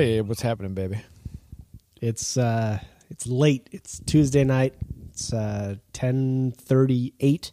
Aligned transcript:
Abe. 0.00 0.28
What's 0.28 0.42
happening, 0.42 0.74
baby? 0.74 1.00
It's 2.00 2.36
uh, 2.36 2.78
it's 3.10 3.26
late. 3.26 3.68
It's 3.72 4.00
Tuesday 4.00 4.44
night. 4.44 4.74
It's 5.10 5.32
uh, 5.32 5.76
ten 5.92 6.52
thirty 6.56 7.12
eight, 7.20 7.50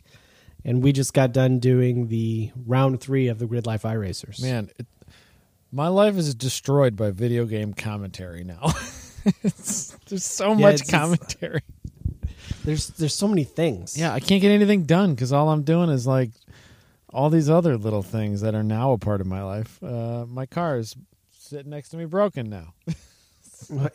and 0.63 0.81
we 0.81 0.91
just 0.93 1.13
got 1.13 1.33
done 1.33 1.59
doing 1.59 2.07
the 2.07 2.51
round 2.65 3.01
three 3.01 3.27
of 3.27 3.39
the 3.39 3.45
Grid 3.47 3.65
Life 3.65 3.83
iRacers. 3.83 4.41
Man, 4.41 4.69
it, 4.79 4.87
my 5.71 5.89
life 5.89 6.15
is 6.15 6.33
destroyed 6.33 6.95
by 6.95 7.11
video 7.11 7.45
game 7.45 7.73
commentary 7.73 8.43
now. 8.43 8.61
it's, 9.43 9.91
there's 10.07 10.23
so 10.23 10.49
Yeah, 10.53 10.55
much 10.71 10.87
commentary. 10.87 11.61
there's 12.63 12.87
there's 12.91 13.13
so 13.13 13.27
many 13.27 13.43
things. 13.43 13.97
Yeah, 13.97 14.13
I 14.13 14.21
can't 14.21 14.41
get 14.41 14.51
anything 14.51 14.83
done 14.83 15.13
because 15.13 15.33
all 15.33 15.49
I'm 15.49 15.63
doing 15.63 15.89
is 15.89 16.07
like 16.07 16.31
all 17.09 17.29
these 17.29 17.49
other 17.49 17.77
little 17.77 18.03
things 18.03 18.41
that 18.41 18.55
are 18.55 18.63
now 18.63 18.93
a 18.93 18.97
part 18.97 19.19
of 19.19 19.27
my 19.27 19.43
life. 19.43 19.81
Uh, 19.83 20.25
my 20.27 20.45
car 20.45 20.77
is 20.77 20.95
sitting 21.47 21.71
next 21.71 21.89
to 21.89 21.97
me 21.97 22.05
broken 22.05 22.49
now. 22.49 22.73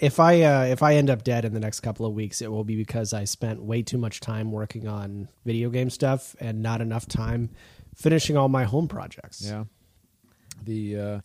If 0.00 0.18
I 0.18 0.42
uh, 0.42 0.64
if 0.64 0.82
I 0.82 0.96
end 0.96 1.08
up 1.08 1.22
dead 1.22 1.44
in 1.44 1.54
the 1.54 1.60
next 1.60 1.80
couple 1.80 2.04
of 2.04 2.12
weeks, 2.12 2.42
it 2.42 2.50
will 2.50 2.64
be 2.64 2.74
because 2.74 3.12
I 3.12 3.24
spent 3.24 3.62
way 3.62 3.82
too 3.82 3.96
much 3.96 4.18
time 4.18 4.50
working 4.50 4.88
on 4.88 5.28
video 5.44 5.70
game 5.70 5.88
stuff 5.88 6.34
and 6.40 6.62
not 6.62 6.80
enough 6.80 7.06
time 7.06 7.50
finishing 7.94 8.36
all 8.36 8.48
my 8.48 8.64
home 8.64 8.88
projects. 8.88 9.46
Yeah. 9.46 9.64
The 10.64 10.98
uh, 10.98 11.20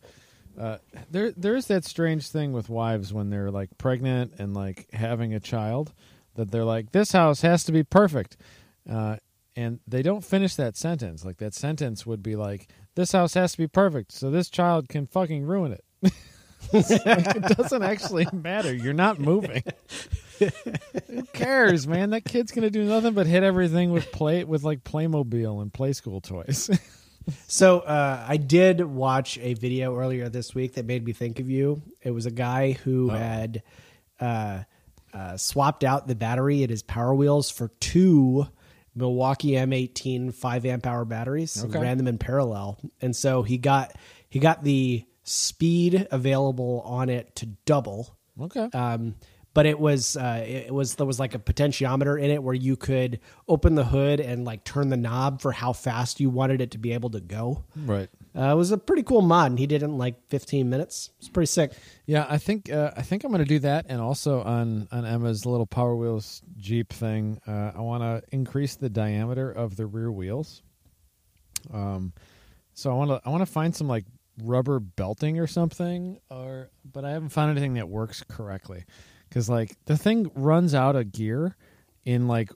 uh, 0.60 0.78
there 1.10 1.32
there's 1.32 1.66
that 1.68 1.84
strange 1.86 2.30
thing 2.30 2.54
with 2.54 2.70
wives 2.70 3.12
when 3.12 3.30
they're 3.30 3.52
like 3.52 3.76
pregnant 3.78 4.34
and 4.38 4.54
like 4.54 4.88
having 4.94 5.34
a 5.34 5.40
child 5.40 5.94
that 6.36 6.52
they're 6.52 6.64
like 6.66 6.92
this 6.92 7.12
house 7.12 7.42
has 7.42 7.64
to 7.66 7.72
be 7.72 7.84
perfect. 7.84 8.38
Uh, 8.90 9.18
and 9.56 9.80
they 9.88 10.04
don't 10.04 10.24
finish 10.24 10.56
that 10.56 10.78
sentence. 10.78 11.26
Like 11.26 11.38
that 11.38 11.56
sentence 11.56 12.06
would 12.06 12.22
be 12.22 12.36
like 12.36 12.68
this 12.96 13.12
house 13.12 13.34
has 13.34 13.54
to 13.54 13.58
be 13.58 13.68
perfect 13.68 14.12
so 14.12 14.30
this 14.30 14.50
child 14.50 14.88
can 14.88 15.08
fucking 15.08 15.46
ruin 15.46 15.72
it. 15.72 15.84
Like, 16.74 17.36
it 17.38 17.44
doesn't 17.58 17.82
actually 17.84 18.28
matter. 18.34 18.74
You're 18.74 18.92
not 18.94 19.20
moving. 19.22 19.64
Who 20.40 21.24
cares, 21.34 21.88
man? 21.88 22.10
That 22.10 22.26
kid's 22.26 22.52
gonna 22.52 22.70
do 22.70 22.84
nothing 22.84 23.14
but 23.14 23.26
hit 23.26 23.42
everything 23.44 23.92
with 23.92 24.12
play 24.12 24.44
with 24.44 24.64
like 24.64 24.84
Playmobil 24.84 25.62
and 25.62 25.72
play 25.72 25.94
school 25.94 26.20
toys. 26.22 26.70
So 27.48 27.80
uh, 27.80 28.26
I 28.26 28.38
did 28.38 28.80
watch 28.82 29.38
a 29.40 29.54
video 29.56 29.98
earlier 29.98 30.30
this 30.30 30.56
week 30.56 30.76
that 30.76 30.86
made 30.86 31.04
me 31.04 31.12
think 31.12 31.42
of 31.42 31.50
you. 31.50 31.82
It 32.02 32.12
was 32.12 32.26
a 32.26 32.32
guy 32.32 32.72
who 32.72 33.10
had 33.10 33.64
uh, 34.22 34.60
uh, 35.14 35.36
swapped 35.36 35.84
out 35.84 36.08
the 36.08 36.16
battery 36.16 36.64
at 36.64 36.70
his 36.70 36.84
Power 36.84 37.14
Wheels 37.14 37.52
for 37.52 37.68
two 37.82 38.48
Milwaukee 38.96 39.52
M18 39.52 40.34
five 40.34 40.66
amp 40.66 40.88
hour 40.88 41.04
batteries 41.04 41.58
and 41.62 41.70
Okay. 41.76 41.82
ran 41.84 41.98
them 41.98 42.08
in 42.08 42.18
parallel, 42.18 42.80
and 43.02 43.14
so 43.14 43.44
he 43.44 43.58
got 43.58 43.94
he 44.30 44.40
got 44.40 44.64
the 44.64 45.04
speed 45.28 46.08
available 46.12 46.82
on 46.86 47.10
it 47.10 47.36
to 47.36 47.46
double. 47.66 48.18
okay. 48.42 48.70
Um, 48.74 49.16
but 49.54 49.66
it 49.66 49.80
was 49.80 50.16
uh, 50.16 50.46
it 50.48 50.72
was 50.72 50.96
there 50.96 51.08
was 51.08 51.20
like 51.20 51.34
a 51.34 51.40
potentiometer 51.40 52.22
in 52.22 52.30
it 52.30 52.44
where 52.44 52.54
you 52.54 52.76
could 52.76 53.20
open 53.48 53.74
the 53.74 53.86
hood 53.86 54.20
and 54.20 54.46
like 54.46 54.64
turn 54.64 54.90
the 54.90 54.98
knob 54.98 55.42
for 55.42 55.52
how 55.52 55.74
fast 55.74 56.20
you 56.20 56.30
wanted 56.30 56.62
it 56.62 56.70
to 56.72 56.78
be 56.78 56.94
able 56.94 57.10
to 57.10 57.20
go. 57.20 57.64
right. 57.76 58.08
Uh, 58.38 58.52
it 58.52 58.56
was 58.56 58.72
a 58.72 58.78
pretty 58.78 59.02
cool 59.02 59.24
mod, 59.24 59.50
and 59.50 59.58
he 59.58 59.66
did 59.66 59.82
it 59.82 59.86
in 59.86 59.98
like 59.98 60.16
15 60.30 60.70
minutes. 60.70 61.10
It's 61.18 61.28
pretty 61.28 61.48
sick. 61.48 61.72
Yeah, 62.06 62.28
I 62.30 62.38
think 62.38 62.72
uh, 62.72 62.92
I 62.96 63.02
think 63.02 63.24
I'm 63.24 63.32
going 63.32 63.44
to 63.44 63.50
do 63.50 63.58
that, 63.60 63.88
and 63.90 64.00
also 64.00 64.44
on 64.44 64.88
on 64.92 65.06
Emma's 65.08 65.44
little 65.44 65.66
Power 65.66 65.96
Wheels 65.96 66.44
Jeep 66.58 66.94
thing, 66.94 67.42
uh, 67.48 67.72
I 67.76 67.82
want 67.82 68.04
to 68.04 68.22
increase 68.32 68.76
the 68.76 68.90
diameter 68.90 69.50
of 69.52 69.76
the 69.76 69.88
rear 69.88 70.12
wheels. 70.12 70.62
Um, 71.74 72.14
so 72.74 72.92
I 72.92 72.94
want 72.94 73.10
to 73.10 73.22
I 73.26 73.32
want 73.32 73.42
to 73.42 73.52
find 73.52 73.76
some 73.76 73.88
like 73.88 74.06
rubber 74.44 74.80
belting 74.80 75.40
or 75.40 75.48
something, 75.48 76.20
or 76.30 76.70
but 76.92 77.06
I 77.06 77.12
haven't 77.12 77.30
found 77.30 77.52
anything 77.52 77.76
that 77.76 77.90
works 77.90 78.24
correctly, 78.28 78.86
because 79.30 79.50
like 79.50 79.76
the 79.86 79.98
thing 79.98 80.32
runs 80.36 80.74
out 80.74 80.96
of 80.96 81.12
gear 81.12 81.56
in 82.06 82.28
like 82.28 82.52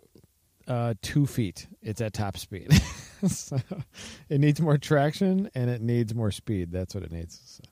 uh, 0.67 0.93
two 1.01 1.25
feet. 1.25 1.67
It's 1.81 2.01
at 2.01 2.13
top 2.13 2.37
speed. 2.37 2.71
so 3.27 3.57
it 4.29 4.39
needs 4.39 4.61
more 4.61 4.77
traction 4.77 5.49
and 5.55 5.69
it 5.69 5.81
needs 5.81 6.15
more 6.15 6.31
speed. 6.31 6.71
That's 6.71 6.95
what 6.95 7.03
it 7.03 7.11
needs. 7.11 7.39
So 7.45 7.63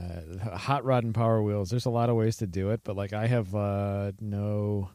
uh, 0.00 0.56
hot 0.56 0.84
rod 0.84 1.04
and 1.04 1.14
power 1.14 1.42
wheels 1.42 1.70
there's 1.70 1.86
a 1.86 1.90
lot 1.90 2.10
of 2.10 2.16
ways 2.16 2.36
to 2.36 2.46
do 2.46 2.70
it 2.70 2.80
but 2.82 2.96
like 2.96 3.12
i 3.12 3.26
have 3.26 3.54
uh 3.54 4.10
no 4.20 4.90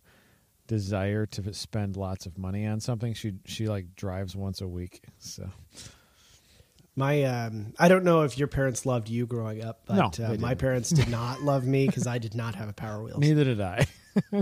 desire 0.67 1.25
to 1.25 1.53
spend 1.53 1.96
lots 1.96 2.25
of 2.25 2.38
money 2.38 2.66
on 2.67 2.79
something 2.79 3.13
she 3.13 3.34
she 3.46 3.67
like 3.67 3.96
drives 3.96 4.35
once 4.35 4.61
a 4.61 4.67
week 4.67 5.01
so 5.17 5.50
My 7.00 7.24
um, 7.24 7.74
I 7.80 7.88
don't 7.88 8.04
know 8.04 8.24
if 8.24 8.38
your 8.38 8.48
parents 8.50 8.86
loved 8.86 9.08
you 9.10 9.26
growing 9.26 9.64
up, 9.64 9.82
but 9.86 9.96
No, 9.96 10.06
uh, 10.26 10.30
they 10.32 10.38
my 10.38 10.50
didn't. 10.50 10.60
parents 10.60 10.90
did 10.90 11.08
not 11.10 11.42
love 11.52 11.66
me 11.66 11.88
because 11.88 12.06
I 12.08 12.18
did 12.18 12.36
not 12.36 12.56
have 12.56 12.68
a 12.68 12.74
Power 12.74 13.02
Wheels. 13.02 13.20
neither 13.20 13.44
did 13.46 13.62
i 13.62 13.88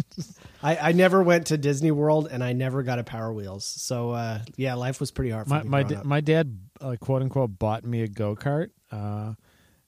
I, 0.63 0.77
I 0.77 0.91
never 0.93 1.21
went 1.21 1.47
to 1.47 1.57
Disney 1.57 1.91
World, 1.91 2.27
and 2.31 2.43
I 2.43 2.53
never 2.53 2.81
got 2.81 2.97
a 2.97 3.03
Power 3.03 3.31
Wheels. 3.31 3.63
So 3.63 4.11
uh, 4.11 4.39
yeah, 4.55 4.73
life 4.73 4.99
was 4.99 5.11
pretty 5.11 5.29
hard 5.31 5.45
for 5.47 5.53
my 5.53 5.63
me. 5.63 5.69
my, 5.69 5.81
growing 5.83 5.93
da- 5.93 5.99
up. 5.99 6.05
my 6.05 6.21
dad 6.21 6.57
uh, 6.81 6.95
quote 6.99 7.21
unquote 7.21 7.59
bought 7.59 7.83
me 7.83 8.01
a 8.01 8.07
go-kart 8.07 8.69
uh 8.91 9.33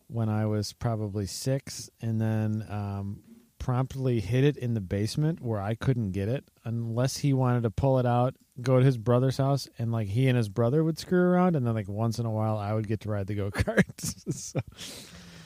when 0.08 0.28
i 0.28 0.46
was 0.46 0.74
probably 0.74 1.26
six 1.26 1.90
and 2.02 2.20
then 2.20 2.66
um 2.70 3.22
promptly 3.60 4.20
hid 4.20 4.44
it 4.44 4.58
in 4.58 4.74
the 4.74 4.82
basement 4.82 5.40
where 5.42 5.62
i 5.62 5.74
couldn't 5.76 6.12
get 6.12 6.28
it 6.28 6.44
unless 6.66 7.18
he 7.18 7.32
wanted 7.34 7.64
to 7.64 7.70
pull 7.70 8.00
it 8.00 8.06
out 8.06 8.34
go 8.64 8.80
to 8.80 8.86
his 8.86 8.98
brother's 8.98 9.38
house 9.38 9.68
and 9.78 9.92
like 9.92 10.08
he 10.08 10.28
and 10.28 10.38
his 10.38 10.50
brother 10.50 10.84
would 10.84 10.98
screw 10.98 11.22
around 11.22 11.56
and 11.56 11.66
then 11.66 11.74
like 11.74 11.88
once 11.88 12.20
in 12.20 12.26
a 12.26 12.32
while 12.32 12.58
i 12.58 12.74
would 12.74 12.88
get 12.88 13.00
to 13.02 13.10
ride 13.10 13.28
the 13.28 13.36
go-kart 13.36 13.84
so, 14.34 14.60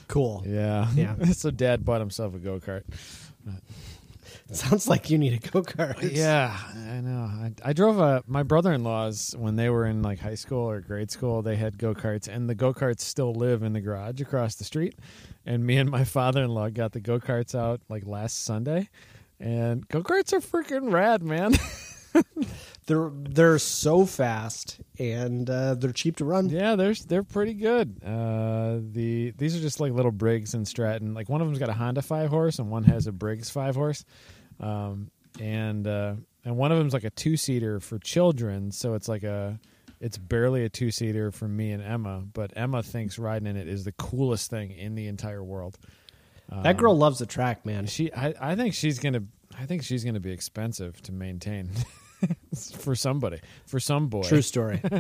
cool. 0.07 0.43
yeah 0.45 0.89
Yeah. 0.95 1.15
so 1.33 1.51
dad 1.51 1.83
bought 1.85 1.99
himself 2.01 2.35
a 2.35 2.39
go-kart 2.39 2.83
Sounds 4.51 4.87
like 4.87 5.09
you 5.09 5.17
need 5.17 5.33
a 5.33 5.49
go 5.49 5.61
kart. 5.63 5.97
Yeah, 6.11 6.55
I 6.75 7.01
know. 7.01 7.23
I, 7.23 7.51
I 7.63 7.73
drove 7.73 7.99
a 7.99 8.23
my 8.27 8.43
brother-in-laws 8.43 9.35
when 9.37 9.55
they 9.55 9.69
were 9.69 9.85
in 9.85 10.01
like 10.01 10.19
high 10.19 10.35
school 10.35 10.69
or 10.69 10.79
grade 10.81 11.09
school. 11.11 11.41
They 11.41 11.55
had 11.55 11.77
go 11.77 11.93
karts, 11.93 12.27
and 12.27 12.49
the 12.49 12.55
go 12.55 12.73
karts 12.73 13.01
still 13.01 13.33
live 13.33 13.63
in 13.63 13.73
the 13.73 13.81
garage 13.81 14.21
across 14.21 14.55
the 14.55 14.63
street. 14.63 14.95
And 15.45 15.65
me 15.65 15.77
and 15.77 15.89
my 15.89 16.03
father-in-law 16.03 16.69
got 16.69 16.91
the 16.91 16.99
go 16.99 17.19
karts 17.19 17.55
out 17.55 17.81
like 17.89 18.05
last 18.05 18.43
Sunday, 18.43 18.89
and 19.39 19.87
go 19.87 20.03
karts 20.03 20.33
are 20.33 20.39
freaking 20.39 20.91
rad, 20.91 21.23
man. 21.23 21.53
They're 22.85 23.11
they're 23.13 23.59
so 23.59 24.05
fast 24.05 24.79
and 24.99 25.49
uh, 25.49 25.75
they're 25.75 25.91
cheap 25.91 26.17
to 26.17 26.25
run. 26.25 26.49
yeah, 26.49 26.75
they're 26.75 26.93
they're 26.93 27.23
pretty 27.23 27.53
good. 27.53 28.01
Uh, 28.03 28.79
the 28.91 29.31
these 29.37 29.55
are 29.55 29.61
just 29.61 29.79
like 29.79 29.93
little 29.93 30.11
Briggs 30.11 30.53
and 30.53 30.67
Stratton. 30.67 31.13
Like 31.13 31.29
one 31.29 31.41
of 31.41 31.47
them's 31.47 31.59
got 31.59 31.69
a 31.69 31.73
Honda 31.73 32.01
five 32.01 32.29
horse, 32.29 32.59
and 32.59 32.69
one 32.69 32.83
has 32.83 33.07
a 33.07 33.11
Briggs 33.11 33.49
five 33.49 33.75
horse. 33.75 34.03
Um, 34.59 35.09
and 35.39 35.87
uh, 35.87 36.15
and 36.45 36.57
one 36.57 36.71
of 36.71 36.77
them's 36.77 36.93
like 36.93 37.05
a 37.05 37.09
two 37.09 37.37
seater 37.37 37.79
for 37.79 37.99
children, 37.99 38.71
so 38.71 38.93
it's 38.93 39.07
like 39.07 39.23
a 39.23 39.59
it's 39.99 40.17
barely 40.17 40.65
a 40.65 40.69
two 40.69 40.91
seater 40.91 41.31
for 41.31 41.47
me 41.47 41.71
and 41.71 41.81
Emma, 41.81 42.23
but 42.33 42.51
Emma 42.57 42.83
thinks 42.83 43.17
riding 43.17 43.47
in 43.47 43.55
it 43.55 43.69
is 43.69 43.85
the 43.85 43.93
coolest 43.93 44.49
thing 44.49 44.71
in 44.71 44.95
the 44.95 45.07
entire 45.07 45.41
world. 45.43 45.77
That 46.61 46.77
girl 46.77 46.95
loves 46.95 47.17
the 47.17 47.25
track, 47.25 47.65
man. 47.65 47.87
She, 47.87 48.13
I, 48.13 48.33
I 48.39 48.55
think 48.55 48.75
she's 48.75 48.99
gonna, 48.99 49.23
I 49.57 49.65
think 49.65 49.81
she's 49.83 50.03
gonna 50.03 50.19
be 50.19 50.31
expensive 50.31 51.01
to 51.03 51.11
maintain 51.11 51.71
for 52.79 52.95
somebody, 52.95 53.39
for 53.65 53.79
some 53.79 54.07
boy. 54.07 54.23
True 54.23 54.41
story. 54.41 54.81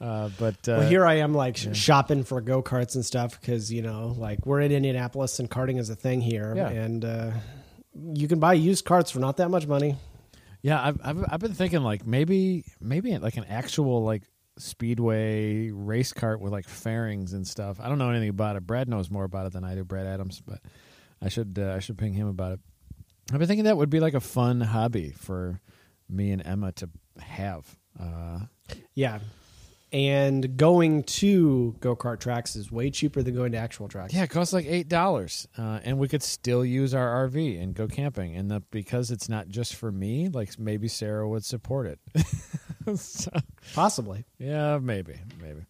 Uh, 0.00 0.30
but 0.38 0.54
uh, 0.66 0.80
well, 0.80 0.88
here 0.88 1.04
I 1.04 1.16
am, 1.16 1.34
like 1.34 1.58
sh- 1.58 1.68
shopping 1.74 2.24
for 2.24 2.40
go 2.40 2.62
karts 2.62 2.94
and 2.94 3.04
stuff 3.04 3.38
because 3.38 3.70
you 3.70 3.82
know, 3.82 4.14
like 4.16 4.46
we're 4.46 4.62
in 4.62 4.72
Indianapolis 4.72 5.38
and 5.40 5.50
karting 5.50 5.78
is 5.78 5.90
a 5.90 5.94
thing 5.94 6.22
here, 6.22 6.54
Yeah. 6.56 6.70
and 6.70 7.04
uh, 7.04 7.30
you 8.14 8.26
can 8.26 8.40
buy 8.40 8.54
used 8.54 8.86
carts 8.86 9.10
for 9.10 9.18
not 9.18 9.36
that 9.36 9.50
much 9.50 9.66
money. 9.66 9.96
Yeah, 10.62 10.82
I've, 10.82 10.98
I've 11.04 11.24
I've 11.32 11.40
been 11.40 11.52
thinking 11.52 11.82
like 11.82 12.06
maybe 12.06 12.64
maybe 12.80 13.18
like 13.18 13.36
an 13.36 13.44
actual 13.44 14.02
like 14.02 14.22
speedway 14.56 15.70
race 15.70 16.14
cart 16.14 16.40
with 16.40 16.52
like 16.52 16.66
fairings 16.66 17.34
and 17.34 17.46
stuff. 17.46 17.78
I 17.78 17.90
don't 17.90 17.98
know 17.98 18.08
anything 18.08 18.30
about 18.30 18.56
it. 18.56 18.66
Brad 18.66 18.88
knows 18.88 19.10
more 19.10 19.24
about 19.24 19.44
it 19.48 19.52
than 19.52 19.64
I 19.64 19.74
do, 19.74 19.84
Brad 19.84 20.06
Adams, 20.06 20.40
but 20.40 20.60
I 21.20 21.28
should 21.28 21.58
uh, 21.60 21.74
I 21.74 21.78
should 21.80 21.98
ping 21.98 22.14
him 22.14 22.26
about 22.26 22.52
it. 22.52 22.60
I've 23.34 23.38
been 23.38 23.48
thinking 23.48 23.64
that 23.64 23.76
would 23.76 23.90
be 23.90 24.00
like 24.00 24.14
a 24.14 24.20
fun 24.20 24.62
hobby 24.62 25.10
for 25.10 25.60
me 26.12 26.30
and 26.32 26.44
Emma 26.44 26.72
to 26.72 26.88
have. 27.20 27.76
Uh, 27.98 28.40
Yeah, 28.94 29.18
and 29.92 30.56
going 30.56 31.02
to 31.02 31.74
go 31.80 31.96
kart 31.96 32.20
tracks 32.20 32.54
is 32.54 32.70
way 32.70 32.90
cheaper 32.90 33.22
than 33.22 33.34
going 33.34 33.52
to 33.52 33.58
actual 33.58 33.88
tracks. 33.88 34.14
yeah, 34.14 34.22
it 34.22 34.30
costs 34.30 34.52
like 34.52 34.66
eight 34.66 34.88
dollars, 34.88 35.48
uh, 35.58 35.80
and 35.82 35.98
we 35.98 36.06
could 36.06 36.22
still 36.22 36.64
use 36.64 36.94
our 36.94 37.28
RV 37.28 37.60
and 37.60 37.74
go 37.74 37.88
camping. 37.88 38.36
And 38.36 38.50
the, 38.50 38.60
because 38.70 39.10
it's 39.10 39.28
not 39.28 39.48
just 39.48 39.74
for 39.74 39.90
me, 39.90 40.28
like 40.28 40.56
maybe 40.58 40.86
Sarah 40.88 41.28
would 41.28 41.44
support 41.44 41.86
it. 41.86 41.98
So- 42.96 43.30
possibly. 43.74 44.24
Yeah, 44.38 44.78
maybe, 44.82 45.14
maybe. 45.40 45.60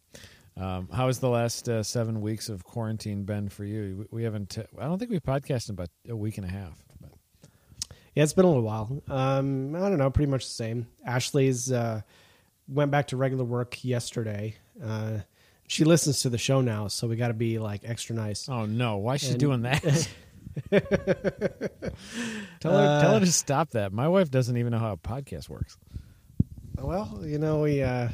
Um, 0.56 0.88
how 0.92 1.08
has 1.08 1.18
the 1.18 1.28
last 1.28 1.68
uh, 1.68 1.82
seven 1.82 2.20
weeks 2.20 2.48
of 2.48 2.64
quarantine 2.64 3.24
been 3.24 3.48
for 3.48 3.64
you? 3.64 4.06
We, 4.10 4.18
we 4.18 4.24
haven't. 4.24 4.56
I 4.78 4.84
don't 4.84 4.98
think 4.98 5.10
we've 5.10 5.22
podcasted 5.22 5.70
in 5.70 5.74
about 5.74 5.88
a 6.08 6.16
week 6.16 6.38
and 6.38 6.46
a 6.46 6.50
half. 6.50 6.82
Yeah, 8.14 8.24
it's 8.24 8.32
been 8.32 8.44
a 8.44 8.48
little 8.48 8.62
while. 8.62 9.02
Um, 9.08 9.74
I 9.76 9.80
don't 9.88 9.98
know, 9.98 10.10
pretty 10.10 10.30
much 10.30 10.44
the 10.46 10.52
same. 10.54 10.88
Ashley's 11.06 11.70
uh, 11.70 12.02
went 12.68 12.90
back 12.90 13.08
to 13.08 13.16
regular 13.16 13.44
work 13.44 13.84
yesterday. 13.84 14.56
Uh, 14.84 15.18
she 15.68 15.84
listens 15.84 16.22
to 16.22 16.28
the 16.30 16.38
show 16.38 16.60
now, 16.60 16.88
so 16.88 17.06
we 17.06 17.14
got 17.16 17.28
to 17.28 17.34
be 17.34 17.58
like 17.60 17.82
extra 17.84 18.16
nice. 18.16 18.48
Oh 18.48 18.66
no, 18.66 18.96
why 18.96 19.14
is 19.14 19.20
she 19.20 19.30
And- 19.30 19.38
doing 19.38 19.62
that? 19.62 19.82
tell 22.60 22.72
her 22.76 23.00
tell 23.00 23.14
her 23.14 23.20
to 23.20 23.26
stop 23.32 23.70
that. 23.70 23.92
My 23.92 24.08
wife 24.08 24.30
doesn't 24.30 24.56
even 24.56 24.72
know 24.72 24.78
how 24.80 24.92
a 24.92 24.96
podcast 24.96 25.48
works. 25.48 25.76
Well, 26.76 27.20
you 27.24 27.38
know 27.38 27.60
we 27.60 27.82
uh, 27.82 28.08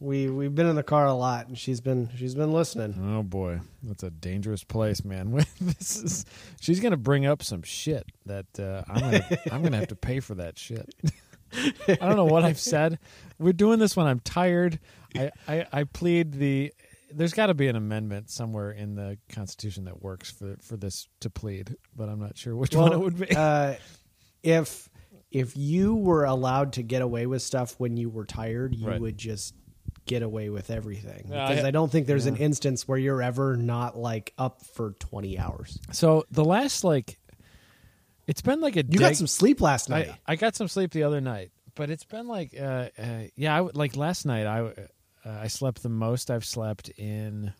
we 0.00 0.28
we've 0.30 0.54
been 0.54 0.66
in 0.66 0.76
the 0.76 0.82
car 0.82 1.06
a 1.06 1.14
lot, 1.14 1.46
and 1.48 1.56
she's 1.58 1.80
been 1.80 2.08
she's 2.16 2.34
been 2.34 2.52
listening. 2.52 2.94
Oh 3.16 3.22
boy, 3.22 3.60
that's 3.82 4.02
a 4.02 4.10
dangerous 4.10 4.64
place, 4.64 5.04
man. 5.04 5.30
this 5.60 5.96
is 6.02 6.24
she's 6.60 6.80
gonna 6.80 6.96
bring 6.96 7.26
up 7.26 7.42
some 7.42 7.62
shit 7.62 8.06
that 8.26 8.46
uh, 8.58 8.82
I'm 8.88 9.00
gonna 9.00 9.24
I'm 9.52 9.62
gonna 9.62 9.76
have 9.78 9.88
to 9.88 9.96
pay 9.96 10.20
for 10.20 10.34
that 10.36 10.58
shit. 10.58 10.92
I 11.88 11.96
don't 11.96 12.16
know 12.16 12.24
what 12.26 12.44
I've 12.44 12.60
said. 12.60 12.98
We're 13.38 13.52
doing 13.52 13.78
this 13.78 13.96
when 13.96 14.06
I'm 14.06 14.20
tired. 14.20 14.78
I 15.16 15.30
I, 15.46 15.66
I 15.72 15.84
plead 15.84 16.32
the. 16.32 16.72
There's 17.12 17.32
got 17.34 17.46
to 17.46 17.54
be 17.54 17.66
an 17.66 17.74
amendment 17.74 18.30
somewhere 18.30 18.70
in 18.70 18.94
the 18.94 19.18
Constitution 19.30 19.84
that 19.86 20.00
works 20.00 20.30
for 20.30 20.56
for 20.62 20.76
this 20.76 21.08
to 21.20 21.28
plead, 21.30 21.74
but 21.96 22.08
I'm 22.08 22.20
not 22.20 22.38
sure 22.38 22.54
which 22.54 22.74
one 22.76 22.92
it 22.92 23.00
would 23.00 23.18
be. 23.18 23.34
uh, 23.34 23.74
if 24.44 24.88
if 25.32 25.56
you 25.56 25.96
were 25.96 26.24
allowed 26.24 26.72
to 26.74 26.82
get 26.84 27.02
away 27.02 27.26
with 27.26 27.42
stuff 27.42 27.74
when 27.78 27.96
you 27.96 28.08
were 28.10 28.24
tired, 28.24 28.74
you 28.76 28.86
Right. 28.88 29.00
would 29.00 29.18
just 29.18 29.54
get 30.06 30.22
away 30.22 30.48
with 30.50 30.70
everything. 30.70 31.26
Yeah, 31.30 31.48
Because 31.48 31.64
I- 31.64 31.68
I, 31.68 31.70
don't 31.70 31.90
think 31.90 32.06
there's 32.06 32.26
an 32.26 32.36
instance 32.36 32.86
where 32.88 32.98
you're 32.98 33.22
ever 33.22 33.56
not 33.56 33.96
like 33.96 34.32
up 34.38 34.62
for 34.74 34.92
20 34.92 35.38
hours. 35.38 35.78
so 35.92 36.24
the 36.30 36.44
last 36.44 36.82
like, 36.84 37.18
it's 38.26 38.42
been 38.42 38.60
like 38.60 38.76
a 38.76 38.84
You 38.88 38.98
got 38.98 39.16
some 39.16 39.26
sleep 39.26 39.60
last 39.60 39.88
night. 39.88 40.08
I, 40.26 40.32
I 40.32 40.36
got 40.36 40.54
some 40.56 40.68
sleep 40.68 40.92
the 40.92 41.02
other 41.04 41.20
night, 41.20 41.50
but 41.74 41.90
it's 41.90 42.04
been 42.04 42.28
like, 42.28 42.54
uh, 42.58 42.88
uh, 42.98 43.22
yeah, 43.36 43.54
I, 43.54 43.58
w- 43.58 43.72
like 43.74 43.96
last 43.96 44.24
night, 44.26 44.46
I 44.46 44.60
uh, 44.60 44.72
I 45.24 45.48
slept 45.48 45.82
the 45.82 45.88
most 45.88 46.30
I've 46.30 46.44
slept 46.44 46.88
in 46.90 47.52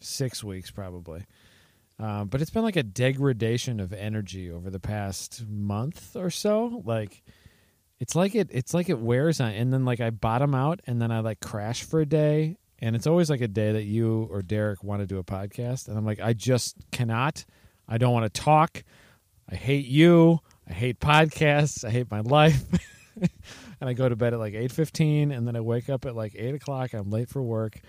six 0.00 0.44
weeks 0.44 0.70
probably. 0.70 1.24
Um, 1.98 2.28
but 2.28 2.40
it's 2.40 2.50
been 2.50 2.62
like 2.62 2.76
a 2.76 2.82
degradation 2.84 3.80
of 3.80 3.92
energy 3.92 4.50
over 4.50 4.70
the 4.70 4.78
past 4.78 5.44
month 5.48 6.14
or 6.14 6.30
so. 6.30 6.82
Like, 6.84 7.22
it's 8.00 8.14
like 8.14 8.34
it, 8.34 8.48
it's 8.52 8.74
like 8.74 8.88
it 8.88 8.98
wears 8.98 9.40
on, 9.40 9.50
and 9.52 9.72
then 9.72 9.84
like 9.84 10.00
I 10.00 10.10
bottom 10.10 10.54
out, 10.54 10.80
and 10.86 11.00
then 11.00 11.10
I 11.10 11.20
like 11.20 11.40
crash 11.40 11.82
for 11.82 12.00
a 12.00 12.06
day, 12.06 12.56
and 12.78 12.94
it's 12.94 13.06
always 13.06 13.28
like 13.28 13.40
a 13.40 13.48
day 13.48 13.72
that 13.72 13.84
you 13.84 14.28
or 14.30 14.42
Derek 14.42 14.84
want 14.84 15.00
to 15.00 15.06
do 15.06 15.18
a 15.18 15.24
podcast, 15.24 15.88
and 15.88 15.98
I'm 15.98 16.04
like, 16.04 16.20
I 16.20 16.32
just 16.32 16.76
cannot. 16.92 17.44
I 17.88 17.98
don't 17.98 18.12
want 18.12 18.32
to 18.32 18.40
talk. 18.40 18.84
I 19.50 19.54
hate 19.54 19.86
you. 19.86 20.40
I 20.68 20.72
hate 20.72 21.00
podcasts. 21.00 21.84
I 21.84 21.90
hate 21.90 22.10
my 22.10 22.20
life. 22.20 22.62
and 23.16 23.88
I 23.88 23.94
go 23.94 24.08
to 24.08 24.14
bed 24.14 24.34
at 24.34 24.38
like 24.38 24.54
eight 24.54 24.72
fifteen, 24.72 25.32
and 25.32 25.46
then 25.46 25.56
I 25.56 25.60
wake 25.60 25.88
up 25.88 26.04
at 26.04 26.14
like 26.14 26.34
eight 26.36 26.54
o'clock. 26.54 26.92
I'm 26.92 27.10
late 27.10 27.28
for 27.28 27.42
work. 27.42 27.80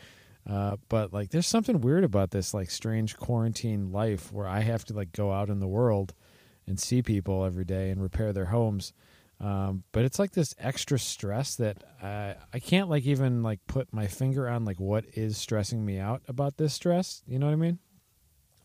Uh, 0.49 0.77
but 0.87 1.13
like, 1.13 1.29
there's 1.29 1.45
something 1.45 1.81
weird 1.81 2.03
about 2.03 2.31
this 2.31 2.53
like 2.53 2.71
strange 2.71 3.17
quarantine 3.17 3.91
life 3.91 4.31
where 4.31 4.47
I 4.47 4.61
have 4.61 4.83
to 4.85 4.93
like 4.93 5.11
go 5.11 5.31
out 5.31 5.49
in 5.49 5.59
the 5.59 5.67
world 5.67 6.15
and 6.65 6.79
see 6.79 7.01
people 7.03 7.45
every 7.45 7.65
day 7.65 7.91
and 7.91 8.01
repair 8.01 8.33
their 8.33 8.45
homes. 8.45 8.93
Um, 9.41 9.83
but 9.93 10.03
it's 10.03 10.19
like 10.19 10.31
this 10.31 10.53
extra 10.59 10.99
stress 10.99 11.55
that 11.55 11.83
I 12.03 12.35
I 12.53 12.59
can't 12.59 12.89
like 12.89 13.05
even 13.05 13.41
like 13.41 13.59
put 13.67 13.93
my 13.93 14.07
finger 14.07 14.49
on 14.49 14.65
like 14.65 14.79
what 14.79 15.05
is 15.13 15.37
stressing 15.37 15.85
me 15.85 15.97
out 15.97 16.21
about 16.27 16.57
this 16.57 16.73
stress. 16.73 17.23
You 17.27 17.39
know 17.39 17.45
what 17.45 17.53
I 17.53 17.57
mean? 17.57 17.79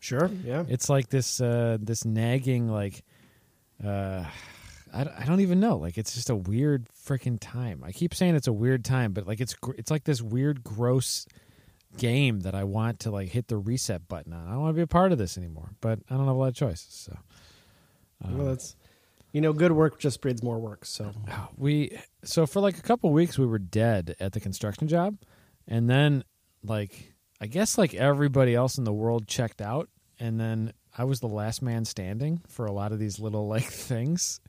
sure. 0.01 0.29
Yeah. 0.43 0.63
it's 0.67 0.87
like 0.87 1.09
this 1.09 1.41
uh 1.41 1.77
this 1.81 2.05
nagging 2.05 2.67
like 2.69 3.03
uh 3.83 4.23
I, 4.93 5.03
don't- 5.03 5.19
I 5.19 5.25
don't 5.25 5.39
even 5.39 5.59
know 5.59 5.77
like 5.77 5.97
it's 5.97 6.13
just 6.13 6.29
a 6.29 6.35
weird 6.35 6.87
freaking 7.05 7.37
time 7.41 7.81
i 7.83 7.91
keep 7.91 8.13
saying 8.13 8.35
it's 8.35 8.47
a 8.47 8.53
weird 8.53 8.85
time 8.85 9.13
but 9.13 9.25
like 9.25 9.41
it's 9.41 9.55
it's 9.77 9.89
like 9.89 10.03
this 10.03 10.21
weird 10.21 10.63
gross 10.63 11.25
game 11.97 12.41
that 12.41 12.53
i 12.53 12.63
want 12.63 12.99
to 13.01 13.09
like 13.11 13.29
hit 13.29 13.47
the 13.47 13.57
reset 13.57 14.07
button 14.07 14.31
on 14.31 14.47
i 14.47 14.51
don't 14.51 14.61
want 14.61 14.69
to 14.75 14.75
be 14.77 14.81
a 14.83 14.87
part 14.87 15.11
of 15.11 15.17
this 15.17 15.37
anymore 15.39 15.71
but 15.81 15.99
i 16.09 16.13
don't 16.15 16.27
have 16.27 16.35
a 16.35 16.39
lot 16.39 16.49
of 16.49 16.55
choices 16.55 16.87
so 16.93 17.17
um, 18.23 18.37
well, 18.37 18.47
that's 18.47 18.75
you 19.35 19.41
know, 19.41 19.51
good 19.51 19.73
work 19.73 19.99
just 19.99 20.21
breeds 20.21 20.41
more 20.41 20.57
work. 20.57 20.85
So. 20.85 21.11
We 21.57 21.99
so 22.23 22.45
for 22.45 22.61
like 22.61 22.77
a 22.77 22.81
couple 22.81 23.11
weeks 23.11 23.37
we 23.37 23.45
were 23.45 23.59
dead 23.59 24.15
at 24.17 24.31
the 24.31 24.39
construction 24.39 24.87
job. 24.87 25.17
And 25.67 25.89
then 25.89 26.23
like 26.63 27.13
i 27.41 27.45
guess 27.45 27.77
like 27.77 27.93
everybody 27.93 28.55
else 28.55 28.77
in 28.77 28.85
the 28.85 28.93
world 28.93 29.27
checked 29.27 29.61
out. 29.61 29.89
And 30.21 30.39
then 30.39 30.71
i 30.97 31.03
was 31.03 31.19
the 31.19 31.27
last 31.27 31.61
man 31.61 31.83
standing 31.83 32.43
for 32.47 32.65
a 32.65 32.71
lot 32.71 32.93
of 32.93 32.99
these 32.99 33.19
little 33.19 33.45
like 33.45 33.65
things. 33.91 34.39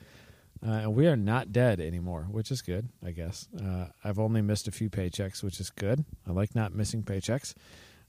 Uh, 0.65 0.71
and 0.71 0.95
we 0.95 1.09
are 1.09 1.17
not 1.17 1.51
dead 1.51 1.81
anymore 1.81 2.29
which 2.31 2.53
is 2.53 2.63
good 2.63 2.89
i 3.05 3.11
guess. 3.11 3.49
Uh, 3.61 3.87
i've 4.05 4.21
only 4.21 4.41
missed 4.41 4.69
a 4.69 4.71
few 4.71 4.89
paychecks 4.89 5.43
which 5.43 5.59
is 5.59 5.69
good. 5.71 6.05
I 6.29 6.31
like 6.31 6.55
not 6.55 6.73
missing 6.73 7.03
paychecks. 7.03 7.55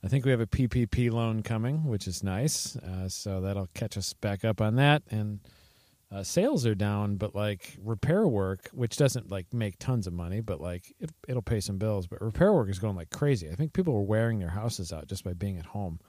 I 0.04 0.10
think 0.10 0.26
we 0.26 0.32
have 0.32 0.42
a 0.42 0.46
ppp 0.46 1.12
loan 1.12 1.42
coming 1.42 1.86
which 1.86 2.06
is 2.06 2.24
nice. 2.24 2.76
Uh, 2.76 3.10
so 3.10 3.42
that'll 3.42 3.70
catch 3.74 3.98
us 3.98 4.14
back 4.14 4.46
up 4.46 4.62
on 4.62 4.76
that. 4.76 5.02
And 5.10 5.40
uh, 6.12 6.24
sales 6.24 6.66
are 6.66 6.76
down, 6.76 7.16
but 7.18 7.36
like 7.36 7.78
repair 7.84 8.28
work, 8.28 8.70
which 8.74 8.96
doesn't 8.98 9.30
like 9.30 9.54
make 9.54 9.78
tons 9.80 10.08
of 10.08 10.14
money, 10.14 10.40
but 10.42 10.62
like 10.62 10.94
it, 11.00 11.12
it'll 11.28 11.42
pay 11.42 11.60
some 11.60 11.78
bills. 11.78 12.08
But 12.08 12.22
repair 12.22 12.54
work 12.54 12.70
is 12.70 12.80
going 12.80 12.96
like 12.96 13.10
crazy. 13.10 13.50
I 13.50 13.56
think 13.56 13.74
people 13.74 13.94
are 13.96 14.02
wearing 14.02 14.40
their 14.40 14.50
houses 14.50 14.94
out 14.94 15.08
just 15.08 15.24
by 15.24 15.34
being 15.34 15.58
at 15.58 15.66
home. 15.66 16.00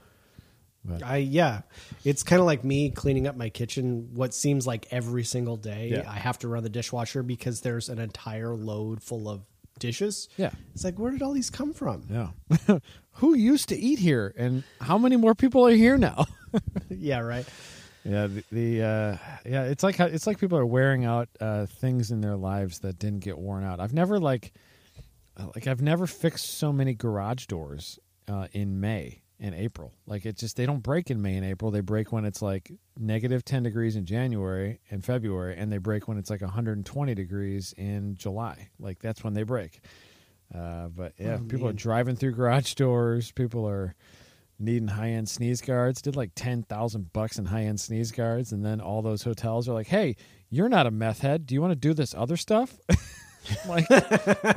But 0.84 1.02
I 1.02 1.16
yeah, 1.16 1.62
it's 2.04 2.22
kind 2.22 2.38
of 2.40 2.46
like 2.46 2.62
me 2.62 2.90
cleaning 2.90 3.26
up 3.26 3.36
my 3.36 3.48
kitchen. 3.48 4.10
What 4.14 4.32
seems 4.32 4.66
like 4.66 4.86
every 4.92 5.24
single 5.24 5.56
day, 5.56 5.90
Yeah. 5.92 6.08
I 6.08 6.14
have 6.16 6.38
to 6.40 6.48
run 6.48 6.62
the 6.62 6.68
dishwasher 6.70 7.24
because 7.24 7.60
there's 7.62 7.88
an 7.88 7.98
entire 7.98 8.54
load 8.54 9.02
full 9.02 9.28
of 9.28 9.42
dishes. 9.80 10.28
yeah, 10.36 10.50
It's 10.74 10.84
like, 10.84 10.98
where 10.98 11.10
did 11.10 11.22
all 11.22 11.32
these 11.32 11.50
come 11.50 11.72
from? 11.72 12.04
yeah. 12.10 12.78
Who 13.14 13.34
used 13.34 13.68
to 13.70 13.76
eat 13.76 13.98
here, 13.98 14.32
and 14.38 14.62
how 14.80 14.96
many 14.98 15.16
more 15.16 15.34
people 15.34 15.66
are 15.66 15.72
here 15.72 15.98
now? 15.98 16.26
yeah, 16.88 17.18
right. 17.18 17.44
Yeah, 18.04 18.26
the, 18.28 18.44
the 18.52 18.82
uh, 18.82 19.16
yeah, 19.44 19.64
it's 19.64 19.82
like 19.82 19.96
how, 19.96 20.06
it's 20.06 20.26
like 20.26 20.38
people 20.38 20.58
are 20.58 20.66
wearing 20.66 21.04
out 21.04 21.28
uh, 21.40 21.66
things 21.66 22.10
in 22.10 22.20
their 22.20 22.36
lives 22.36 22.78
that 22.80 22.98
didn't 22.98 23.20
get 23.20 23.38
worn 23.38 23.64
out. 23.64 23.80
I've 23.80 23.92
never 23.92 24.18
like 24.18 24.52
uh, 25.36 25.46
like 25.54 25.66
I've 25.66 25.82
never 25.82 26.06
fixed 26.06 26.58
so 26.58 26.72
many 26.72 26.94
garage 26.94 27.46
doors 27.46 27.98
uh, 28.28 28.46
in 28.52 28.80
May 28.80 29.22
and 29.40 29.54
April. 29.54 29.92
Like 30.06 30.26
it 30.26 30.36
just 30.36 30.56
they 30.56 30.66
don't 30.66 30.82
break 30.82 31.10
in 31.10 31.20
May 31.22 31.36
and 31.36 31.44
April. 31.44 31.70
They 31.70 31.80
break 31.80 32.10
when 32.12 32.24
it's 32.24 32.40
like 32.42 32.70
negative 32.98 33.44
ten 33.44 33.62
degrees 33.62 33.94
in 33.96 34.04
January 34.06 34.80
and 34.90 35.04
February, 35.04 35.56
and 35.56 35.70
they 35.70 35.78
break 35.78 36.08
when 36.08 36.18
it's 36.18 36.30
like 36.30 36.40
120 36.40 37.14
degrees 37.14 37.74
in 37.76 38.16
July. 38.16 38.68
Like 38.80 39.00
that's 39.00 39.22
when 39.22 39.34
they 39.34 39.42
break. 39.42 39.80
Uh, 40.54 40.88
but 40.88 41.12
yeah, 41.18 41.38
Oh, 41.40 41.44
people 41.44 41.68
are 41.68 41.72
driving 41.74 42.16
through 42.16 42.32
garage 42.32 42.74
doors. 42.74 43.32
People 43.32 43.68
are 43.68 43.94
needing 44.58 44.88
high 44.88 45.10
end 45.10 45.28
sneeze 45.28 45.60
guards. 45.60 46.02
Did 46.02 46.16
like 46.16 46.30
ten 46.34 46.62
thousand 46.62 47.12
bucks 47.12 47.38
in 47.38 47.46
high 47.46 47.64
end 47.64 47.80
sneeze 47.80 48.10
guards, 48.12 48.52
and 48.52 48.64
then 48.64 48.80
all 48.80 49.02
those 49.02 49.22
hotels 49.22 49.68
are 49.68 49.72
like, 49.74 49.86
"Hey, 49.88 50.16
you're 50.50 50.68
not 50.68 50.86
a 50.86 50.90
meth 50.90 51.20
head. 51.20 51.46
Do 51.46 51.54
you 51.54 51.60
want 51.60 51.72
to 51.72 51.76
do 51.76 51.94
this 51.94 52.14
other 52.14 52.36
stuff?" 52.36 52.76
Like, 53.66 53.88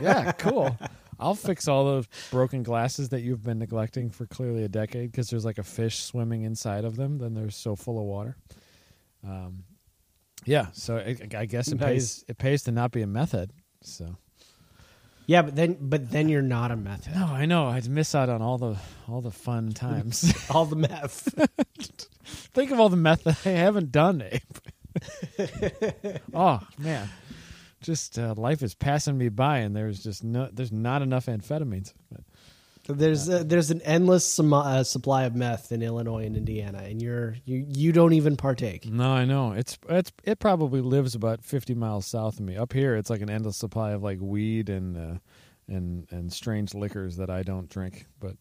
yeah, 0.01 0.33
cool. 0.33 0.77
I'll 1.17 1.35
fix 1.35 1.69
all 1.69 1.85
those 1.85 2.07
broken 2.29 2.61
glasses 2.61 3.07
that 3.09 3.21
you've 3.21 3.41
been 3.43 3.59
neglecting 3.59 4.09
for 4.09 4.25
clearly 4.25 4.63
a 4.63 4.67
decade 4.67 5.11
because 5.11 5.29
there's 5.29 5.45
like 5.45 5.59
a 5.59 5.63
fish 5.63 5.99
swimming 6.03 6.43
inside 6.43 6.83
of 6.83 6.97
them. 6.97 7.17
Then 7.17 7.33
they're 7.33 7.51
so 7.51 7.77
full 7.77 7.97
of 7.99 8.03
water. 8.05 8.35
Um, 9.25 9.63
yeah, 10.45 10.67
so 10.73 10.97
I, 10.97 11.15
I 11.37 11.45
guess 11.45 11.69
it 11.69 11.79
Nice. 11.79 11.85
pays 11.87 12.25
it 12.27 12.37
pays 12.37 12.63
to 12.63 12.71
not 12.73 12.91
be 12.91 13.01
a 13.01 13.07
meth 13.07 13.31
head. 13.31 13.53
So 13.81 14.17
Yeah, 15.31 15.43
but 15.43 15.55
then 15.55 15.77
but 15.79 16.11
then 16.11 16.27
you're 16.27 16.41
not 16.41 16.71
a 16.71 16.75
meth 16.75 17.05
head. 17.05 17.15
no, 17.15 17.25
I 17.25 17.45
know 17.45 17.67
I'd 17.67 17.87
miss 17.87 18.13
out 18.13 18.27
on 18.27 18.41
all 18.41 18.57
the 18.57 18.75
all 19.07 19.21
the 19.21 19.31
fun 19.31 19.71
times. 19.87 20.33
All 20.49 20.65
the 20.65 20.75
meth. 20.75 21.33
Think 22.53 22.71
of 22.71 22.81
all 22.81 22.89
the 22.89 22.97
meth 22.97 23.23
that 23.23 23.47
I 23.47 23.51
haven't 23.51 23.93
done, 23.93 24.21
Abe. 24.29 25.47
oh 26.33 26.59
man, 26.77 27.07
just 27.79 28.19
uh, 28.19 28.33
life 28.35 28.61
is 28.61 28.75
passing 28.75 29.17
me 29.17 29.29
by, 29.29 29.59
and 29.59 29.73
there's 29.73 30.03
just 30.03 30.21
no, 30.21 30.49
there's 30.51 30.73
not 30.73 31.01
enough 31.01 31.27
amphetamines. 31.27 31.93
But 32.11 32.21
there's 32.91 33.29
uh, 33.29 33.43
there's 33.45 33.71
an 33.71 33.81
endless 33.81 34.25
sum- 34.25 34.53
uh, 34.53 34.83
supply 34.83 35.23
of 35.23 35.35
meth 35.35 35.71
in 35.71 35.81
Illinois 35.81 36.25
and 36.25 36.35
Indiana, 36.37 36.79
and 36.79 37.01
you're 37.01 37.35
you 37.45 37.65
you 37.67 37.91
don't 37.91 38.13
even 38.13 38.37
partake. 38.37 38.85
no, 38.89 39.11
I 39.11 39.25
know 39.25 39.51
it's 39.53 39.77
it's 39.89 40.11
it 40.23 40.39
probably 40.39 40.81
lives 40.81 41.15
about 41.15 41.43
50 41.43 41.73
miles 41.75 42.05
south 42.05 42.39
of 42.39 42.45
me. 42.45 42.55
Up 42.57 42.73
here, 42.73 42.95
it's 42.95 43.09
like 43.09 43.21
an 43.21 43.29
endless 43.29 43.57
supply 43.57 43.91
of 43.91 44.03
like 44.03 44.19
weed 44.21 44.69
and 44.69 44.97
uh, 44.97 45.17
and 45.67 46.07
and 46.11 46.31
strange 46.31 46.73
liquors 46.73 47.17
that 47.17 47.29
I 47.29 47.43
don't 47.43 47.69
drink. 47.69 48.05
But 48.19 48.35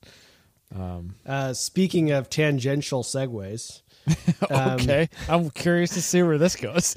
um, 0.74 1.14
Uh, 1.26 1.52
speaking 1.52 2.10
of 2.12 2.30
tangential 2.30 3.02
segues, 3.02 3.82
Um, 4.50 4.80
okay, 4.80 5.08
I'm 5.28 5.50
curious 5.50 5.90
to 5.90 6.02
see 6.02 6.22
where 6.22 6.38
this 6.38 6.56
goes. 6.56 6.96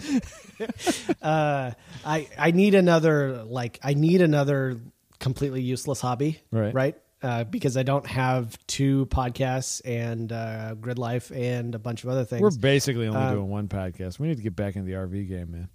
uh, 1.22 1.72
I 2.06 2.28
I 2.38 2.52
need 2.52 2.76
another 2.76 3.44
like 3.44 3.80
I 3.84 3.94
need 3.94 4.22
another 4.22 4.80
completely 5.20 5.62
useless 5.62 6.02
hobby, 6.02 6.40
Right. 6.52 6.74
Right. 6.74 6.98
Uh, 7.24 7.46
because 7.46 7.78
I 7.78 7.84
don't 7.84 8.06
have 8.06 8.58
two 8.68 9.06
podcasts 9.06 9.82
and 9.86 10.30
uh, 10.32 10.76
Grid 10.76 11.00
Life 11.00 11.32
and 11.34 11.74
a 11.74 11.80
bunch 11.80 12.04
of 12.04 12.10
other 12.10 12.26
things. 12.26 12.42
We're 12.42 12.52
basically 12.52 13.08
only 13.08 13.20
Um, 13.22 13.34
doing 13.34 13.50
one 13.50 13.68
podcast. 13.70 14.20
We 14.20 14.28
need 14.28 14.36
to 14.38 14.44
get 14.44 14.56
back 14.58 14.76
in 14.76 14.86
the 14.86 14.92
RV 14.92 15.30
game, 15.30 15.52
man. 15.52 15.70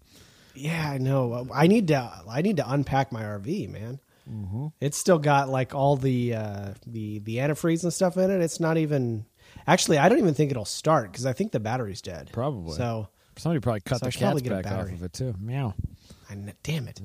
yeah, 0.54 0.90
I 0.90 0.98
know. 0.98 1.48
I 1.54 1.66
need 1.66 1.88
to. 1.88 2.22
I 2.28 2.42
need 2.42 2.58
to 2.58 2.70
unpack 2.70 3.12
my 3.12 3.22
RV, 3.22 3.70
man. 3.70 3.98
It's 4.80 4.98
still 4.98 5.18
got 5.18 5.48
like 5.48 5.74
all 5.74 5.96
the 5.96 6.34
uh, 6.34 6.74
the 6.86 7.20
the 7.20 7.36
antifreeze 7.38 7.82
and 7.82 7.92
stuff 7.92 8.18
in 8.18 8.30
it. 8.30 8.42
It's 8.42 8.60
not 8.60 8.76
even. 8.76 9.24
Actually, 9.66 9.96
I 9.98 10.10
don't 10.10 10.18
even 10.18 10.34
think 10.34 10.50
it'll 10.50 10.66
start 10.66 11.10
because 11.10 11.24
I 11.24 11.32
think 11.32 11.52
the 11.52 11.60
battery's 11.60 12.02
dead. 12.02 12.28
Probably. 12.32 12.74
So, 12.76 13.08
Somebody 13.38 13.60
probably 13.60 13.80
cut 13.80 14.00
So 14.00 14.06
the 14.06 14.12
cats 14.12 14.42
back 14.42 14.66
off 14.66 14.90
of 14.92 15.02
it 15.02 15.12
too. 15.14 15.34
Meow. 15.40 15.72
I 16.30 16.34
damn 16.62 16.88
it. 16.88 17.00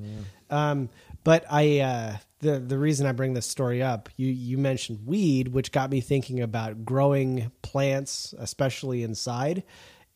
Um, 0.50 0.90
but 1.24 1.44
I 1.50 1.80
uh, 1.80 2.16
the 2.40 2.60
the 2.60 2.78
reason 2.78 3.06
I 3.06 3.12
bring 3.12 3.34
this 3.34 3.46
story 3.46 3.82
up, 3.82 4.08
you 4.16 4.28
you 4.28 4.58
mentioned 4.58 5.06
weed, 5.06 5.48
which 5.48 5.72
got 5.72 5.90
me 5.90 6.00
thinking 6.00 6.40
about 6.40 6.84
growing 6.84 7.50
plants, 7.62 8.34
especially 8.38 9.02
inside. 9.02 9.64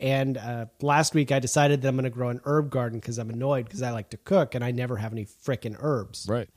And 0.00 0.36
uh, 0.38 0.66
last 0.80 1.14
week 1.14 1.32
I 1.32 1.40
decided 1.40 1.82
that 1.82 1.88
I'm 1.88 1.96
going 1.96 2.04
to 2.04 2.10
grow 2.10 2.28
an 2.28 2.40
herb 2.44 2.70
garden 2.70 3.00
because 3.00 3.18
I'm 3.18 3.30
annoyed 3.30 3.64
because 3.64 3.82
I 3.82 3.90
like 3.90 4.10
to 4.10 4.16
cook 4.16 4.54
and 4.54 4.62
I 4.62 4.70
never 4.70 4.96
have 4.96 5.12
any 5.12 5.24
frickin' 5.24 5.76
herbs. 5.80 6.26
Right. 6.28 6.48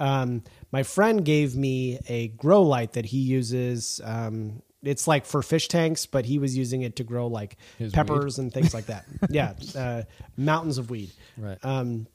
Um, 0.00 0.42
my 0.72 0.82
friend 0.82 1.24
gave 1.24 1.54
me 1.54 2.00
a 2.08 2.28
grow 2.28 2.62
light 2.62 2.94
that 2.94 3.04
he 3.04 3.18
uses. 3.18 4.00
Um, 4.02 4.62
it's 4.82 5.06
like 5.06 5.26
for 5.26 5.42
fish 5.42 5.68
tanks, 5.68 6.06
but 6.06 6.24
he 6.24 6.38
was 6.38 6.56
using 6.56 6.82
it 6.82 6.96
to 6.96 7.04
grow 7.04 7.26
like 7.26 7.58
His 7.78 7.92
peppers 7.92 8.38
and 8.38 8.52
things 8.52 8.72
like 8.72 8.86
that. 8.86 9.04
yeah, 9.30 9.52
uh, 9.76 10.02
mountains 10.36 10.78
of 10.78 10.90
weed. 10.90 11.12
Right. 11.36 11.58
Um, 11.62 12.06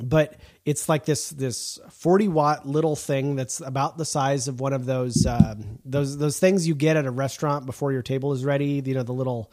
but 0.00 0.36
it's 0.64 0.88
like 0.88 1.04
this 1.04 1.30
this 1.30 1.78
40 1.90 2.28
watt 2.28 2.66
little 2.66 2.96
thing 2.96 3.36
that's 3.36 3.60
about 3.60 3.98
the 3.98 4.04
size 4.04 4.48
of 4.48 4.60
one 4.60 4.72
of 4.72 4.86
those 4.86 5.26
um, 5.26 5.78
those 5.84 6.16
those 6.18 6.38
things 6.38 6.66
you 6.66 6.74
get 6.74 6.96
at 6.96 7.04
a 7.06 7.10
restaurant 7.10 7.66
before 7.66 7.92
your 7.92 8.02
table 8.02 8.32
is 8.32 8.44
ready. 8.44 8.82
You 8.84 8.94
know 8.94 9.02
the 9.02 9.12
little 9.12 9.52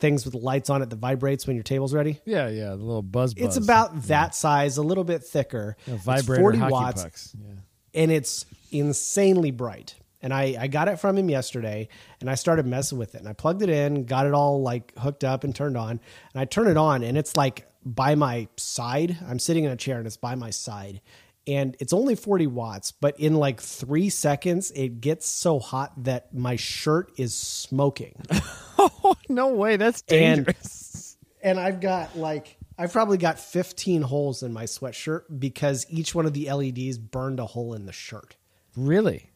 things 0.00 0.24
with 0.24 0.34
lights 0.34 0.70
on 0.70 0.82
it 0.82 0.90
that 0.90 0.96
vibrates 0.96 1.46
when 1.46 1.56
your 1.56 1.62
table's 1.62 1.94
ready. 1.94 2.20
Yeah, 2.26 2.48
yeah. 2.48 2.70
The 2.70 2.76
little 2.76 3.02
buzz 3.02 3.32
buzz. 3.32 3.44
It's 3.44 3.56
about 3.56 4.02
that 4.04 4.34
size, 4.34 4.76
a 4.76 4.82
little 4.82 5.04
bit 5.04 5.22
thicker. 5.22 5.76
Yeah, 5.86 5.94
It's 6.06 6.26
40 6.26 6.58
hockey 6.58 6.72
watts 6.72 7.02
pucks. 7.02 7.36
Yeah. 7.40 7.54
and 8.02 8.10
it's 8.12 8.44
insanely 8.70 9.50
bright. 9.50 9.94
And 10.20 10.32
I, 10.32 10.56
I 10.58 10.66
got 10.68 10.88
it 10.88 10.98
from 10.98 11.16
him 11.18 11.28
yesterday 11.28 11.88
and 12.20 12.30
I 12.30 12.34
started 12.34 12.66
messing 12.66 12.96
with 12.98 13.14
it 13.14 13.18
and 13.20 13.28
I 13.28 13.34
plugged 13.34 13.62
it 13.62 13.68
in, 13.68 14.04
got 14.04 14.26
it 14.26 14.32
all 14.32 14.62
like 14.62 14.92
hooked 14.98 15.22
up 15.22 15.44
and 15.44 15.54
turned 15.54 15.76
on. 15.76 15.90
And 15.90 16.00
I 16.34 16.44
turn 16.46 16.66
it 16.66 16.76
on 16.78 17.02
and 17.02 17.16
it's 17.18 17.36
like 17.36 17.66
by 17.84 18.14
my 18.14 18.48
side. 18.56 19.16
I'm 19.28 19.38
sitting 19.38 19.64
in 19.64 19.70
a 19.70 19.76
chair 19.76 19.98
and 19.98 20.06
it's 20.06 20.16
by 20.16 20.34
my 20.34 20.50
side. 20.50 21.00
And 21.46 21.76
it's 21.78 21.92
only 21.92 22.14
40 22.14 22.46
watts, 22.46 22.90
but 22.90 23.20
in 23.20 23.34
like 23.34 23.60
three 23.60 24.08
seconds, 24.08 24.70
it 24.70 25.02
gets 25.02 25.26
so 25.26 25.58
hot 25.58 26.04
that 26.04 26.32
my 26.34 26.56
shirt 26.56 27.12
is 27.18 27.34
smoking. 27.34 28.14
Oh 28.76 29.14
no 29.28 29.48
way! 29.54 29.76
That's 29.76 30.02
And- 30.08 30.44
dangerous. 30.46 31.16
and 31.42 31.60
I've 31.60 31.80
got 31.80 32.18
like 32.18 32.58
I've 32.76 32.92
probably 32.92 33.18
got 33.18 33.38
15 33.38 34.02
holes 34.02 34.42
in 34.42 34.52
my 34.52 34.64
sweatshirt 34.64 35.22
because 35.38 35.86
each 35.88 36.14
one 36.14 36.26
of 36.26 36.32
the 36.32 36.50
LEDs 36.52 36.98
burned 36.98 37.38
a 37.38 37.46
hole 37.46 37.72
in 37.74 37.86
the 37.86 37.92
shirt. 37.92 38.34
really? 38.76 39.30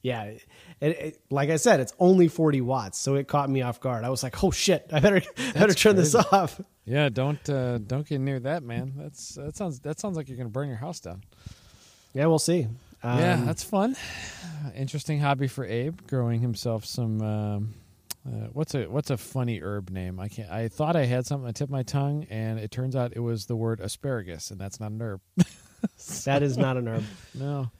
Yeah, 0.00 0.22
it, 0.24 0.42
it, 0.80 1.20
like 1.28 1.50
I 1.50 1.56
said, 1.56 1.80
it's 1.80 1.92
only 1.98 2.28
40 2.28 2.60
watts, 2.60 2.98
so 2.98 3.16
it 3.16 3.26
caught 3.26 3.50
me 3.50 3.62
off 3.62 3.80
guard. 3.80 4.04
I 4.04 4.10
was 4.10 4.22
like, 4.22 4.44
"Oh 4.44 4.50
shit, 4.52 4.88
I 4.92 5.00
better 5.00 5.22
I 5.38 5.52
better 5.52 5.74
turn 5.74 5.96
this 5.96 6.14
off." 6.14 6.60
Yeah. 6.84 7.08
Don't 7.08 7.48
uh, 7.50 7.78
don't 7.78 8.06
get 8.06 8.20
near 8.20 8.38
that, 8.40 8.62
man. 8.62 8.92
That's 8.96 9.34
that 9.34 9.56
sounds 9.56 9.80
that 9.80 9.98
sounds 9.98 10.16
like 10.16 10.28
you're 10.28 10.38
gonna 10.38 10.50
burn 10.50 10.68
your 10.68 10.76
house 10.76 11.00
down. 11.00 11.22
Yeah, 12.14 12.26
we'll 12.26 12.38
see. 12.38 12.68
Um, 13.02 13.18
yeah, 13.18 13.36
that's 13.44 13.62
fun. 13.62 13.96
Interesting 14.76 15.20
hobby 15.20 15.46
for 15.46 15.64
Abe, 15.64 16.00
growing 16.06 16.40
himself 16.40 16.84
some. 16.84 17.20
Um, 17.22 17.74
uh, 18.26 18.48
what's 18.52 18.74
a 18.74 18.84
what's 18.86 19.10
a 19.10 19.16
funny 19.16 19.60
herb 19.60 19.90
name? 19.90 20.18
I 20.20 20.28
can't. 20.28 20.50
I 20.50 20.68
thought 20.68 20.96
I 20.96 21.04
had 21.04 21.26
something 21.26 21.44
on 21.44 21.48
the 21.48 21.52
tip 21.52 21.68
of 21.68 21.70
my 21.70 21.82
tongue, 21.82 22.26
and 22.30 22.58
it 22.58 22.70
turns 22.70 22.96
out 22.96 23.12
it 23.14 23.20
was 23.20 23.46
the 23.46 23.56
word 23.56 23.80
asparagus, 23.80 24.50
and 24.50 24.60
that's 24.60 24.80
not 24.80 24.90
an 24.90 25.00
herb. 25.00 25.20
that 26.24 26.42
is 26.42 26.58
not 26.58 26.76
an 26.76 26.88
herb. 26.88 27.04
no. 27.34 27.70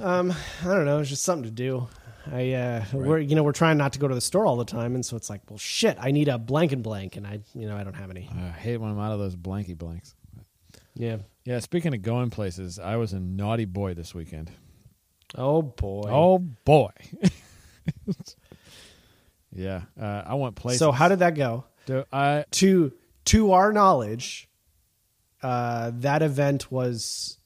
Um, 0.00 0.32
I 0.62 0.66
don't 0.66 0.86
know. 0.86 1.00
It's 1.00 1.10
just 1.10 1.24
something 1.24 1.44
to 1.44 1.50
do. 1.50 1.88
I 2.30 2.52
uh, 2.52 2.84
we're 2.92 3.18
you 3.18 3.34
know 3.34 3.42
we're 3.42 3.52
trying 3.52 3.76
not 3.76 3.92
to 3.94 3.98
go 3.98 4.08
to 4.08 4.14
the 4.14 4.20
store 4.20 4.46
all 4.46 4.56
the 4.56 4.64
time, 4.64 4.94
and 4.94 5.04
so 5.04 5.16
it's 5.16 5.28
like, 5.28 5.42
well, 5.50 5.58
shit, 5.58 5.98
I 6.00 6.10
need 6.10 6.28
a 6.28 6.38
blank 6.38 6.72
and 6.72 6.82
blank, 6.82 7.16
and 7.16 7.26
I 7.26 7.40
you 7.54 7.66
know 7.66 7.76
I 7.76 7.84
don't 7.84 7.94
have 7.94 8.10
any. 8.10 8.30
I 8.34 8.48
hate 8.48 8.78
when 8.78 8.90
I'm 8.90 8.98
out 8.98 9.12
of 9.12 9.18
those 9.18 9.36
blanky 9.36 9.76
blanks. 9.76 10.14
Yeah. 10.94 11.18
Yeah. 11.44 11.58
Speaking 11.58 11.92
of 11.92 12.02
going 12.02 12.30
places, 12.30 12.78
I 12.78 12.96
was 12.96 13.12
a 13.12 13.20
naughty 13.20 13.66
boy 13.66 13.94
this 13.94 14.14
weekend. 14.14 14.50
Oh 15.34 15.60
boy. 15.60 16.08
Oh 16.10 16.38
boy. 16.38 16.92
yeah, 19.52 19.82
uh, 20.00 20.22
I 20.24 20.34
went 20.34 20.54
places. 20.54 20.78
So 20.78 20.92
how 20.92 21.08
did 21.08 21.18
that 21.18 21.34
go? 21.34 21.64
Do 21.86 22.04
I? 22.10 22.44
to 22.52 22.92
to 23.26 23.52
our 23.52 23.72
knowledge, 23.72 24.48
uh, 25.42 25.90
that 25.96 26.22
event 26.22 26.70
was 26.72 27.38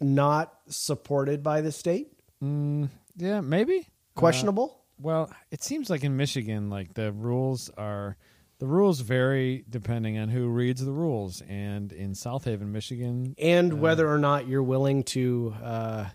not 0.00 0.52
supported 0.68 1.42
by 1.42 1.60
the 1.60 1.72
state. 1.72 2.08
Mm, 2.42 2.88
yeah, 3.16 3.40
maybe 3.40 3.86
Questionable. 4.14 4.72
Uh, 4.74 4.76
well, 5.02 5.32
it 5.50 5.62
seems 5.62 5.88
like 5.88 6.04
in 6.04 6.16
Michigan, 6.16 6.68
like 6.68 6.94
the 6.94 7.12
rules 7.12 7.70
are 7.78 8.16
the 8.58 8.66
rules 8.66 9.00
vary 9.00 9.64
depending 9.70 10.18
on 10.18 10.28
who 10.28 10.48
reads 10.48 10.84
the 10.84 10.92
rules, 10.92 11.40
and 11.48 11.92
in 11.92 12.14
South 12.14 12.44
Haven, 12.44 12.70
Michigan, 12.72 13.34
and 13.38 13.80
whether 13.80 14.06
or 14.10 14.18
not 14.18 14.46
you're 14.46 14.62
willing 14.62 15.02
to 15.04 15.54
uh, 15.62 16.06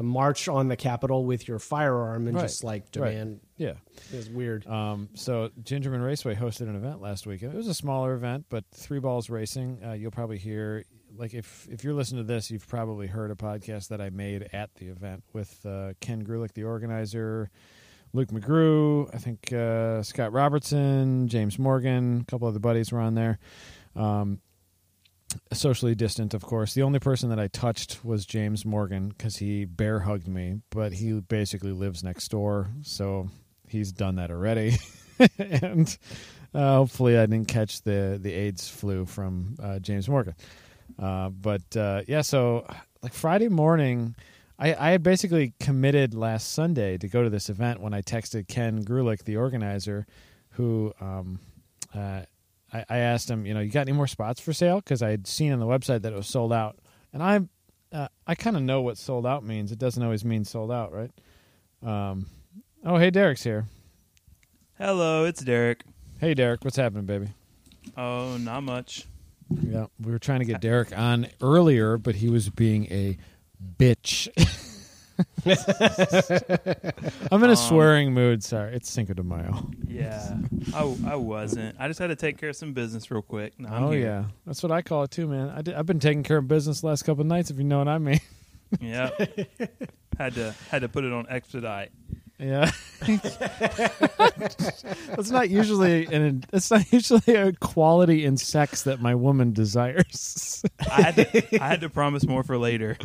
march 0.00 0.48
on 0.48 0.68
the 0.68 0.76
Capitol 0.76 1.24
with 1.24 1.48
your 1.48 1.58
firearm 1.58 2.28
and 2.28 2.36
Right. 2.36 2.42
just 2.42 2.62
like 2.64 2.82
Right. 2.96 3.10
demand 3.10 3.40
yeah. 3.56 3.74
is 4.12 4.30
weird. 4.30 4.66
Um, 4.66 5.08
so 5.14 5.50
Gingerman 5.62 6.04
Raceway 6.04 6.34
hosted 6.36 6.68
an 6.68 6.76
event 6.76 7.00
last 7.00 7.26
week. 7.26 7.42
It 7.42 7.52
was 7.52 7.66
a 7.66 7.74
smaller 7.74 8.14
event, 8.14 8.46
but 8.48 8.64
three 8.72 9.00
balls 9.00 9.28
racing. 9.28 9.80
Uh, 9.84 9.92
you'll 9.92 10.10
probably 10.12 10.38
hear 10.38 10.84
like 11.16 11.34
if 11.34 11.68
if 11.70 11.84
you're 11.84 11.94
listening 11.94 12.26
to 12.26 12.32
this, 12.32 12.50
you've 12.50 12.68
probably 12.68 13.06
heard 13.06 13.30
a 13.30 13.34
podcast 13.34 13.88
that 13.88 14.00
I 14.00 14.10
made 14.10 14.48
at 14.52 14.74
the 14.76 14.86
event 14.86 15.24
with 15.32 15.64
uh, 15.66 15.92
Ken 16.00 16.24
Grulick, 16.24 16.52
the 16.52 16.64
organizer, 16.64 17.50
Luke 18.12 18.28
McGrew, 18.28 19.08
I 19.14 19.18
think 19.18 19.52
uh, 19.52 20.02
Scott 20.02 20.32
Robertson, 20.32 21.28
James 21.28 21.58
Morgan, 21.58 22.20
a 22.20 22.24
couple 22.30 22.48
other 22.48 22.58
buddies 22.58 22.92
were 22.92 23.00
on 23.00 23.14
there. 23.14 23.38
Um, 23.96 24.40
socially 25.52 25.94
distant, 25.94 26.34
of 26.34 26.42
course. 26.42 26.74
The 26.74 26.82
only 26.82 26.98
person 26.98 27.30
that 27.30 27.38
I 27.38 27.48
touched 27.48 28.04
was 28.04 28.26
James 28.26 28.66
Morgan 28.66 29.08
because 29.08 29.36
he 29.36 29.64
bear 29.64 30.00
hugged 30.00 30.28
me, 30.28 30.60
but 30.70 30.92
he 30.92 31.12
basically 31.20 31.72
lives 31.72 32.04
next 32.04 32.28
door, 32.28 32.68
so 32.82 33.28
he's 33.66 33.92
done 33.92 34.16
that 34.16 34.30
already. 34.30 34.76
and 35.38 35.96
uh, 36.54 36.76
hopefully, 36.76 37.16
I 37.16 37.26
didn't 37.26 37.48
catch 37.48 37.82
the 37.82 38.18
the 38.20 38.32
AIDS 38.32 38.68
flu 38.68 39.06
from 39.06 39.56
uh, 39.62 39.78
James 39.78 40.08
Morgan. 40.08 40.34
Uh, 41.02 41.30
but 41.30 41.76
uh, 41.76 42.02
yeah, 42.06 42.20
so 42.20 42.64
like 43.02 43.12
Friday 43.12 43.48
morning, 43.48 44.14
I, 44.58 44.74
I 44.74 44.90
had 44.90 45.02
basically 45.02 45.52
committed 45.58 46.14
last 46.14 46.52
Sunday 46.52 46.96
to 46.98 47.08
go 47.08 47.24
to 47.24 47.30
this 47.30 47.48
event 47.48 47.80
when 47.80 47.92
I 47.92 48.02
texted 48.02 48.46
Ken 48.46 48.84
Grulick, 48.84 49.24
the 49.24 49.36
organizer, 49.36 50.06
who 50.50 50.92
um, 51.00 51.40
uh, 51.92 52.22
I, 52.72 52.84
I 52.88 52.98
asked 52.98 53.28
him, 53.28 53.44
you 53.46 53.52
know, 53.52 53.60
you 53.60 53.70
got 53.70 53.88
any 53.88 53.92
more 53.92 54.06
spots 54.06 54.40
for 54.40 54.52
sale? 54.52 54.76
Because 54.76 55.02
I 55.02 55.10
had 55.10 55.26
seen 55.26 55.52
on 55.52 55.58
the 55.58 55.66
website 55.66 56.02
that 56.02 56.12
it 56.12 56.16
was 56.16 56.28
sold 56.28 56.52
out, 56.52 56.78
and 57.12 57.20
I 57.20 57.40
uh, 57.92 58.08
I 58.26 58.36
kind 58.36 58.56
of 58.56 58.62
know 58.62 58.80
what 58.80 58.96
sold 58.96 59.26
out 59.26 59.44
means. 59.44 59.72
It 59.72 59.78
doesn't 59.78 60.02
always 60.02 60.24
mean 60.24 60.44
sold 60.44 60.70
out, 60.70 60.92
right? 60.92 61.10
Um, 61.82 62.26
oh, 62.84 62.96
hey, 62.96 63.10
Derek's 63.10 63.42
here. 63.42 63.66
Hello, 64.78 65.24
it's 65.24 65.42
Derek. 65.42 65.82
Hey, 66.18 66.34
Derek, 66.34 66.64
what's 66.64 66.76
happening, 66.76 67.06
baby? 67.06 67.28
Oh, 67.96 68.36
not 68.38 68.62
much. 68.62 69.06
Yeah, 69.60 69.86
we 70.00 70.12
were 70.12 70.18
trying 70.18 70.40
to 70.40 70.44
get 70.44 70.60
Derek 70.60 70.96
on 70.96 71.26
earlier, 71.40 71.98
but 71.98 72.14
he 72.16 72.28
was 72.28 72.48
being 72.50 72.86
a 72.86 73.18
bitch. 73.78 74.28
I'm 77.30 77.42
in 77.44 77.50
a 77.50 77.52
Um, 77.52 77.56
swearing 77.56 78.12
mood. 78.12 78.42
Sorry, 78.42 78.74
it's 78.74 78.90
Cinco 78.90 79.14
de 79.14 79.22
Mayo. 79.22 79.70
Yeah, 79.86 80.36
I, 80.74 80.96
I 81.06 81.16
wasn't. 81.16 81.76
I 81.78 81.86
just 81.88 82.00
had 82.00 82.08
to 82.08 82.16
take 82.16 82.38
care 82.38 82.48
of 82.50 82.56
some 82.56 82.72
business 82.72 83.10
real 83.10 83.22
quick. 83.22 83.52
I'm 83.60 83.84
oh 83.84 83.90
here. 83.90 84.00
yeah, 84.02 84.24
that's 84.46 84.62
what 84.62 84.72
I 84.72 84.82
call 84.82 85.02
it 85.04 85.10
too, 85.10 85.26
man. 85.28 85.50
I 85.50 85.62
did, 85.62 85.74
I've 85.74 85.86
been 85.86 86.00
taking 86.00 86.22
care 86.22 86.38
of 86.38 86.48
business 86.48 86.80
the 86.80 86.86
last 86.88 87.02
couple 87.04 87.20
of 87.20 87.26
nights, 87.26 87.50
if 87.50 87.58
you 87.58 87.64
know 87.64 87.78
what 87.78 87.88
I 87.88 87.98
mean. 87.98 88.20
yeah. 88.80 89.10
had 90.18 90.34
to 90.34 90.54
had 90.70 90.82
to 90.82 90.88
put 90.88 91.04
it 91.04 91.12
on 91.12 91.26
expedite. 91.28 91.90
Yeah, 92.42 92.70
that's 95.16 95.30
not 95.30 95.48
usually 95.50 96.06
an. 96.06 96.44
It's 96.52 96.70
not 96.70 96.90
usually 96.92 97.34
a 97.36 97.52
quality 97.52 98.24
in 98.24 98.36
sex 98.36 98.82
that 98.82 99.00
my 99.00 99.14
woman 99.14 99.52
desires. 99.52 100.62
I 100.90 101.02
had 101.02 101.16
to, 101.16 101.62
I 101.62 101.68
had 101.68 101.80
to 101.82 101.88
promise 101.88 102.26
more 102.26 102.42
for 102.42 102.58
later. 102.58 102.96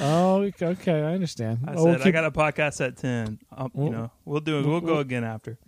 oh, 0.00 0.50
okay, 0.60 1.00
I 1.02 1.14
understand. 1.14 1.60
I 1.66 1.74
Oh, 1.74 1.84
said 1.84 1.98
we'll 2.00 2.08
I 2.08 2.10
got 2.10 2.24
a 2.24 2.30
podcast 2.30 2.84
at 2.84 2.96
ten. 2.96 3.38
Um, 3.52 3.70
Well- 3.74 3.86
you 3.86 3.92
know, 3.92 4.10
we'll 4.24 4.40
do 4.40 4.58
it. 4.58 4.66
We'll 4.66 4.80
go 4.80 4.98
again 4.98 5.24
after. 5.24 5.58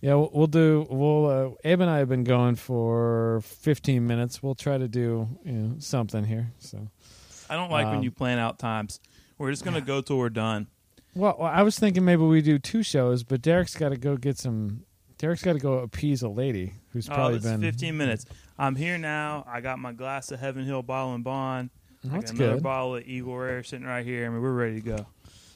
Yeah, 0.00 0.14
we'll, 0.14 0.30
we'll 0.32 0.46
do. 0.48 0.86
We'll 0.90 1.26
uh, 1.26 1.50
Abe 1.68 1.80
and 1.80 1.90
I 1.90 1.98
have 1.98 2.08
been 2.08 2.24
going 2.24 2.56
for 2.56 3.40
15 3.44 4.04
minutes. 4.04 4.42
We'll 4.42 4.56
try 4.56 4.76
to 4.76 4.88
do 4.88 5.28
you 5.44 5.52
know 5.52 5.74
something 5.78 6.24
here. 6.24 6.50
So, 6.58 6.88
I 7.48 7.54
don't 7.54 7.70
like 7.70 7.86
Um, 7.86 7.92
when 7.94 8.02
you 8.02 8.10
plan 8.10 8.38
out 8.40 8.58
times. 8.58 8.98
We're 9.38 9.50
just 9.50 9.64
gonna 9.64 9.80
go 9.80 10.00
till 10.00 10.18
we're 10.18 10.28
done. 10.30 10.66
Well, 11.14 11.36
well, 11.38 11.50
I 11.52 11.62
was 11.62 11.78
thinking 11.78 12.04
maybe 12.04 12.22
we 12.22 12.40
do 12.42 12.58
two 12.58 12.82
shows, 12.82 13.22
but 13.22 13.42
Derek's 13.42 13.76
got 13.76 13.90
to 13.90 13.96
go 13.96 14.16
get 14.16 14.38
some. 14.38 14.84
Derek's 15.18 15.42
got 15.42 15.52
to 15.52 15.58
go 15.58 15.74
appease 15.74 16.22
a 16.22 16.28
lady 16.28 16.72
who's 16.92 17.08
Oh, 17.08 17.14
probably 17.14 17.36
it's 17.36 17.44
been 17.44 17.60
15 17.60 17.96
minutes. 17.96 18.26
I'm 18.58 18.74
here 18.74 18.98
now. 18.98 19.44
I 19.46 19.60
got 19.60 19.78
my 19.78 19.92
glass 19.92 20.32
of 20.32 20.40
Heaven 20.40 20.64
Hill 20.64 20.82
Bottled 20.82 21.16
in 21.16 21.22
Bond. 21.22 21.70
I 22.04 22.08
That's 22.08 22.32
got 22.32 22.40
another 22.40 22.54
good. 22.54 22.62
bottle 22.64 22.96
of 22.96 23.06
Eagle 23.06 23.36
Rare 23.36 23.62
sitting 23.62 23.86
right 23.86 24.04
here. 24.04 24.26
I 24.26 24.28
mean, 24.30 24.42
we're 24.42 24.52
ready 24.52 24.80
to 24.80 24.80
go. 24.80 25.06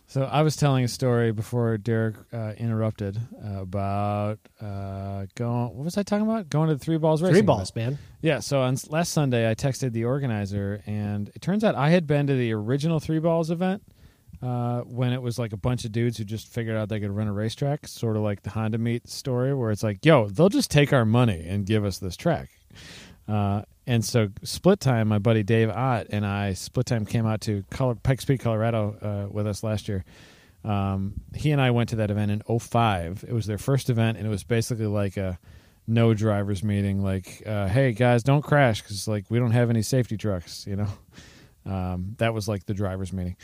So 0.08 0.22
I 0.22 0.42
was 0.42 0.54
telling 0.54 0.84
a 0.84 0.88
story 0.88 1.32
before 1.32 1.76
Derek 1.78 2.14
uh, 2.32 2.52
interrupted 2.56 3.18
uh, 3.44 3.62
about 3.62 4.38
uh, 4.60 5.26
going. 5.34 5.74
What 5.74 5.84
was 5.84 5.98
I 5.98 6.04
talking 6.04 6.24
about? 6.24 6.48
Going 6.48 6.68
to 6.68 6.74
the 6.76 6.84
three 6.84 6.96
balls 6.98 7.22
racing. 7.22 7.32
Three 7.32 7.38
event. 7.40 7.46
balls, 7.48 7.74
man. 7.74 7.98
Yeah. 8.20 8.38
So 8.38 8.60
on 8.60 8.76
last 8.88 9.12
Sunday, 9.12 9.50
I 9.50 9.56
texted 9.56 9.92
the 9.92 10.04
organizer, 10.04 10.80
and 10.86 11.28
it 11.34 11.42
turns 11.42 11.64
out 11.64 11.74
I 11.74 11.90
had 11.90 12.06
been 12.06 12.28
to 12.28 12.34
the 12.34 12.52
original 12.52 13.00
three 13.00 13.18
balls 13.18 13.50
event 13.50 13.82
uh, 14.46 14.82
when 14.82 15.12
it 15.12 15.20
was 15.20 15.40
like 15.40 15.52
a 15.52 15.56
bunch 15.56 15.84
of 15.84 15.90
dudes 15.90 16.18
who 16.18 16.24
just 16.24 16.46
figured 16.46 16.76
out 16.76 16.88
they 16.88 17.00
could 17.00 17.10
run 17.10 17.26
a 17.26 17.32
racetrack, 17.32 17.88
sort 17.88 18.16
of 18.16 18.22
like 18.22 18.42
the 18.42 18.50
Honda 18.50 18.78
Meet 18.78 19.08
story, 19.08 19.52
where 19.52 19.72
it's 19.72 19.82
like, 19.82 20.04
yo, 20.04 20.28
they'll 20.28 20.48
just 20.48 20.70
take 20.70 20.92
our 20.92 21.04
money 21.04 21.44
and 21.48 21.66
give 21.66 21.84
us 21.84 21.98
this 21.98 22.16
track. 22.16 22.50
Uh, 23.26 23.62
and 23.88 24.04
so 24.04 24.28
split 24.44 24.78
time, 24.78 25.08
my 25.08 25.18
buddy 25.18 25.42
Dave 25.42 25.68
Ott 25.70 26.06
and 26.10 26.24
I 26.24 26.52
split 26.52 26.86
time 26.86 27.04
came 27.04 27.26
out 27.26 27.40
to 27.42 27.64
Colo- 27.72 27.96
Pikes 27.96 28.24
Peak, 28.24 28.40
Colorado, 28.40 28.96
uh, 29.02 29.32
with 29.32 29.48
us 29.48 29.64
last 29.64 29.88
year. 29.88 30.04
Um, 30.64 31.14
he 31.34 31.50
and 31.50 31.60
I 31.60 31.72
went 31.72 31.88
to 31.88 31.96
that 31.96 32.12
event 32.12 32.30
in 32.30 32.58
05. 32.60 33.24
It 33.26 33.32
was 33.32 33.46
their 33.46 33.58
first 33.58 33.90
event, 33.90 34.16
and 34.16 34.26
it 34.28 34.30
was 34.30 34.44
basically 34.44 34.86
like 34.86 35.16
a 35.16 35.40
no 35.88 36.14
drivers 36.14 36.62
meeting. 36.62 37.02
Like, 37.02 37.42
uh, 37.44 37.66
hey 37.66 37.90
guys, 37.92 38.22
don't 38.22 38.42
crash 38.42 38.80
because 38.80 39.08
like 39.08 39.24
we 39.28 39.40
don't 39.40 39.52
have 39.52 39.70
any 39.70 39.82
safety 39.82 40.16
trucks. 40.16 40.68
You 40.68 40.76
know, 40.76 40.88
um, 41.66 42.14
that 42.18 42.32
was 42.32 42.46
like 42.46 42.66
the 42.66 42.74
drivers 42.74 43.12
meeting. 43.12 43.36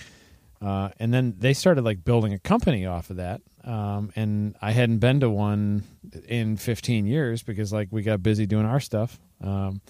Uh, 0.62 0.90
and 1.00 1.12
then 1.12 1.34
they 1.38 1.52
started 1.54 1.84
like 1.84 2.04
building 2.04 2.32
a 2.32 2.38
company 2.38 2.86
off 2.86 3.10
of 3.10 3.16
that. 3.16 3.40
Um, 3.64 4.12
and 4.16 4.54
I 4.62 4.70
hadn't 4.72 4.98
been 4.98 5.20
to 5.20 5.30
one 5.30 5.82
in 6.28 6.56
15 6.56 7.06
years 7.06 7.42
because 7.42 7.72
like 7.72 7.88
we 7.90 8.02
got 8.02 8.22
busy 8.22 8.46
doing 8.46 8.66
our 8.66 8.80
stuff. 8.80 9.18
Um, 9.42 9.80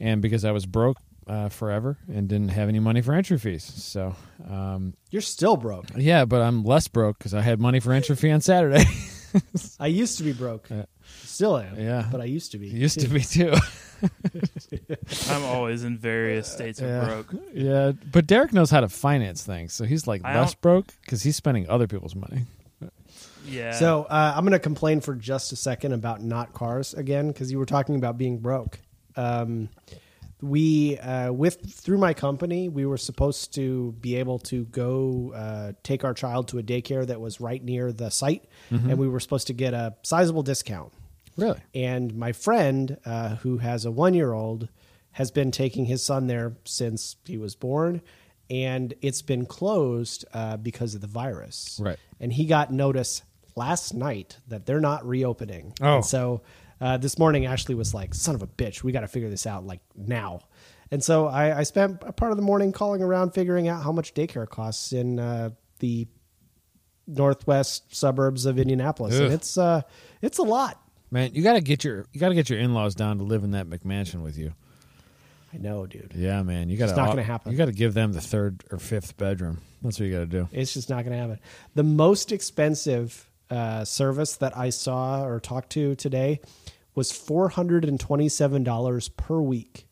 and 0.00 0.20
because 0.20 0.44
I 0.44 0.50
was 0.50 0.66
broke 0.66 0.96
uh, 1.28 1.48
forever 1.48 1.98
and 2.12 2.28
didn't 2.28 2.48
have 2.50 2.68
any 2.68 2.78
money 2.80 3.00
for 3.00 3.12
entry 3.14 3.38
fees. 3.38 3.64
So, 3.64 4.14
um, 4.48 4.94
You're 5.10 5.22
still 5.22 5.56
broke. 5.56 5.86
yeah, 5.96 6.24
but 6.24 6.42
I'm 6.42 6.64
less 6.64 6.88
broke 6.88 7.18
because 7.18 7.34
I 7.34 7.40
had 7.40 7.60
money 7.60 7.80
for 7.80 7.92
entry 7.92 8.16
fee 8.16 8.30
on 8.30 8.40
Saturday. 8.40 8.84
I 9.80 9.86
used 9.88 10.18
to 10.18 10.24
be 10.24 10.32
broke. 10.32 10.68
Yeah. 10.70 10.84
Still 11.26 11.58
am. 11.58 11.78
Yeah. 11.78 12.08
But 12.10 12.20
I 12.20 12.24
used 12.24 12.52
to 12.52 12.58
be. 12.58 12.68
Used 12.68 13.00
to 13.00 13.08
be 13.08 13.20
too. 13.20 13.52
I'm 15.30 15.44
always 15.44 15.84
in 15.84 15.98
various 15.98 16.50
states 16.50 16.80
of 16.80 16.88
Yeah. 16.88 17.04
broke. 17.04 17.34
yeah, 17.52 17.92
but 18.12 18.26
Derek 18.26 18.52
knows 18.52 18.70
how 18.70 18.80
to 18.80 18.88
finance 18.88 19.42
things, 19.44 19.72
so 19.72 19.84
he's 19.84 20.06
like 20.06 20.22
I 20.24 20.38
less 20.38 20.52
don't- 20.54 20.60
broke 20.60 20.86
because 21.02 21.22
he's 21.22 21.36
spending 21.36 21.68
other 21.68 21.86
people's 21.86 22.14
money. 22.14 22.42
Yeah. 23.48 23.72
So 23.72 24.02
uh, 24.04 24.32
I'm 24.36 24.42
going 24.42 24.52
to 24.52 24.58
complain 24.58 25.00
for 25.00 25.14
just 25.14 25.52
a 25.52 25.56
second 25.56 25.92
about 25.92 26.20
not 26.20 26.52
cars 26.52 26.94
again 26.94 27.28
because 27.28 27.52
you 27.52 27.58
were 27.58 27.66
talking 27.66 27.94
about 27.94 28.18
being 28.18 28.38
broke. 28.38 28.80
Um, 29.14 29.68
we 30.42 30.98
uh, 30.98 31.32
with 31.32 31.60
through 31.72 31.98
my 31.98 32.12
company, 32.12 32.68
we 32.68 32.84
were 32.84 32.98
supposed 32.98 33.54
to 33.54 33.92
be 34.00 34.16
able 34.16 34.38
to 34.40 34.64
go 34.66 35.32
uh, 35.34 35.72
take 35.84 36.04
our 36.04 36.12
child 36.12 36.48
to 36.48 36.58
a 36.58 36.62
daycare 36.62 37.06
that 37.06 37.20
was 37.20 37.40
right 37.40 37.62
near 37.64 37.92
the 37.92 38.10
site, 38.10 38.44
and 38.70 38.98
we 38.98 39.08
were 39.08 39.20
supposed 39.20 39.46
to 39.46 39.54
get 39.54 39.72
a 39.74 39.94
sizable 40.02 40.42
discount. 40.42 40.92
Really? 41.36 41.60
And 41.74 42.14
my 42.14 42.32
friend, 42.32 42.98
uh, 43.04 43.36
who 43.36 43.58
has 43.58 43.84
a 43.84 43.90
one 43.90 44.14
year 44.14 44.32
old, 44.32 44.68
has 45.12 45.30
been 45.30 45.50
taking 45.50 45.86
his 45.86 46.04
son 46.04 46.26
there 46.26 46.56
since 46.64 47.16
he 47.24 47.38
was 47.38 47.54
born. 47.54 48.02
And 48.48 48.94
it's 49.00 49.22
been 49.22 49.44
closed 49.44 50.24
uh, 50.32 50.56
because 50.56 50.94
of 50.94 51.00
the 51.00 51.06
virus. 51.06 51.80
Right. 51.82 51.98
And 52.20 52.32
he 52.32 52.46
got 52.46 52.72
notice 52.72 53.22
last 53.56 53.92
night 53.94 54.36
that 54.48 54.66
they're 54.66 54.80
not 54.80 55.06
reopening. 55.06 55.72
Oh. 55.80 55.96
And 55.96 56.04
so 56.04 56.42
uh, 56.80 56.96
this 56.98 57.18
morning, 57.18 57.46
Ashley 57.46 57.74
was 57.74 57.92
like, 57.94 58.14
son 58.14 58.34
of 58.34 58.42
a 58.42 58.46
bitch, 58.46 58.82
we 58.82 58.92
got 58.92 59.00
to 59.00 59.08
figure 59.08 59.30
this 59.30 59.46
out 59.46 59.66
like 59.66 59.80
now. 59.96 60.40
And 60.90 61.02
so 61.02 61.26
I, 61.26 61.58
I 61.58 61.62
spent 61.64 62.02
a 62.06 62.12
part 62.12 62.30
of 62.30 62.36
the 62.36 62.42
morning 62.42 62.70
calling 62.70 63.02
around 63.02 63.32
figuring 63.32 63.66
out 63.66 63.82
how 63.82 63.90
much 63.90 64.14
daycare 64.14 64.48
costs 64.48 64.92
in 64.92 65.18
uh, 65.18 65.50
the 65.80 66.06
northwest 67.08 67.96
suburbs 67.96 68.46
of 68.46 68.58
Indianapolis. 68.58 69.16
Ugh. 69.16 69.22
And 69.22 69.32
it's, 69.32 69.58
uh, 69.58 69.82
it's 70.22 70.38
a 70.38 70.42
lot. 70.42 70.80
Man, 71.10 71.30
you 71.34 71.42
gotta 71.42 71.60
get 71.60 71.84
your 71.84 72.06
you 72.12 72.20
gotta 72.20 72.34
get 72.34 72.50
your 72.50 72.58
in 72.58 72.74
laws 72.74 72.94
down 72.94 73.18
to 73.18 73.24
live 73.24 73.44
in 73.44 73.52
that 73.52 73.66
McMansion 73.66 74.22
with 74.22 74.36
you. 74.36 74.52
I 75.54 75.58
know, 75.58 75.86
dude. 75.86 76.12
Yeah, 76.14 76.42
man, 76.42 76.68
you 76.68 76.76
gotta 76.76 76.90
It's 76.90 76.96
not 76.96 77.08
gonna 77.08 77.22
happen. 77.22 77.52
You 77.52 77.58
gotta 77.58 77.72
give 77.72 77.94
them 77.94 78.12
the 78.12 78.20
third 78.20 78.64
or 78.70 78.78
fifth 78.78 79.16
bedroom. 79.16 79.58
That's 79.82 79.98
what 80.00 80.06
you 80.06 80.12
gotta 80.12 80.26
do. 80.26 80.48
It's 80.52 80.74
just 80.74 80.90
not 80.90 81.04
going 81.04 81.16
to 81.16 81.22
happen. 81.22 81.38
The 81.74 81.84
most 81.84 82.32
expensive 82.32 83.30
uh, 83.50 83.84
service 83.84 84.36
that 84.36 84.56
I 84.56 84.70
saw 84.70 85.24
or 85.24 85.38
talked 85.38 85.70
to 85.70 85.94
today 85.94 86.40
was 86.94 87.12
four 87.12 87.48
hundred 87.50 87.84
and 87.84 88.00
twenty-seven 88.00 88.64
dollars 88.64 89.08
per 89.08 89.38
week. 89.38 89.86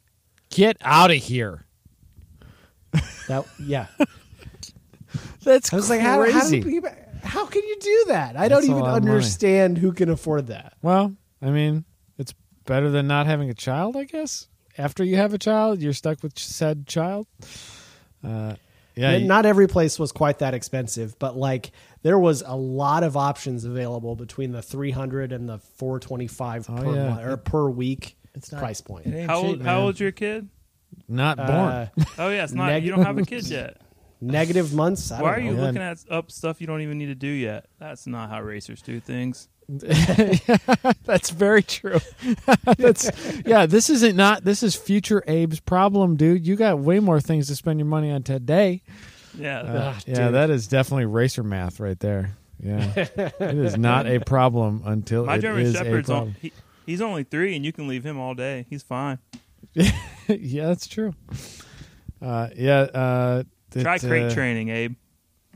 Get 0.51 0.77
out 0.81 1.11
of 1.11 1.17
here. 1.19 1.65
That 3.29 3.47
yeah, 3.61 3.87
That's 5.45 5.73
I 5.73 5.77
was 5.77 5.91
like, 5.91 6.01
how, 6.01 6.23
how, 6.25 6.41
crazy. 6.41 6.61
do 6.61 6.71
people, 6.71 6.91
how 7.25 7.47
can 7.47 7.63
you 7.63 7.77
do 7.81 8.05
that? 8.09 8.37
I 8.37 8.49
That's 8.49 8.61
don't 8.67 8.71
even 8.71 8.83
lot 8.83 9.03
money. 9.03 9.11
understand 9.11 9.79
who 9.79 9.93
can 9.93 10.09
afford 10.09 10.47
that. 10.49 10.75
well, 10.83 11.15
I 11.43 11.51
mean, 11.51 11.85
it's 12.19 12.35
better 12.67 12.91
than 12.91 13.07
not 13.07 13.27
having 13.27 13.51
a 13.51 13.55
child, 13.55 13.97
I 13.97 14.05
guess. 14.05 14.49
After 14.79 15.05
you 15.05 15.17
have 15.17 15.33
a 15.35 15.39
child, 15.39 15.81
you're 15.83 15.93
stuck 15.93 16.23
with 16.23 16.39
said 16.39 16.87
child. 16.87 17.27
Uh, 18.23 18.55
yeah, 18.97 19.11
And 19.11 19.23
you- 19.23 19.29
not 19.29 19.45
every 19.47 19.67
place 19.69 19.99
was 19.99 20.13
quite 20.13 20.39
that 20.39 20.55
expensive, 20.55 21.19
but 21.19 21.37
like 21.37 21.73
there 22.03 22.19
was 22.19 22.43
a 22.47 22.57
lot 22.57 23.03
of 23.03 23.17
options 23.17 23.65
available 23.65 24.15
between 24.17 24.53
the 24.53 24.63
three 24.63 24.91
hundred 24.93 25.33
and 25.33 25.49
the 25.49 25.59
four 25.59 25.99
twenty-five 26.01 26.67
Oh, 26.71 26.77
per 26.77 26.95
yeah. 26.95 27.09
month, 27.11 27.21
or 27.27 27.37
per 27.37 27.69
week 27.69 28.17
It's 28.35 28.51
not- 28.53 28.61
price 28.61 28.81
point. 28.81 29.07
how 29.07 29.41
cheap, 29.43 29.49
old, 29.51 29.63
how 29.63 29.81
old's 29.83 30.01
your 30.01 30.13
kid? 30.13 30.49
Not 31.09 31.37
born. 31.39 31.49
Uh, 31.49 31.89
Oh 32.19 32.29
yeah, 32.31 32.45
it's 32.45 32.53
not. 32.53 32.67
Neg- 32.69 32.85
you 32.85 32.91
don't 32.93 33.05
have 33.05 33.19
a 33.19 33.25
kid 33.25 33.47
yet. 33.49 33.81
negative 34.27 34.73
months. 34.75 35.11
I 35.11 35.23
Why 35.23 35.33
are 35.33 35.37
don't 35.37 35.45
you 35.47 35.51
know. 35.53 35.61
Yeah. 35.61 35.67
looking 35.67 35.83
at 35.83 35.99
up 36.11 36.31
stuff 36.31 36.61
you 36.61 36.67
don't 36.67 36.81
even 36.81 36.99
need 36.99 37.07
to 37.07 37.15
do 37.15 37.29
yet? 37.29 37.67
That's 37.79 38.07
not 38.07 38.31
how 38.31 38.41
racers 38.43 38.83
do 38.83 39.01
things. 39.01 39.49
That's 41.05 41.31
very 41.31 41.63
true. 41.63 41.99
That's 42.77 43.11
yeah. 43.47 43.67
This 43.67 43.89
isn't 43.91 44.15
not. 44.17 44.45
This 44.45 44.63
is 44.63 44.75
future 44.75 45.23
Abe's 45.27 45.61
problem, 45.61 46.17
dude. 46.17 46.47
You 46.47 46.57
got 46.57 46.79
way 46.79 47.01
more 47.01 47.21
things 47.21 47.47
to 47.49 47.57
spend 47.57 47.79
your 47.79 47.87
money 47.87 48.11
on 48.11 48.23
today. 48.23 48.83
Yeah. 49.39 49.61
Uh, 49.61 49.95
Ah, 49.97 50.01
yeah, 50.07 50.31
that 50.31 50.51
is 50.51 50.67
definitely 50.69 51.07
racer 51.07 51.43
math 51.43 51.81
right 51.81 51.99
there. 51.99 52.37
Yeah, 52.63 52.93
it 52.95 53.41
is 53.41 53.77
not 53.77 54.07
a 54.07 54.21
problem 54.21 54.83
until 54.87 55.27
My 55.27 55.37
it 55.37 55.41
German 55.41 55.63
is 55.65 55.75
Shepherd's 55.75 56.09
a 56.09 56.15
on, 56.15 56.37
he, 56.41 56.53
he's 56.87 57.01
only 57.01 57.25
three, 57.25 57.57
and 57.57 57.65
you 57.65 57.73
can 57.73 57.89
leave 57.89 58.05
him 58.05 58.19
all 58.19 58.35
day. 58.35 58.65
He's 58.71 58.83
fine. 58.83 59.19
yeah, 59.75 60.67
that's 60.67 60.87
true. 60.87 61.15
Uh, 62.23 62.49
yeah, 62.57 62.81
uh, 62.81 63.43
Try 63.83 63.99
crate 63.99 64.25
uh, 64.25 64.35
training, 64.35 64.69
Abe. 64.69 64.97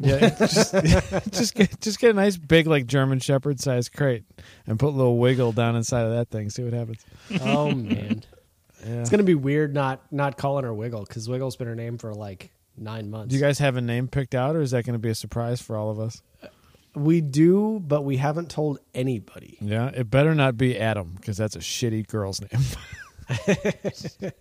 Yeah, 0.01 0.29
just 0.39 0.75
just 1.33 1.55
get 1.55 1.81
just 1.81 1.99
get 1.99 2.11
a 2.11 2.15
nice 2.15 2.37
big 2.37 2.67
like 2.67 2.87
German 2.87 3.19
Shepherd 3.19 3.61
size 3.61 3.89
crate 3.89 4.25
and 4.67 4.79
put 4.79 4.89
a 4.89 4.97
little 4.97 5.19
wiggle 5.19 5.53
down 5.53 5.77
inside 5.77 6.03
of 6.03 6.13
that 6.13 6.31
thing. 6.31 6.51
See 6.51 6.63
what 6.63 6.73
happens. 6.73 7.05
Oh 7.41 7.73
man. 7.73 8.25
Yeah. 8.87 9.01
It's 9.01 9.11
gonna 9.11 9.25
be 9.25 9.35
weird 9.35 9.75
not 9.75 10.01
not 10.13 10.37
calling 10.37 10.65
her 10.65 10.73
Wiggle 10.73 11.05
because 11.05 11.29
Wiggle's 11.29 11.57
been 11.57 11.67
her 11.67 11.75
name 11.75 11.99
for 11.99 12.15
like 12.15 12.53
nine 12.77 13.11
months. 13.11 13.31
Do 13.31 13.37
you 13.37 13.43
guys 13.43 13.59
have 13.59 13.77
a 13.77 13.81
name 13.81 14.07
picked 14.07 14.35
out, 14.37 14.55
or 14.55 14.61
is 14.61 14.71
that 14.71 14.85
going 14.85 14.95
to 14.95 15.01
be 15.01 15.11
a 15.11 15.15
surprise 15.15 15.61
for 15.61 15.77
all 15.77 15.91
of 15.91 15.99
us? 15.99 16.23
we 16.95 17.21
do, 17.21 17.81
but 17.87 18.03
we 18.03 18.17
haven't 18.17 18.51
told 18.51 18.79
anybody. 18.95 19.59
Yeah, 19.61 19.89
it 19.89 20.11
better 20.11 20.35
not 20.35 20.57
be 20.57 20.79
Adam 20.79 21.15
because 21.17 21.37
that's 21.37 21.57
a 21.57 21.61
shitty 21.61 22.07
girl's 22.07 22.41
name. 22.41 22.63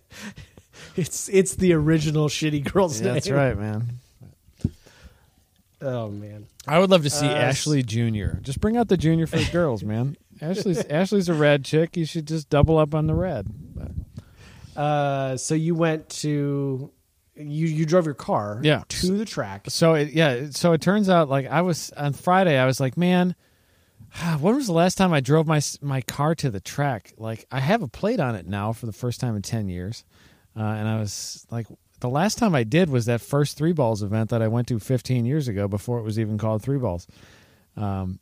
It's 0.96 1.28
it's 1.28 1.54
the 1.56 1.72
original 1.74 2.28
shitty 2.28 2.70
girl's 2.72 3.00
name. 3.00 3.14
that's 3.14 3.30
right, 3.30 3.56
man. 3.58 3.98
Oh 5.80 6.08
man. 6.10 6.46
I 6.66 6.78
would 6.78 6.90
love 6.90 7.04
to 7.04 7.10
see 7.10 7.26
Uh, 7.26 7.30
Ashley 7.34 7.82
Junior. 7.82 8.40
Just 8.42 8.60
bring 8.60 8.76
out 8.76 8.88
the 8.88 8.96
Junior 8.96 9.26
for 9.26 9.36
the 9.36 9.48
girls, 9.52 9.84
man. 9.84 10.16
Ashley's 10.40 10.84
Ashley's 10.86 11.28
a 11.28 11.34
rad 11.34 11.64
chick. 11.64 11.96
You 11.96 12.04
should 12.04 12.26
just 12.26 12.50
double 12.50 12.78
up 12.78 12.94
on 12.94 13.06
the 13.06 13.14
red. 13.14 13.46
Uh, 14.76 15.36
so 15.36 15.54
you 15.54 15.74
went 15.74 16.08
to 16.08 16.90
you 17.36 17.66
you 17.66 17.86
drove 17.86 18.04
your 18.06 18.14
car 18.14 18.60
Yeah. 18.62 18.82
to 18.88 19.16
the 19.16 19.24
track. 19.24 19.66
So 19.68 19.94
it, 19.94 20.10
yeah, 20.10 20.48
so 20.50 20.72
it 20.72 20.80
turns 20.80 21.08
out 21.08 21.28
like 21.28 21.46
I 21.46 21.62
was 21.62 21.90
on 21.96 22.12
Friday. 22.12 22.58
I 22.58 22.66
was 22.66 22.80
like, 22.80 22.96
man, 22.96 23.34
when 24.40 24.56
was 24.56 24.66
the 24.66 24.72
last 24.72 24.96
time 24.96 25.12
I 25.12 25.20
drove 25.20 25.46
my 25.46 25.60
my 25.80 26.00
car 26.02 26.34
to 26.36 26.50
the 26.50 26.60
track? 26.60 27.12
Like 27.16 27.46
I 27.52 27.60
have 27.60 27.82
a 27.82 27.88
plate 27.88 28.18
on 28.20 28.34
it 28.34 28.46
now 28.46 28.72
for 28.72 28.86
the 28.86 28.92
first 28.92 29.20
time 29.20 29.36
in 29.36 29.42
ten 29.42 29.68
years, 29.68 30.04
uh, 30.58 30.62
and 30.62 30.88
I 30.88 30.98
was 30.98 31.46
like, 31.50 31.66
the 32.00 32.08
last 32.08 32.38
time 32.38 32.54
I 32.54 32.64
did 32.64 32.90
was 32.90 33.06
that 33.06 33.20
first 33.20 33.56
three 33.56 33.72
balls 33.72 34.02
event 34.02 34.30
that 34.30 34.42
I 34.42 34.48
went 34.48 34.68
to 34.68 34.78
fifteen 34.78 35.24
years 35.24 35.48
ago 35.48 35.68
before 35.68 35.98
it 35.98 36.02
was 36.02 36.18
even 36.18 36.38
called 36.38 36.62
three 36.62 36.78
balls. 36.78 37.06
Um, 37.76 38.18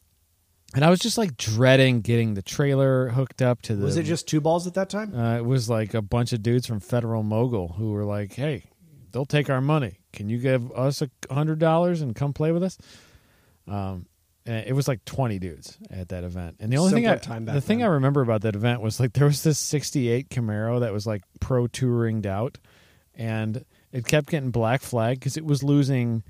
and 0.74 0.84
I 0.84 0.90
was 0.90 0.98
just 0.98 1.16
like 1.16 1.36
dreading 1.36 2.00
getting 2.00 2.34
the 2.34 2.42
trailer 2.42 3.08
hooked 3.08 3.40
up 3.40 3.62
to 3.62 3.76
the. 3.76 3.84
Was 3.84 3.96
it 3.96 4.02
just 4.02 4.28
two 4.28 4.40
balls 4.40 4.66
at 4.66 4.74
that 4.74 4.90
time? 4.90 5.14
Uh, 5.14 5.36
it 5.38 5.44
was 5.44 5.70
like 5.70 5.94
a 5.94 6.02
bunch 6.02 6.32
of 6.32 6.42
dudes 6.42 6.66
from 6.66 6.80
Federal 6.80 7.22
Mogul 7.22 7.68
who 7.68 7.92
were 7.92 8.04
like, 8.04 8.34
"Hey, 8.34 8.64
they'll 9.12 9.24
take 9.24 9.48
our 9.48 9.60
money. 9.60 10.00
Can 10.12 10.28
you 10.28 10.38
give 10.38 10.70
us 10.72 11.02
a 11.02 11.10
hundred 11.32 11.58
dollars 11.58 12.02
and 12.02 12.14
come 12.14 12.32
play 12.32 12.52
with 12.52 12.62
us?" 12.62 12.76
Um, 13.68 14.06
it 14.54 14.74
was 14.74 14.88
like 14.88 15.04
twenty 15.04 15.38
dudes 15.38 15.78
at 15.90 16.08
that 16.10 16.24
event, 16.24 16.56
and 16.60 16.72
the 16.72 16.76
only 16.78 16.92
thing 16.92 17.06
I 17.06 17.12
Simpler 17.12 17.34
time 17.34 17.44
back 17.44 17.54
the 17.54 17.60
thing. 17.60 17.82
I 17.82 17.86
remember 17.86 18.22
about 18.22 18.42
that 18.42 18.54
event 18.54 18.80
was 18.80 19.00
like 19.00 19.12
there 19.12 19.26
was 19.26 19.42
this 19.42 19.58
'68 19.58 20.28
Camaro 20.28 20.80
that 20.80 20.92
was 20.92 21.06
like 21.06 21.22
pro 21.40 21.66
touringed 21.66 22.26
out, 22.26 22.58
and 23.14 23.64
it 23.92 24.06
kept 24.06 24.28
getting 24.28 24.50
black 24.50 24.82
flag 24.82 25.18
because 25.18 25.36
it 25.36 25.44
was 25.44 25.62
losing. 25.62 26.22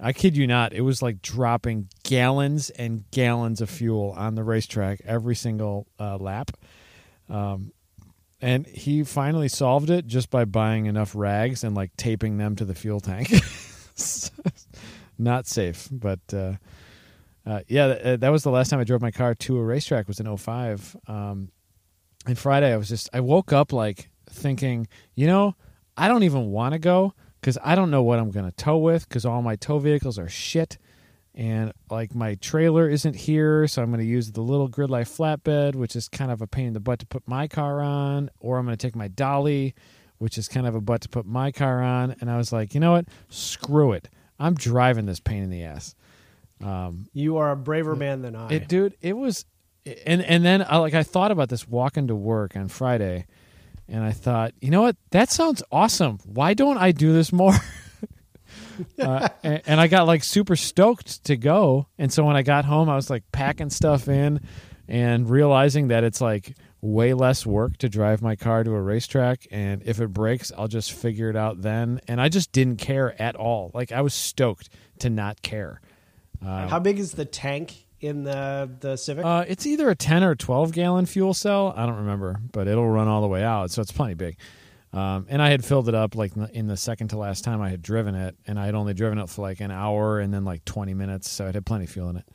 I 0.00 0.12
kid 0.12 0.36
you 0.36 0.48
not, 0.48 0.72
it 0.72 0.80
was 0.80 1.00
like 1.00 1.22
dropping 1.22 1.88
gallons 2.02 2.70
and 2.70 3.08
gallons 3.12 3.60
of 3.60 3.70
fuel 3.70 4.12
on 4.16 4.34
the 4.34 4.42
racetrack 4.42 5.00
every 5.04 5.36
single 5.36 5.86
uh, 6.00 6.16
lap. 6.16 6.50
Um, 7.28 7.72
and 8.40 8.66
he 8.66 9.04
finally 9.04 9.46
solved 9.46 9.88
it 9.90 10.08
just 10.08 10.28
by 10.28 10.44
buying 10.44 10.86
enough 10.86 11.14
rags 11.14 11.62
and 11.62 11.76
like 11.76 11.96
taping 11.96 12.36
them 12.36 12.56
to 12.56 12.64
the 12.64 12.74
fuel 12.74 12.98
tank. 12.98 13.32
Not 15.18 15.46
safe, 15.46 15.88
but 15.92 16.18
uh, 16.34 16.54
uh, 17.44 17.60
yeah, 17.68 17.94
th- 17.94 18.20
that 18.20 18.28
was 18.30 18.42
the 18.42 18.50
last 18.50 18.68
time 18.70 18.80
I 18.80 18.84
drove 18.84 19.02
my 19.02 19.10
car 19.10 19.34
to 19.34 19.58
a 19.58 19.64
racetrack. 19.64 20.08
Was 20.08 20.20
in 20.20 20.36
05. 20.36 20.96
Um, 21.06 21.50
and 22.26 22.38
Friday, 22.38 22.72
I 22.72 22.76
was 22.76 22.88
just 22.88 23.10
I 23.12 23.20
woke 23.20 23.52
up 23.52 23.72
like 23.72 24.10
thinking, 24.30 24.86
you 25.14 25.26
know, 25.26 25.56
I 25.96 26.08
don't 26.08 26.22
even 26.22 26.46
want 26.46 26.72
to 26.72 26.78
go 26.78 27.14
because 27.40 27.58
I 27.62 27.74
don't 27.74 27.90
know 27.90 28.02
what 28.02 28.18
I'm 28.18 28.30
going 28.30 28.46
to 28.46 28.56
tow 28.56 28.78
with 28.78 29.08
because 29.08 29.24
all 29.24 29.42
my 29.42 29.56
tow 29.56 29.78
vehicles 29.78 30.18
are 30.18 30.28
shit. 30.28 30.78
And 31.34 31.72
like 31.90 32.14
my 32.14 32.34
trailer 32.36 32.88
isn't 32.88 33.16
here, 33.16 33.66
so 33.66 33.82
I'm 33.82 33.90
going 33.90 34.00
to 34.00 34.06
use 34.06 34.30
the 34.30 34.42
little 34.42 34.68
grid 34.68 34.90
life 34.90 35.08
flatbed, 35.16 35.74
which 35.74 35.96
is 35.96 36.06
kind 36.08 36.30
of 36.30 36.42
a 36.42 36.46
pain 36.46 36.68
in 36.68 36.72
the 36.74 36.80
butt 36.80 36.98
to 37.00 37.06
put 37.06 37.26
my 37.26 37.48
car 37.48 37.80
on, 37.80 38.30
or 38.38 38.58
I'm 38.58 38.66
going 38.66 38.76
to 38.76 38.86
take 38.86 38.94
my 38.94 39.08
dolly, 39.08 39.74
which 40.18 40.36
is 40.36 40.46
kind 40.46 40.66
of 40.66 40.74
a 40.74 40.80
butt 40.80 41.00
to 41.02 41.08
put 41.08 41.24
my 41.24 41.50
car 41.50 41.82
on. 41.82 42.14
And 42.20 42.30
I 42.30 42.36
was 42.36 42.52
like, 42.52 42.74
you 42.74 42.80
know 42.80 42.92
what? 42.92 43.06
Screw 43.30 43.92
it. 43.92 44.10
I'm 44.38 44.54
driving 44.54 45.06
this 45.06 45.20
pain 45.20 45.42
in 45.42 45.50
the 45.50 45.64
ass. 45.64 45.94
Um, 46.62 47.06
You 47.12 47.38
are 47.38 47.50
a 47.50 47.56
braver 47.56 47.96
man 47.96 48.22
than 48.22 48.36
I. 48.36 48.48
it, 48.52 48.68
dude, 48.68 48.94
it 49.00 49.16
was, 49.16 49.44
and 50.06 50.22
and 50.22 50.44
then 50.44 50.64
I 50.68 50.78
like 50.78 50.94
I 50.94 51.02
thought 51.02 51.30
about 51.30 51.48
this 51.48 51.66
walking 51.66 52.08
to 52.08 52.14
work 52.14 52.56
on 52.56 52.68
Friday, 52.68 53.26
and 53.88 54.04
I 54.04 54.12
thought, 54.12 54.52
you 54.60 54.70
know 54.70 54.82
what? 54.82 54.96
That 55.10 55.30
sounds 55.30 55.62
awesome. 55.72 56.18
Why 56.24 56.54
don't 56.54 56.78
I 56.78 56.92
do 56.92 57.12
this 57.12 57.32
more? 57.32 57.54
uh, 58.98 59.28
and, 59.42 59.62
and 59.66 59.80
I 59.80 59.86
got 59.88 60.06
like 60.06 60.24
super 60.24 60.56
stoked 60.56 61.24
to 61.24 61.36
go. 61.36 61.86
And 61.98 62.12
so 62.12 62.24
when 62.24 62.36
I 62.36 62.42
got 62.42 62.64
home, 62.64 62.88
I 62.88 62.96
was 62.96 63.10
like 63.10 63.24
packing 63.32 63.70
stuff 63.70 64.08
in 64.08 64.40
and 64.88 65.28
realizing 65.28 65.88
that 65.88 66.04
it's 66.04 66.20
like 66.20 66.54
way 66.80 67.14
less 67.14 67.46
work 67.46 67.76
to 67.78 67.88
drive 67.88 68.22
my 68.22 68.36
car 68.36 68.64
to 68.64 68.72
a 68.72 68.80
racetrack. 68.80 69.46
And 69.50 69.82
if 69.84 70.00
it 70.00 70.08
breaks, 70.08 70.52
I'll 70.56 70.68
just 70.68 70.92
figure 70.92 71.30
it 71.30 71.36
out 71.36 71.62
then. 71.62 72.00
And 72.08 72.20
I 72.20 72.28
just 72.28 72.52
didn't 72.52 72.76
care 72.76 73.20
at 73.20 73.36
all. 73.36 73.70
Like 73.72 73.92
I 73.92 74.00
was 74.00 74.14
stoked 74.14 74.68
to 75.00 75.10
not 75.10 75.42
care. 75.42 75.80
How 76.42 76.78
big 76.78 76.98
is 76.98 77.12
the 77.12 77.24
tank 77.24 77.86
in 78.00 78.24
the 78.24 78.70
the 78.80 78.96
Civic? 78.96 79.24
Uh, 79.24 79.44
it's 79.46 79.66
either 79.66 79.88
a 79.90 79.94
10 79.94 80.24
or 80.24 80.34
12 80.34 80.72
gallon 80.72 81.06
fuel 81.06 81.34
cell. 81.34 81.72
I 81.76 81.86
don't 81.86 81.98
remember, 81.98 82.40
but 82.52 82.66
it'll 82.68 82.88
run 82.88 83.08
all 83.08 83.20
the 83.20 83.28
way 83.28 83.42
out. 83.42 83.70
So 83.70 83.82
it's 83.82 83.92
plenty 83.92 84.14
big. 84.14 84.36
Um, 84.92 85.26
and 85.30 85.40
I 85.40 85.48
had 85.48 85.64
filled 85.64 85.88
it 85.88 85.94
up 85.94 86.14
like 86.14 86.32
in 86.52 86.66
the 86.66 86.76
second 86.76 87.08
to 87.08 87.16
last 87.16 87.44
time 87.44 87.62
I 87.62 87.70
had 87.70 87.80
driven 87.80 88.14
it, 88.14 88.36
and 88.46 88.58
I 88.58 88.66
had 88.66 88.74
only 88.74 88.92
driven 88.92 89.18
it 89.18 89.30
for 89.30 89.40
like 89.42 89.60
an 89.60 89.70
hour 89.70 90.20
and 90.20 90.34
then 90.34 90.44
like 90.44 90.64
20 90.66 90.92
minutes. 90.92 91.30
So 91.30 91.46
it 91.46 91.54
had 91.54 91.64
plenty 91.64 91.84
of 91.84 91.90
fuel 91.90 92.10
in 92.10 92.18
it. 92.18 92.26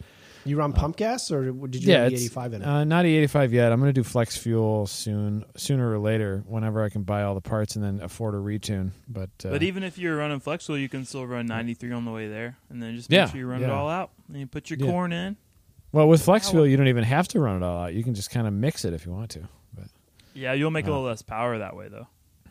You 0.47 0.57
run 0.57 0.73
pump 0.73 0.95
gas, 0.97 1.31
or 1.31 1.51
did 1.51 1.83
you 1.83 1.93
uh, 1.93 1.97
yeah, 1.97 2.03
run 2.03 2.13
it's, 2.13 2.29
E85 2.29 2.53
in 2.53 2.61
it? 2.61 2.65
Uh, 2.65 2.83
not 2.83 3.05
E85 3.05 3.51
yet. 3.51 3.71
I'm 3.71 3.79
going 3.79 3.89
to 3.89 3.93
do 3.93 4.03
flex 4.03 4.35
fuel 4.37 4.87
soon, 4.87 5.45
sooner 5.55 5.91
or 5.91 5.99
later, 5.99 6.43
whenever 6.47 6.83
I 6.83 6.89
can 6.89 7.03
buy 7.03 7.23
all 7.23 7.35
the 7.35 7.41
parts 7.41 7.75
and 7.75 7.83
then 7.83 8.01
afford 8.01 8.33
a 8.33 8.37
retune. 8.37 8.91
But 9.07 9.29
uh, 9.45 9.49
But 9.49 9.63
even 9.63 9.83
if 9.83 9.97
you're 9.97 10.17
running 10.17 10.39
flex 10.39 10.65
fuel, 10.65 10.77
you 10.77 10.89
can 10.89 11.05
still 11.05 11.25
run 11.27 11.45
93 11.47 11.91
on 11.91 12.05
the 12.05 12.11
way 12.11 12.27
there, 12.27 12.57
and 12.69 12.81
then 12.81 12.95
just 12.95 13.11
Yeah, 13.11 13.23
make 13.25 13.31
sure 13.31 13.39
you 13.39 13.47
run 13.47 13.61
yeah. 13.61 13.67
it 13.67 13.71
all 13.71 13.89
out. 13.89 14.11
And 14.27 14.37
you 14.39 14.47
put 14.47 14.69
your 14.69 14.79
Yeah. 14.79 14.85
corn 14.87 15.11
in. 15.13 15.37
well, 15.91 16.07
with 16.07 16.21
flex 16.23 16.49
fuel, 16.49 16.67
you 16.67 16.77
don't 16.77 16.87
even 16.89 17.03
have 17.05 17.27
to 17.29 17.39
run 17.39 17.57
it 17.61 17.65
all 17.65 17.83
out. 17.85 17.93
You 17.93 18.03
can 18.03 18.13
just 18.13 18.29
kind 18.29 18.45
of 18.47 18.53
mix 18.53 18.85
it 18.85 18.93
if 18.93 19.05
you 19.05 19.11
want 19.11 19.31
to. 19.31 19.47
But 19.73 19.85
Yeah, 20.33 20.53
you'll 20.53 20.71
make 20.71 20.85
a 20.85 20.89
Uh, 20.89 20.91
little 20.93 21.05
less 21.07 21.21
power 21.21 21.57
that 21.59 21.75
way, 21.75 21.87
though. 21.87 22.07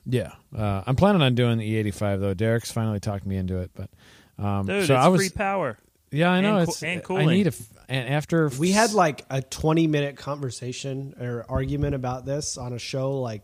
yeah, 0.06 0.32
uh, 0.56 0.82
I'm 0.86 0.96
planning 0.96 1.22
on 1.22 1.34
doing 1.34 1.58
the 1.58 1.64
E85 1.64 2.20
though. 2.20 2.34
Derek's 2.34 2.70
finally 2.72 3.00
talked 3.00 3.26
me 3.26 3.36
into 3.36 3.58
it, 3.58 3.70
but 3.74 3.90
um, 4.38 4.66
Dude, 4.66 4.86
so 4.86 4.94
it's 4.94 5.04
I 5.04 5.08
was 5.08 5.20
free 5.20 5.30
power. 5.30 5.76
Yeah, 6.16 6.30
I 6.30 6.40
know. 6.40 6.56
And 6.58 6.66
coo- 6.66 6.72
it's 6.72 6.82
and 6.82 7.02
I 7.18 7.24
need 7.26 7.46
a 7.46 7.50
f- 7.50 7.68
and 7.88 8.08
after 8.08 8.48
we 8.58 8.72
had 8.72 8.92
like 8.92 9.24
a 9.30 9.42
20 9.42 9.86
minute 9.86 10.16
conversation 10.16 11.14
or 11.20 11.44
argument 11.48 11.94
about 11.94 12.24
this 12.26 12.56
on 12.58 12.72
a 12.72 12.78
show 12.78 13.20
like 13.20 13.42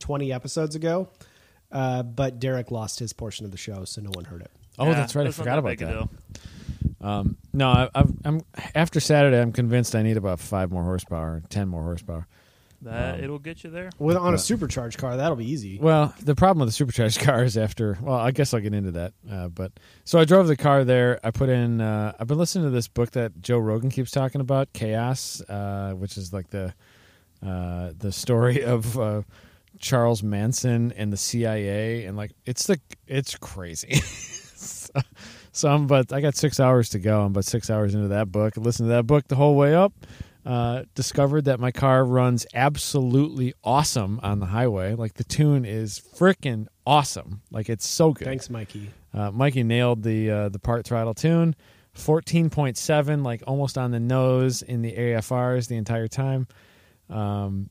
20 0.00 0.32
episodes 0.32 0.74
ago. 0.74 1.08
Uh, 1.70 2.02
but 2.02 2.38
Derek 2.38 2.70
lost 2.70 2.98
his 3.00 3.12
portion 3.12 3.44
of 3.44 3.50
the 3.50 3.58
show, 3.58 3.84
so 3.84 4.00
no 4.00 4.10
one 4.14 4.24
heard 4.24 4.40
it. 4.40 4.50
oh, 4.78 4.86
Yeah, 4.86 4.94
that's 4.94 5.14
right. 5.16 5.22
I 5.22 5.26
not 5.26 5.34
forgot 5.34 5.58
about 5.58 5.78
that. 5.78 6.08
Um, 7.00 7.36
no, 7.52 7.68
I, 7.68 7.90
I've, 7.94 8.12
I'm 8.24 8.40
after 8.74 9.00
Saturday. 9.00 9.40
I'm 9.40 9.52
convinced 9.52 9.94
I 9.94 10.02
need 10.02 10.16
about 10.16 10.40
five 10.40 10.70
more 10.70 10.82
horsepower, 10.84 11.42
ten 11.50 11.68
more 11.68 11.82
horsepower. 11.82 12.26
That 12.86 13.14
Um, 13.16 13.24
it'll 13.24 13.38
get 13.38 13.64
you 13.64 13.70
there. 13.70 13.90
With 13.98 14.16
on 14.16 14.32
a 14.32 14.38
supercharged 14.38 14.98
car, 14.98 15.16
that'll 15.16 15.36
be 15.36 15.50
easy. 15.50 15.78
Well, 15.78 16.14
the 16.22 16.34
problem 16.34 16.60
with 16.60 16.68
the 16.68 16.72
supercharged 16.72 17.20
car 17.26 17.42
is 17.44 17.56
after. 17.56 17.98
Well, 18.00 18.16
I 18.16 18.30
guess 18.30 18.54
I'll 18.54 18.60
get 18.60 18.74
into 18.74 18.92
that. 18.92 19.12
Uh, 19.30 19.48
but 19.48 19.72
so 20.04 20.18
I 20.18 20.24
drove 20.24 20.46
the 20.46 20.56
car 20.56 20.84
there. 20.84 21.18
I 21.24 21.30
put 21.30 21.48
in. 21.48 21.80
Uh, 21.80 22.12
I've 22.18 22.26
been 22.28 22.38
listening 22.38 22.64
to 22.64 22.70
this 22.70 22.88
book 22.88 23.10
that 23.12 23.42
Joe 23.42 23.58
Rogan 23.58 23.90
keeps 23.90 24.10
talking 24.10 24.40
about, 24.40 24.72
Chaos, 24.72 25.40
uh, 25.42 25.92
which 25.92 26.16
is 26.16 26.32
like 26.32 26.48
the 26.50 26.72
uh, 27.44 27.92
the 27.98 28.12
story 28.12 28.64
of 28.64 28.98
uh, 28.98 29.22
Charles 29.78 30.22
Manson 30.22 30.92
and 30.96 31.12
the 31.12 31.16
CIA, 31.16 32.04
and 32.04 32.16
like 32.16 32.32
it's 32.44 32.66
the 32.66 32.80
it's 33.06 33.36
crazy. 33.36 33.94
so, 34.56 34.92
so 35.52 35.68
I'm 35.70 35.86
but 35.86 36.12
I 36.12 36.20
got 36.20 36.36
six 36.36 36.60
hours 36.60 36.90
to 36.90 36.98
go. 36.98 37.22
I'm 37.22 37.32
about 37.32 37.44
six 37.44 37.68
hours 37.68 37.94
into 37.94 38.08
that 38.08 38.30
book. 38.30 38.54
I 38.56 38.60
listened 38.60 38.88
to 38.88 38.94
that 38.94 39.06
book 39.06 39.26
the 39.28 39.36
whole 39.36 39.56
way 39.56 39.74
up. 39.74 39.92
Uh, 40.46 40.84
discovered 40.94 41.44
that 41.46 41.58
my 41.58 41.72
car 41.72 42.04
runs 42.04 42.46
absolutely 42.54 43.52
awesome 43.64 44.20
on 44.22 44.38
the 44.38 44.46
highway. 44.46 44.94
Like 44.94 45.14
the 45.14 45.24
tune 45.24 45.64
is 45.64 46.00
freaking 46.00 46.68
awesome. 46.86 47.42
Like 47.50 47.68
it's 47.68 47.84
so 47.84 48.12
good. 48.12 48.26
Thanks, 48.26 48.48
Mikey. 48.48 48.90
Uh, 49.12 49.32
Mikey 49.32 49.64
nailed 49.64 50.04
the 50.04 50.30
uh, 50.30 50.48
the 50.48 50.60
part 50.60 50.86
throttle 50.86 51.14
tune. 51.14 51.56
Fourteen 51.94 52.48
point 52.48 52.76
seven, 52.76 53.24
like 53.24 53.42
almost 53.44 53.76
on 53.76 53.90
the 53.90 53.98
nose 53.98 54.62
in 54.62 54.82
the 54.82 54.92
AFRs 54.92 55.66
the 55.66 55.76
entire 55.76 56.06
time. 56.06 56.46
Um, 57.10 57.70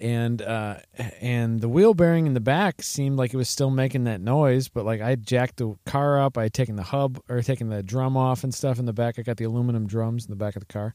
and 0.00 0.40
uh, 0.42 0.76
and 1.20 1.60
the 1.60 1.68
wheel 1.68 1.94
bearing 1.94 2.26
in 2.26 2.34
the 2.34 2.40
back 2.40 2.82
seemed 2.82 3.16
like 3.16 3.34
it 3.34 3.36
was 3.38 3.48
still 3.48 3.70
making 3.70 4.04
that 4.04 4.20
noise, 4.20 4.68
but 4.68 4.84
like 4.84 5.00
I 5.00 5.16
jacked 5.16 5.56
the 5.56 5.74
car 5.86 6.20
up, 6.20 6.38
I 6.38 6.44
had 6.44 6.54
taken 6.54 6.76
the 6.76 6.82
hub 6.82 7.20
or 7.28 7.42
taken 7.42 7.70
the 7.70 7.82
drum 7.82 8.16
off 8.16 8.44
and 8.44 8.54
stuff 8.54 8.78
in 8.78 8.84
the 8.84 8.92
back. 8.92 9.18
I 9.18 9.22
got 9.22 9.36
the 9.36 9.44
aluminum 9.44 9.86
drums 9.86 10.26
in 10.26 10.30
the 10.30 10.36
back 10.36 10.54
of 10.54 10.60
the 10.60 10.72
car. 10.72 10.94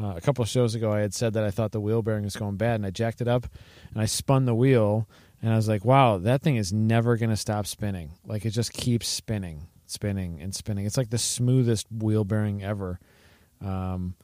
Uh, 0.00 0.14
a 0.16 0.20
couple 0.20 0.42
of 0.42 0.48
shows 0.48 0.74
ago, 0.74 0.90
I 0.92 1.00
had 1.00 1.12
said 1.12 1.34
that 1.34 1.44
I 1.44 1.50
thought 1.50 1.72
the 1.72 1.80
wheel 1.80 2.02
bearing 2.02 2.24
was 2.24 2.36
going 2.36 2.56
bad, 2.56 2.76
and 2.76 2.86
I 2.86 2.90
jacked 2.90 3.20
it 3.20 3.28
up, 3.28 3.46
and 3.92 4.00
I 4.00 4.06
spun 4.06 4.46
the 4.46 4.54
wheel, 4.54 5.06
and 5.42 5.52
I 5.52 5.56
was 5.56 5.68
like, 5.68 5.84
"Wow, 5.84 6.18
that 6.18 6.42
thing 6.42 6.56
is 6.56 6.72
never 6.72 7.16
going 7.16 7.30
to 7.30 7.36
stop 7.36 7.66
spinning. 7.66 8.12
Like 8.24 8.46
it 8.46 8.50
just 8.50 8.72
keeps 8.72 9.06
spinning, 9.06 9.68
spinning, 9.86 10.40
and 10.40 10.54
spinning. 10.54 10.86
It's 10.86 10.96
like 10.96 11.10
the 11.10 11.18
smoothest 11.18 11.86
wheel 11.90 12.24
bearing 12.24 12.62
ever." 12.62 13.00
Um, 13.60 14.14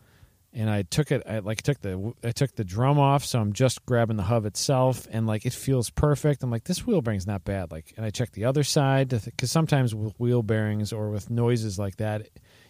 and 0.55 0.71
I 0.71 0.83
took 0.83 1.13
it, 1.13 1.23
I 1.29 1.41
like 1.41 1.63
took 1.63 1.81
the 1.81 2.15
I 2.25 2.33
took 2.33 2.55
the 2.55 2.65
drum 2.65 2.99
off, 2.99 3.25
so 3.25 3.39
I'm 3.39 3.53
just 3.53 3.85
grabbing 3.85 4.17
the 4.17 4.23
hub 4.25 4.47
itself, 4.47 5.07
and 5.11 5.27
like 5.27 5.45
it 5.45 5.53
feels 5.53 5.91
perfect. 5.91 6.43
I'm 6.43 6.51
like, 6.51 6.65
this 6.65 6.87
wheel 6.87 7.03
bearing's 7.03 7.27
not 7.27 7.45
bad. 7.45 7.71
Like, 7.71 7.93
and 7.97 8.07
I 8.07 8.11
checked 8.11 8.33
the 8.33 8.47
other 8.47 8.65
side 8.65 9.09
because 9.11 9.51
sometimes 9.51 9.95
with 9.95 10.19
wheel 10.19 10.43
bearings 10.43 10.93
or 10.93 11.11
with 11.11 11.29
noises 11.29 11.79
like 11.79 11.97
that, 11.97 12.29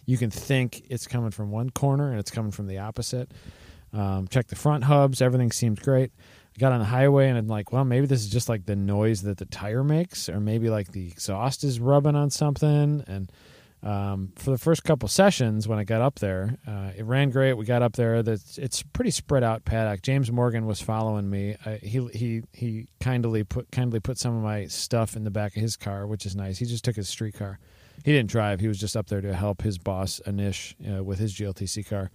you 0.09 0.17
can 0.17 0.31
think 0.31 0.81
it's 0.89 1.05
coming 1.05 1.29
from 1.29 1.51
one 1.51 1.69
corner 1.69 2.09
and 2.09 2.19
it's 2.19 2.31
coming 2.31 2.51
from 2.51 2.65
the 2.65 2.79
opposite. 2.79 3.31
Um, 3.93 4.27
check 4.27 4.47
the 4.47 4.55
front 4.55 4.85
hubs, 4.85 5.21
everything 5.21 5.51
seemed 5.51 5.79
great. 5.83 6.11
I 6.55 6.59
got 6.59 6.71
on 6.71 6.79
the 6.79 6.85
highway 6.85 7.29
and 7.29 7.37
I'm 7.37 7.47
like, 7.47 7.71
well, 7.71 7.85
maybe 7.85 8.07
this 8.07 8.21
is 8.21 8.29
just 8.29 8.49
like 8.49 8.65
the 8.65 8.75
noise 8.75 9.21
that 9.21 9.37
the 9.37 9.45
tire 9.45 9.83
makes, 9.83 10.27
or 10.27 10.39
maybe 10.39 10.71
like 10.71 10.93
the 10.93 11.05
exhaust 11.05 11.63
is 11.63 11.79
rubbing 11.79 12.15
on 12.15 12.31
something. 12.31 13.03
And 13.05 13.31
um, 13.83 14.33
for 14.35 14.49
the 14.49 14.57
first 14.57 14.83
couple 14.83 15.07
sessions 15.07 15.67
when 15.67 15.77
I 15.77 15.83
got 15.83 16.01
up 16.01 16.17
there, 16.17 16.57
uh, 16.67 16.89
it 16.97 17.05
ran 17.05 17.29
great. 17.29 17.53
We 17.53 17.65
got 17.65 17.83
up 17.83 17.93
there. 17.93 18.23
That's 18.23 18.57
it's 18.57 18.81
pretty 18.81 19.11
spread 19.11 19.43
out 19.43 19.63
paddock. 19.63 20.01
James 20.01 20.31
Morgan 20.31 20.65
was 20.65 20.81
following 20.81 21.29
me. 21.29 21.55
I, 21.67 21.75
he 21.75 22.07
he 22.07 22.41
he 22.51 22.87
kindly 22.99 23.43
put 23.43 23.69
kindly 23.71 23.99
put 23.99 24.17
some 24.17 24.35
of 24.35 24.41
my 24.41 24.65
stuff 24.65 25.15
in 25.15 25.23
the 25.23 25.31
back 25.31 25.55
of 25.55 25.61
his 25.61 25.77
car, 25.77 26.07
which 26.07 26.25
is 26.25 26.35
nice. 26.35 26.57
He 26.57 26.65
just 26.65 26.83
took 26.83 26.95
his 26.95 27.07
street 27.07 27.35
car. 27.35 27.59
He 28.03 28.11
didn't 28.11 28.29
drive. 28.29 28.59
He 28.59 28.67
was 28.67 28.79
just 28.79 28.95
up 28.97 29.07
there 29.07 29.21
to 29.21 29.33
help 29.33 29.61
his 29.61 29.77
boss 29.77 30.21
Anish 30.25 30.75
uh, 30.89 31.03
with 31.03 31.19
his 31.19 31.33
GLTC 31.33 31.87
car. 31.87 32.11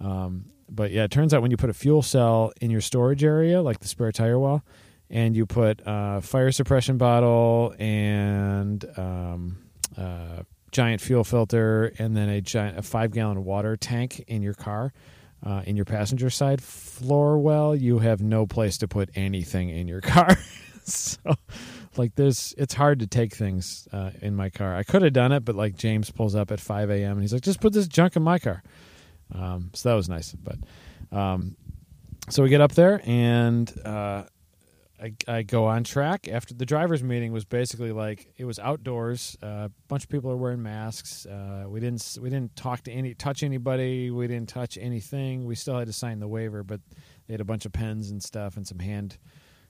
Um, 0.00 0.46
but 0.68 0.90
yeah, 0.90 1.04
it 1.04 1.10
turns 1.10 1.32
out 1.32 1.42
when 1.42 1.50
you 1.50 1.56
put 1.56 1.70
a 1.70 1.74
fuel 1.74 2.02
cell 2.02 2.52
in 2.60 2.70
your 2.70 2.80
storage 2.80 3.24
area, 3.24 3.62
like 3.62 3.80
the 3.80 3.88
spare 3.88 4.12
tire 4.12 4.38
wall, 4.38 4.64
and 5.08 5.36
you 5.36 5.46
put 5.46 5.80
a 5.86 6.20
fire 6.20 6.50
suppression 6.50 6.98
bottle 6.98 7.74
and 7.78 8.84
um, 8.96 9.58
giant 10.72 11.00
fuel 11.00 11.24
filter, 11.24 11.92
and 11.98 12.16
then 12.16 12.28
a 12.28 12.40
giant 12.40 12.78
a 12.78 12.82
five 12.82 13.12
gallon 13.12 13.44
water 13.44 13.76
tank 13.76 14.22
in 14.26 14.42
your 14.42 14.54
car, 14.54 14.92
uh, 15.44 15.62
in 15.64 15.76
your 15.76 15.86
passenger 15.86 16.28
side 16.28 16.62
floor 16.62 17.38
well, 17.38 17.74
you 17.74 18.00
have 18.00 18.20
no 18.20 18.46
place 18.46 18.76
to 18.78 18.88
put 18.88 19.08
anything 19.14 19.70
in 19.70 19.88
your 19.88 20.02
car. 20.02 20.36
so, 20.84 21.34
like, 21.98 22.14
there's 22.14 22.54
it's 22.58 22.74
hard 22.74 23.00
to 23.00 23.06
take 23.06 23.34
things 23.34 23.88
uh, 23.92 24.10
in 24.22 24.34
my 24.34 24.50
car. 24.50 24.74
I 24.74 24.82
could 24.82 25.02
have 25.02 25.12
done 25.12 25.32
it, 25.32 25.44
but 25.44 25.54
like 25.54 25.76
James 25.76 26.10
pulls 26.10 26.34
up 26.34 26.50
at 26.50 26.60
five 26.60 26.90
a.m. 26.90 27.12
and 27.12 27.20
he's 27.20 27.32
like, 27.32 27.42
just 27.42 27.60
put 27.60 27.72
this 27.72 27.88
junk 27.88 28.16
in 28.16 28.22
my 28.22 28.38
car. 28.38 28.62
Um, 29.34 29.70
so 29.74 29.88
that 29.88 29.94
was 29.94 30.08
nice. 30.08 30.32
But 30.32 30.58
um, 31.16 31.56
so 32.28 32.42
we 32.42 32.48
get 32.48 32.60
up 32.60 32.72
there 32.72 33.00
and 33.04 33.72
uh, 33.84 34.24
I, 35.00 35.12
I 35.28 35.42
go 35.42 35.66
on 35.66 35.84
track 35.84 36.28
after 36.28 36.54
the 36.54 36.64
drivers 36.64 37.02
meeting 37.02 37.32
was 37.32 37.44
basically 37.44 37.92
like 37.92 38.32
it 38.36 38.44
was 38.44 38.58
outdoors. 38.58 39.36
Uh, 39.42 39.46
a 39.46 39.70
bunch 39.88 40.04
of 40.04 40.08
people 40.08 40.30
are 40.30 40.36
wearing 40.36 40.62
masks. 40.62 41.26
Uh, 41.26 41.64
we 41.68 41.80
didn't 41.80 42.18
we 42.20 42.30
didn't 42.30 42.56
talk 42.56 42.82
to 42.84 42.92
any 42.92 43.14
touch 43.14 43.42
anybody. 43.42 44.10
We 44.10 44.26
didn't 44.26 44.48
touch 44.48 44.78
anything. 44.80 45.44
We 45.44 45.54
still 45.54 45.78
had 45.78 45.86
to 45.86 45.92
sign 45.92 46.18
the 46.20 46.28
waiver, 46.28 46.62
but 46.62 46.80
they 47.26 47.34
had 47.34 47.40
a 47.40 47.44
bunch 47.44 47.66
of 47.66 47.72
pens 47.72 48.10
and 48.10 48.22
stuff 48.22 48.56
and 48.56 48.66
some 48.66 48.78
hand 48.78 49.18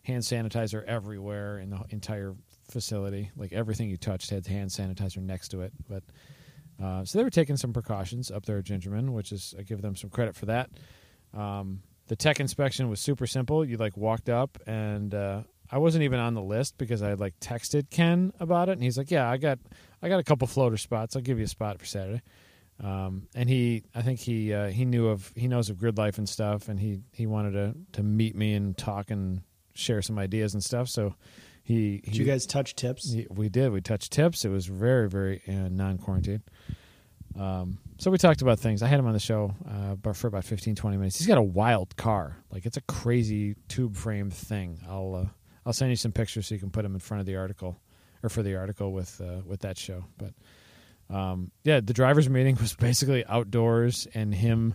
hand 0.07 0.23
sanitizer 0.23 0.85
everywhere 0.85 1.59
in 1.59 1.71
the 1.71 1.81
entire 1.91 2.35
facility. 2.71 3.31
Like 3.37 3.53
everything 3.53 3.91
you 3.91 3.97
touched 3.97 4.31
had 4.31 4.47
hand 4.47 4.71
sanitizer 4.71 5.19
next 5.19 5.49
to 5.49 5.63
it. 5.63 5.73
But 5.89 6.05
uh, 6.83 7.05
so 7.05 7.19
they 7.19 7.25
were 7.25 7.31
taking 7.31 7.57
some 7.57 7.73
precautions 7.73 8.31
up 8.31 8.47
there 8.47 8.59
at 8.59 8.65
Gingerman, 8.65 9.11
which 9.11 9.33
is 9.33 9.55
I 9.59 9.63
give 9.63 9.83
them 9.83 9.97
some 9.97 10.11
credit 10.11 10.37
for 10.37 10.47
that. 10.47 10.71
Um, 11.35 11.83
the 12.07 12.17
tech 12.17 12.39
inspection 12.39 12.89
was 12.89 13.01
super 13.01 13.27
simple. 13.27 13.65
You 13.65 13.79
like 13.79 13.97
walked 13.97 14.29
up 14.29 14.59
and 14.67 15.13
uh, 15.13 15.43
I 15.71 15.79
wasn't 15.79 16.05
even 16.05 16.21
on 16.21 16.35
the 16.35 16.43
list 16.43 16.79
because 16.79 17.03
I 17.03 17.15
like 17.15 17.39
texted 17.41 17.91
Ken 17.91 18.33
about 18.39 18.69
it, 18.69 18.73
and 18.73 18.83
he's 18.83 18.97
like, 18.97 19.11
"Yeah, 19.11 19.29
I 19.29 19.37
got 19.37 19.59
I 20.01 20.09
got 20.09 20.21
a 20.21 20.25
couple 20.25 20.47
floater 20.47 20.77
spots. 20.77 21.17
I'll 21.17 21.23
give 21.23 21.39
you 21.39 21.45
a 21.45 21.49
spot 21.49 21.81
for 21.81 21.87
Saturday." 21.87 22.23
Um, 22.83 23.27
and 23.35 23.49
he, 23.49 23.85
I 23.95 24.03
think 24.03 24.21
he 24.21 24.53
uh, 24.53 24.69
he 24.69 24.85
knew 24.85 25.09
of 25.09 25.33
he 25.35 25.49
knows 25.49 25.71
of 25.71 25.79
grid 25.79 25.99
life 25.99 26.19
and 26.19 26.29
stuff, 26.29 26.69
and 26.69 26.79
he 26.79 27.01
he 27.13 27.27
wanted 27.27 27.53
to 27.53 27.75
to 27.95 28.03
meet 28.03 28.37
me 28.37 28.55
and 28.55 28.77
talk 28.77 29.11
and 29.11 29.41
share 29.77 30.03
some 30.03 30.19
ideas 30.19 30.55
and 30.55 30.63
stuff. 30.63 30.89
So 30.89 31.15
he, 31.63 31.99
Did 32.05 32.17
you 32.17 32.25
guys 32.25 32.47
touch 32.47 32.75
tips? 32.75 33.13
he- 33.13 33.27
we 33.31 33.49
did. 33.49 33.73
We 33.73 33.81
touched 33.81 34.13
tips. 34.13 34.45
It 34.45 34.49
was 34.51 34.67
very, 34.67 35.09
very 35.09 35.43
uh, 35.49 35.69
non 35.71 35.99
quarantine. 35.99 36.43
Um, 37.39 37.79
so 37.99 38.11
we 38.11 38.19
talked 38.19 38.41
about 38.43 38.59
things. 38.59 38.83
I 38.83 38.87
had 38.89 38.99
him 38.99 39.07
on 39.07 39.13
the 39.13 39.19
show 39.19 39.55
uh, 39.69 39.95
but 39.97 40.17
for 40.17 40.27
about 40.27 40.45
15, 40.45 40.75
20 40.75 40.97
minutes. 40.97 41.19
He's 41.19 41.27
got 41.27 41.39
a 41.39 41.43
wild 41.43 41.97
car. 41.97 42.39
Like 42.51 42.67
it's 42.67 42.77
a 42.77 42.83
crazy 42.83 43.57
tube 43.69 43.97
frame 43.97 44.31
thing. 44.31 44.81
I'll 44.89 45.15
uh, 45.15 45.29
I'll 45.67 45.73
send 45.73 45.91
you 45.91 45.97
some 45.97 46.13
pictures 46.13 46.47
so 46.47 46.55
you 46.55 46.61
can 46.61 46.71
put 46.71 46.83
them 46.83 46.95
in 46.95 47.01
front 47.01 47.21
of 47.21 47.27
the 47.27 47.37
article 47.37 47.81
or 48.23 48.29
for 48.29 48.43
the 48.43 48.55
article 48.57 48.93
with 48.93 49.21
uh, 49.21 49.43
with 49.45 49.61
that 49.61 49.77
show. 49.77 50.05
But 50.17 50.33
um, 51.15 51.51
yeah, 51.65 51.81
the 51.81 51.93
drivers' 51.93 52.29
meeting 52.31 52.57
was 52.61 52.75
basically 52.75 53.25
outdoors 53.27 54.07
and 54.15 54.35
him 54.35 54.75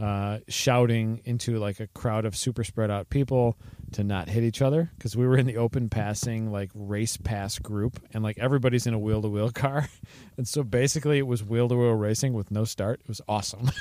uh, 0.00 0.38
shouting 0.48 1.20
into 1.24 1.58
like 1.58 1.80
a 1.80 1.86
crowd 1.88 2.24
of 2.24 2.36
super 2.36 2.64
spread 2.64 2.90
out 2.90 3.10
people 3.10 3.56
to 3.92 4.02
not 4.02 4.28
hit 4.28 4.42
each 4.42 4.60
other 4.60 4.90
because 4.96 5.16
we 5.16 5.26
were 5.26 5.36
in 5.36 5.46
the 5.46 5.56
open 5.56 5.88
passing 5.88 6.50
like 6.50 6.70
race 6.74 7.16
pass 7.16 7.58
group 7.58 8.00
and 8.12 8.24
like 8.24 8.38
everybody's 8.38 8.86
in 8.86 8.94
a 8.94 8.98
wheel 8.98 9.22
to 9.22 9.28
wheel 9.28 9.50
car, 9.50 9.88
and 10.36 10.48
so 10.48 10.62
basically 10.62 11.18
it 11.18 11.26
was 11.26 11.44
wheel 11.44 11.68
to 11.68 11.76
wheel 11.76 11.92
racing 11.94 12.32
with 12.32 12.50
no 12.50 12.64
start. 12.64 13.00
It 13.00 13.08
was 13.08 13.20
awesome. 13.28 13.70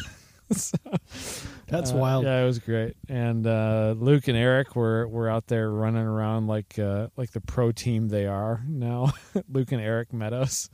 So, 0.51 0.77
That's 1.67 1.91
uh, 1.91 1.95
wild. 1.95 2.25
Yeah, 2.25 2.43
it 2.43 2.45
was 2.45 2.59
great. 2.59 2.95
And 3.09 3.47
uh, 3.47 3.95
Luke 3.97 4.27
and 4.27 4.37
Eric 4.37 4.75
were 4.75 5.07
were 5.07 5.29
out 5.29 5.47
there 5.47 5.69
running 5.71 6.03
around 6.03 6.47
like 6.47 6.77
uh, 6.77 7.07
like 7.17 7.31
the 7.31 7.41
pro 7.41 7.71
team 7.71 8.09
they 8.09 8.27
are 8.27 8.63
now. 8.67 9.13
Luke 9.49 9.71
and 9.71 9.81
Eric 9.81 10.13
Meadows. 10.13 10.69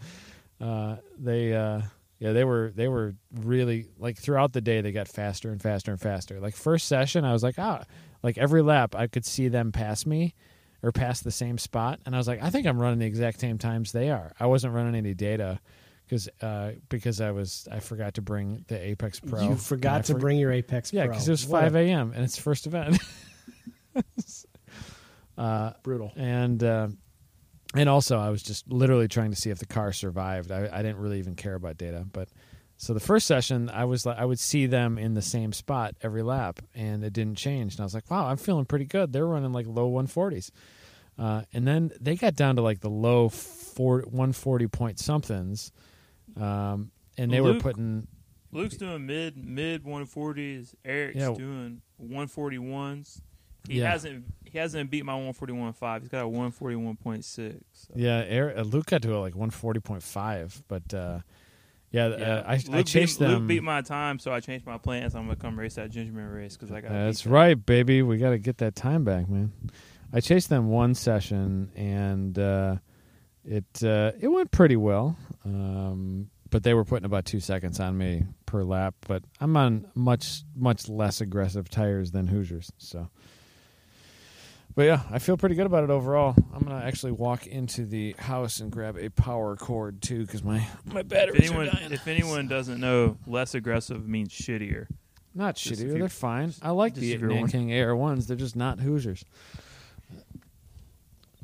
Uh, 0.60 0.98
they 1.18 1.54
uh, 1.54 1.82
yeah 2.20 2.34
they 2.34 2.44
were 2.44 2.72
they 2.76 2.88
were 2.88 3.16
really 3.34 3.88
like 3.98 4.18
throughout 4.18 4.54
the 4.54 4.62
day 4.62 4.82
they 4.82 4.92
got 4.92 5.08
faster 5.08 5.50
and 5.52 5.62
faster 5.62 5.92
and 5.92 6.00
faster. 6.00 6.40
Like 6.40 6.56
first 6.56 6.88
session, 6.88 7.26
I 7.26 7.34
was 7.34 7.44
like 7.44 7.56
ah 7.58 7.84
like 8.22 8.38
every 8.38 8.62
lap 8.62 8.96
I 8.96 9.08
could 9.08 9.26
see 9.26 9.48
them 9.48 9.72
pass 9.72 10.06
me 10.06 10.36
or 10.84 10.92
pass 10.92 11.22
the 11.22 11.32
same 11.32 11.58
spot, 11.58 12.00
and 12.06 12.16
I 12.16 12.18
was 12.18 12.28
like 12.28 12.42
I 12.44 12.50
think 12.50 12.68
I'm 12.68 12.80
running 12.80 13.00
the 13.00 13.06
exact 13.06 13.40
same 13.40 13.58
times 13.58 13.92
they 13.92 14.10
are. 14.10 14.34
I 14.40 14.46
wasn't 14.46 14.74
running 14.74 14.96
any 14.96 15.14
data. 15.14 15.60
Because 16.06 16.28
uh, 16.42 16.72
because 16.90 17.22
I 17.22 17.30
was 17.30 17.68
I 17.72 17.80
forgot 17.80 18.16
to 18.16 18.24
bring 18.24 18.66
the 18.68 18.84
Apex 18.84 19.20
Pro. 19.20 19.44
You 19.44 19.56
forgot 19.56 20.06
to 20.06 20.14
for- 20.14 20.20
bring 20.20 20.40
your 20.40 20.52
Apex 20.52 20.92
yeah, 20.92 21.06
because 21.06 21.28
it 21.28 21.32
was 21.32 21.46
What 21.46 21.62
five 21.62 21.76
a.m. 21.76 22.14
and 22.16 22.24
it's 22.24 22.36
the 22.36 22.42
first 22.42 22.66
event. 22.66 22.98
uh, 25.38 25.74
Brutal. 25.84 26.12
and 26.16 26.64
uh, 26.64 26.88
and 27.76 27.88
also, 27.90 28.18
I 28.18 28.30
was 28.30 28.42
just 28.44 28.68
literally 28.72 29.08
trying 29.08 29.30
to 29.32 29.36
see 29.36 29.50
if 29.50 29.60
the 29.60 29.66
car 29.66 29.92
survived. 29.94 30.52
I, 30.52 30.70
I 30.72 30.82
didn't 30.82 30.98
really 30.98 31.20
even 31.20 31.36
care 31.36 31.56
about 31.56 31.78
data, 31.78 32.06
but 32.12 32.30
so 32.78 32.94
the 32.94 33.00
first 33.00 33.28
session, 33.28 33.70
I 33.70 33.86
was 33.86 34.06
like, 34.06 34.18
I 34.18 34.26
would 34.26 34.40
see 34.40 34.66
them 34.66 34.98
in 34.98 35.14
the 35.14 35.22
same 35.22 35.52
spot 35.54 35.96
every 36.02 36.24
lap, 36.24 36.60
and 36.74 37.04
it 37.04 37.14
didn't 37.14 37.36
change. 37.38 37.74
And 37.76 37.82
I 37.82 37.84
was 37.84 37.94
like, 37.94 38.10
wow, 38.10 38.28
I'm 38.28 38.38
feeling 38.38 38.66
pretty 38.66 38.86
good. 38.86 39.12
They're 39.12 39.26
running 39.28 39.52
like 39.52 39.68
low 39.68 39.92
140s. 39.92 40.50
Uh, 41.18 41.42
and 41.54 41.68
then 41.68 41.92
they 42.00 42.16
got 42.16 42.36
down 42.36 42.56
to 42.56 42.62
like 42.62 42.80
the 42.80 42.90
low 42.90 43.28
four, 43.28 44.00
140 44.04 44.68
point 44.68 44.98
somethings, 44.98 45.72
um, 46.38 46.92
and 47.18 47.32
they 47.32 47.42
were 47.42 47.56
putting 47.56 48.08
Luke's 48.52 48.78
doing 48.78 49.06
mid 49.06 49.38
mid 49.38 49.84
140s. 49.84 50.74
Eric's 50.86 51.18
Yeah. 51.18 51.34
doing 51.38 51.82
141s. 52.02 53.22
He 53.68 53.80
Yeah. 53.80 53.92
hasn't 53.92 54.26
he 54.46 54.58
hasn't 54.58 54.90
beat 54.90 55.06
my 55.06 55.14
141.5. 55.14 56.00
He's 56.02 56.10
got 56.10 56.26
a 56.26 56.28
141.6. 56.28 57.62
So. 57.72 57.94
Yeah, 57.96 58.24
Eric, 58.28 58.58
uh, 58.58 58.62
Luke 58.62 58.88
got 58.88 59.02
to 59.04 59.16
a, 59.16 59.20
like 59.20 59.36
one 59.36 59.52
forty 59.52 59.80
point 59.80 60.02
five, 60.02 60.64
but 60.68 60.92
uh, 60.94 61.20
yeah, 61.92 62.08
Yeah. 62.08 62.16
Uh, 62.16 62.44
I, 62.48 62.56
Luke 62.56 62.76
I 62.76 62.84
chased 62.84 63.20
beat, 63.20 63.26
them. 63.26 63.40
Luke 63.42 63.48
beat 63.48 63.64
my 63.64 63.82
time, 63.82 64.18
so 64.20 64.32
I 64.34 64.40
changed 64.40 64.66
my 64.66 64.78
plans. 64.78 65.16
I'm 65.16 65.24
gonna 65.26 65.36
come 65.36 65.60
race 65.60 65.76
that 65.76 65.92
gingerman 65.92 66.34
race 66.34 66.56
because 66.58 66.72
I 66.72 66.82
got. 66.82 66.90
That's 66.92 67.26
right, 67.28 67.64
baby. 67.64 68.02
We 68.02 68.18
got 68.18 68.32
to 68.32 68.40
get 68.40 68.58
that 68.60 68.76
time 68.76 69.04
back, 69.04 69.30
man. 69.30 69.52
I 70.12 70.20
chased 70.22 70.50
them 70.50 70.70
one 70.70 70.96
session, 70.96 71.72
and 71.76 72.38
uh, 72.40 72.78
it 73.46 73.84
uh, 73.84 74.14
it 74.20 74.30
went 74.30 74.50
pretty 74.52 74.76
well. 74.78 75.16
Um, 75.46 76.30
but 76.50 76.64
they 76.64 76.74
were 76.74 76.86
putting 76.86 77.06
about 77.06 77.26
two 77.26 77.40
seconds 77.40 77.80
on 77.80 77.96
me 77.96 78.24
per 78.48 78.64
lap. 78.64 78.96
But 79.08 79.24
I'm 79.40 79.56
on 79.56 79.88
much 79.94 80.42
much 80.56 80.90
less 80.90 81.22
aggressive 81.22 81.70
tires 81.70 82.12
than 82.12 82.26
Hoosiers, 82.28 82.72
so. 82.80 83.10
But 84.80 84.86
yeah, 84.86 85.02
I 85.12 85.20
feel 85.20 85.36
pretty 85.36 85.56
good 85.56 85.66
about 85.66 85.84
it 85.84 85.90
overall. 85.90 86.34
I'm 86.54 86.62
gonna 86.64 86.82
actually 86.86 87.12
walk 87.12 87.46
into 87.48 87.86
the 87.86 88.16
house 88.18 88.62
and 88.62 88.72
grab 88.72 88.98
a 88.98 89.10
power 89.10 89.58
cord 89.58 90.02
too, 90.02 90.26
because 90.26 90.42
my 90.42 90.66
my 90.86 91.02
If 91.02 91.12
anyone 91.36 91.68
are 91.68 91.72
dying. 91.72 91.92
if 91.92 92.08
anyone 92.08 92.48
doesn't 92.48 92.80
know, 92.80 93.18
less 93.28 93.56
aggressive 93.56 94.08
means 94.08 94.30
shittier. 94.30 94.88
Not 95.36 95.58
Just 95.58 95.82
you- 95.82 95.92
They're 95.92 96.08
fine. 96.08 96.54
I 96.62 96.70
like 96.70 96.96
the 96.96 97.12
if 97.12 97.20
you're 97.20 97.30
one- 97.30 97.50
Nankang 97.50 97.78
AR 97.78 97.94
ones. 97.94 98.28
They're 98.28 98.38
just 98.38 98.56
not 98.56 98.80
Hoosiers. 98.80 99.26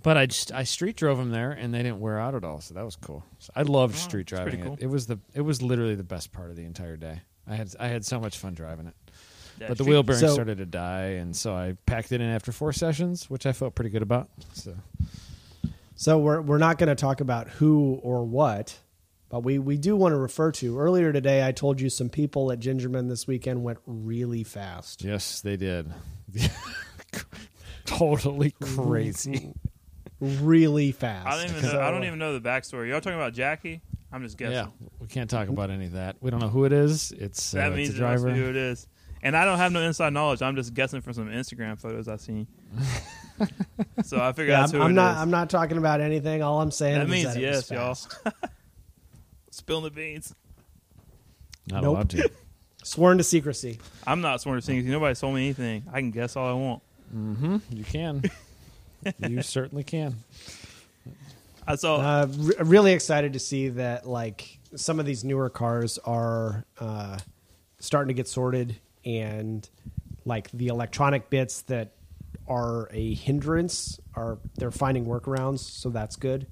But 0.01 0.15
I 0.15 0.27
just 0.27 0.53
I 0.53 0.63
street 0.63 0.95
drove 0.95 1.17
them 1.17 1.31
there, 1.31 1.51
and 1.51 1.73
they 1.73 1.79
didn't 1.83 1.99
wear 1.99 2.17
out 2.17 2.35
at 2.35 2.45
all. 2.45 2.61
So 2.61 2.73
that 2.75 2.85
was 2.85 2.95
cool. 2.95 3.25
So 3.39 3.51
I 3.53 3.63
loved 3.63 3.95
Oh, 3.95 3.97
street 3.97 4.27
driving 4.27 4.61
it. 4.61 4.63
cool. 4.65 4.77
It 4.79 4.87
was 4.87 5.07
the 5.07 5.19
it 5.33 5.41
was 5.41 5.61
literally 5.61 5.95
the 5.95 6.03
best 6.05 6.31
part 6.31 6.51
of 6.51 6.55
the 6.55 6.63
entire 6.63 6.95
day. 6.95 7.19
I 7.45 7.55
had 7.55 7.67
I 7.81 7.89
had 7.89 8.05
so 8.05 8.17
much 8.17 8.37
fun 8.37 8.53
driving 8.53 8.87
it. 8.87 8.93
Yeah, 9.59 9.67
but 9.69 9.77
the 9.77 9.83
street- 9.83 9.89
wheel 9.93 10.03
bearing 10.03 10.19
So- 10.21 10.33
started 10.33 10.57
to 10.57 10.65
die, 10.65 11.11
and 11.19 11.35
so 11.35 11.53
I 11.55 11.77
packed 11.85 12.11
it 12.11 12.21
in 12.21 12.27
after 12.29 12.51
four 12.51 12.73
sessions, 12.73 13.29
which 13.29 13.45
I 13.45 13.51
felt 13.53 13.75
pretty 13.75 13.89
good 13.89 14.01
about. 14.01 14.29
So 14.53 14.75
So 15.95 16.19
we're 16.19 16.41
we're 16.41 16.57
not 16.57 16.77
going 16.77 16.89
to 16.89 16.95
talk 16.95 17.21
about 17.21 17.47
who 17.47 17.99
or 18.03 18.25
what, 18.25 18.77
but 19.29 19.43
we 19.43 19.59
we 19.59 19.77
do 19.77 19.95
want 19.95 20.11
to 20.13 20.17
refer 20.17 20.51
to. 20.53 20.77
Earlier 20.77 21.13
today, 21.13 21.47
I 21.47 21.51
told 21.53 21.79
you 21.79 21.89
some 21.89 22.09
people 22.09 22.51
at 22.51 22.59
Gingerman 22.59 23.07
this 23.07 23.27
weekend 23.27 23.63
went 23.63 23.79
really 23.85 24.43
fast. 24.43 25.03
yes, 25.03 25.39
they 25.39 25.55
did. 25.55 25.89
totally 27.85 28.51
crazy. 28.61 29.53
Really 30.19 30.91
fast. 30.91 31.27
I 31.27 31.35
don't 31.37 31.49
even 31.51 31.61
know. 31.63 31.69
So- 31.71 31.81
I 31.81 31.91
don't 31.91 32.03
even 32.05 32.19
know 32.19 32.37
the 32.37 32.47
backstory. 32.47 32.89
Y'all 32.89 33.01
talking 33.01 33.17
about 33.19 33.33
Jackie? 33.33 33.81
I'm 34.11 34.23
just 34.23 34.37
guessing. 34.37 34.53
Yeah, 34.53 34.67
we 34.99 35.07
can't 35.07 35.29
talk 35.29 35.49
about 35.49 35.69
any 35.69 35.85
of 35.87 35.91
that. 35.93 36.15
We 36.21 36.31
don't 36.31 36.39
know 36.39 36.47
who 36.47 36.63
it 36.63 36.71
is. 36.71 37.11
It's 37.11 37.53
uh, 37.53 37.57
That 37.57 37.67
it's 37.73 37.77
means 37.77 37.89
a 37.89 37.91
it 37.97 38.01
must 38.07 38.23
driver. 38.23 38.33
be 38.33 38.39
who 38.39 38.49
it 38.49 38.55
is. 38.55 38.87
And 39.25 39.35
I 39.35 39.43
don't 39.43 39.57
have 39.57 39.71
no 39.71 39.81
inside 39.81 40.13
knowledge. 40.13 40.43
I'm 40.43 40.55
just 40.55 40.75
guessing 40.75 41.01
from 41.01 41.13
some 41.13 41.29
Instagram 41.29 41.79
photos 41.81 42.07
I've 42.07 42.21
seen. 42.21 42.45
so 44.03 44.21
I 44.21 44.31
figured 44.33 44.49
Yeah, 44.49 44.59
that's 44.61 44.71
I'm, 44.71 44.77
who 44.79 44.85
I'm 44.85 44.91
it 44.91 44.93
not. 44.93 45.15
is. 45.15 45.21
I'm 45.23 45.31
not 45.31 45.49
talking 45.49 45.79
about 45.79 45.99
anything. 45.99 46.43
All 46.43 46.61
I'm 46.61 46.69
saying 46.69 46.99
That 46.99 47.05
is 47.05 47.09
means 47.09 47.33
that 47.33 47.41
it 47.41 47.47
was 47.47 47.69
yes, 47.69 47.71
y'all. 47.71 47.95
fast. 47.95 48.35
Spill 49.49 49.81
the 49.81 49.89
beans. 49.89 50.35
Not 51.71 51.81
Nope. 51.81 51.95
allowed 51.95 52.09
to. 52.11 52.29
Sworn 52.83 53.17
to 53.17 53.23
secrecy. 53.23 53.79
I'm 54.05 54.21
not 54.21 54.41
sworn 54.41 54.59
to 54.59 54.61
secrecy. 54.61 54.89
Nobody 54.89 55.15
told 55.15 55.33
me 55.33 55.45
anything. 55.45 55.85
I 55.91 56.01
can 56.01 56.11
guess 56.11 56.35
all 56.35 56.47
I 56.47 56.53
want. 56.53 56.83
Mm-hmm. 57.15 57.57
You 57.71 57.83
can. 57.83 58.23
you 59.27 59.41
certainly 59.41 59.83
can. 59.83 60.17
I 61.65 61.77
saw. 61.77 61.95
Uh, 61.95 62.27
re- 62.37 62.55
really 62.59 62.93
excited 62.93 63.33
to 63.33 63.39
see 63.39 63.69
that 63.69 64.07
like 64.07 64.59
some 64.75 64.99
of 64.99 65.07
these 65.07 65.23
newer 65.23 65.49
cars 65.49 65.97
are 66.05 66.63
uh, 66.79 67.17
starting 67.79 68.09
to 68.09 68.13
get 68.13 68.27
sorted 68.27 68.75
and 69.05 69.69
like 70.25 70.49
the 70.51 70.67
electronic 70.67 71.29
bits 71.29 71.61
that 71.63 71.91
are 72.47 72.89
a 72.91 73.13
hindrance 73.15 73.99
are 74.15 74.37
they're 74.57 74.71
finding 74.71 75.05
workarounds 75.05 75.59
so 75.59 75.89
that's 75.89 76.15
good 76.15 76.47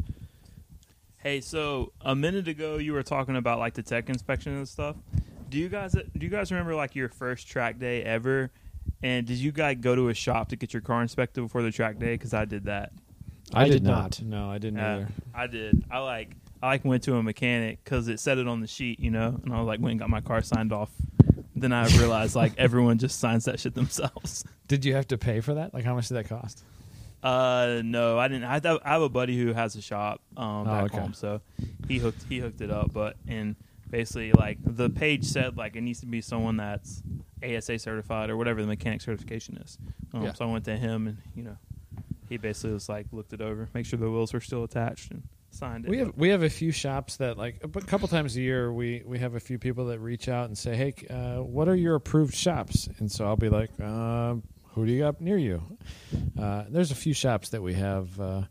Hey, 1.18 1.40
so 1.40 1.94
a 2.02 2.14
minute 2.14 2.50
ago 2.50 2.78
you 2.80 2.92
were 2.92 3.02
talking 3.02 3.38
about 3.38 3.58
like 3.58 3.76
the 3.76 3.82
tech 3.82 4.10
inspection 4.10 4.58
and 4.58 4.68
stuff. 4.68 4.98
Do 5.50 5.58
you 5.58 5.70
guys 5.70 5.94
do 5.94 6.04
you 6.20 6.28
guys 6.28 6.52
remember 6.52 6.76
like 6.76 6.96
your 6.96 7.08
first 7.08 7.48
track 7.48 7.80
day 7.80 8.04
ever? 8.04 8.52
And 9.02 9.26
did 9.26 9.38
you 9.38 9.54
guys 9.54 9.78
go 9.80 9.96
to 9.96 10.10
a 10.10 10.14
shop 10.14 10.50
to 10.50 10.58
get 10.58 10.74
your 10.74 10.82
car 10.82 11.02
inspected 11.02 11.42
before 11.46 11.62
the 11.62 11.72
track 11.72 11.98
day? 11.98 12.16
Because 12.16 12.34
I 12.34 12.44
did 12.44 12.66
that. 12.66 12.92
I 13.54 13.70
did 13.70 13.84
not. 13.84 14.22
No, 14.22 14.50
I 14.52 14.58
didn't 14.58 14.82
Uh, 14.82 14.84
either. 14.84 15.08
I 15.34 15.48
did. 15.48 15.86
I 15.90 16.00
like 16.00 16.36
I 16.62 16.68
like 16.68 16.84
went 16.84 17.04
to 17.04 17.16
a 17.16 17.24
mechanic 17.24 17.82
because 17.86 18.10
it 18.10 18.20
said 18.20 18.38
it 18.38 18.46
on 18.50 18.60
the 18.60 18.68
sheet, 18.68 19.00
you 19.00 19.10
know, 19.10 19.40
and 19.46 19.54
I 19.54 19.60
was 19.60 19.68
like 19.68 19.80
went 19.80 19.92
and 19.92 20.00
got 20.02 20.10
my 20.10 20.20
car 20.20 20.42
signed 20.42 20.74
off. 20.74 20.90
Then 21.64 21.72
I 21.72 21.88
realized 21.98 22.36
like 22.36 22.54
everyone 22.58 22.98
just 22.98 23.20
signs 23.20 23.46
that 23.46 23.58
shit 23.58 23.74
themselves. 23.74 24.44
Did 24.68 24.84
you 24.84 24.96
have 24.96 25.08
to 25.08 25.18
pay 25.18 25.40
for 25.40 25.54
that? 25.54 25.74
Like, 25.74 25.86
how 25.86 25.96
much 25.96 26.10
did 26.10 26.16
that 26.16 26.28
cost? 26.28 26.62
Uh, 27.24 27.82
no, 27.86 28.20
I 28.20 28.28
didn't. 28.28 28.44
I 28.44 28.56
have, 28.56 28.66
I 28.84 28.90
have 28.92 29.02
a 29.02 29.08
buddy 29.08 29.38
who 29.42 29.54
has 29.54 29.78
a 29.78 29.82
shop 29.82 30.20
um, 30.36 30.46
Oh, 30.46 30.66
back 30.66 30.84
okay. 30.86 30.98
home, 30.98 31.14
so 31.14 31.40
he 31.88 32.00
hooked 32.00 32.24
he 32.28 32.40
hooked 32.40 32.60
it 32.60 32.70
up. 32.70 32.92
But 32.92 33.16
and 33.30 33.56
basically, 33.90 34.34
like 34.34 34.58
the 34.62 34.90
page 34.90 35.24
said, 35.24 35.56
like 35.56 35.78
it 35.78 35.82
needs 35.82 36.02
to 36.02 36.06
be 36.06 36.20
someone 36.20 36.58
that's 36.58 37.02
ASE 37.42 37.82
certified 37.82 38.30
or 38.30 38.36
whatever 38.36 38.60
the 38.62 38.68
mechanic 38.68 39.00
certification 39.00 39.56
is. 39.58 39.78
Um, 40.14 40.24
Yeah. 40.24 40.34
So 40.34 40.46
I 40.50 40.52
went 40.52 40.66
to 40.66 40.76
him, 40.76 41.08
and 41.08 41.18
you 41.34 41.44
know, 41.44 41.58
he 42.28 42.36
basically 42.36 42.74
was 42.74 42.90
like 42.90 43.06
looked 43.14 43.32
it 43.32 43.40
over, 43.40 43.70
make 43.74 43.86
sure 43.86 43.98
the 43.98 44.12
wheels 44.12 44.34
were 44.34 44.42
still 44.42 44.66
attached, 44.66 45.12
and 45.12 45.24
signed 45.54 45.86
it. 45.86 45.90
We 45.90 45.98
have 46.00 46.14
we 46.16 46.30
have 46.30 46.44
a 46.44 46.50
few 46.50 46.72
shops 46.72 47.18
that 47.18 47.38
like 47.38 47.64
a 47.64 47.68
couple 47.68 48.08
times 48.08 48.36
a 48.36 48.42
year 48.42 48.72
we 48.72 49.04
we 49.06 49.20
have 49.20 49.36
a 49.36 49.40
few 49.40 49.60
people 49.60 49.86
that 49.88 50.00
reach 50.00 50.28
out 50.30 50.48
and 50.48 50.58
say, 50.58 50.76
"Hey, 50.76 50.94
uh, 51.10 51.44
what 51.44 51.68
are 51.68 51.76
your 51.76 51.96
approved 51.96 52.34
shops?" 52.34 52.90
And 53.00 53.12
so 53.12 53.26
I'll 53.26 53.36
be 53.36 53.50
like, 53.50 53.72
uh, 53.82 54.36
"Who 54.74 54.86
do 54.86 54.92
you 54.92 55.00
got 55.00 55.22
near 55.22 55.38
you?" 55.38 55.62
Uh, 56.40 56.66
there's 56.70 56.92
a 56.92 56.96
few 56.96 57.14
shops 57.14 57.50
that 57.50 57.62
we 57.62 57.74
have 57.74 58.20
uh, 58.20 58.44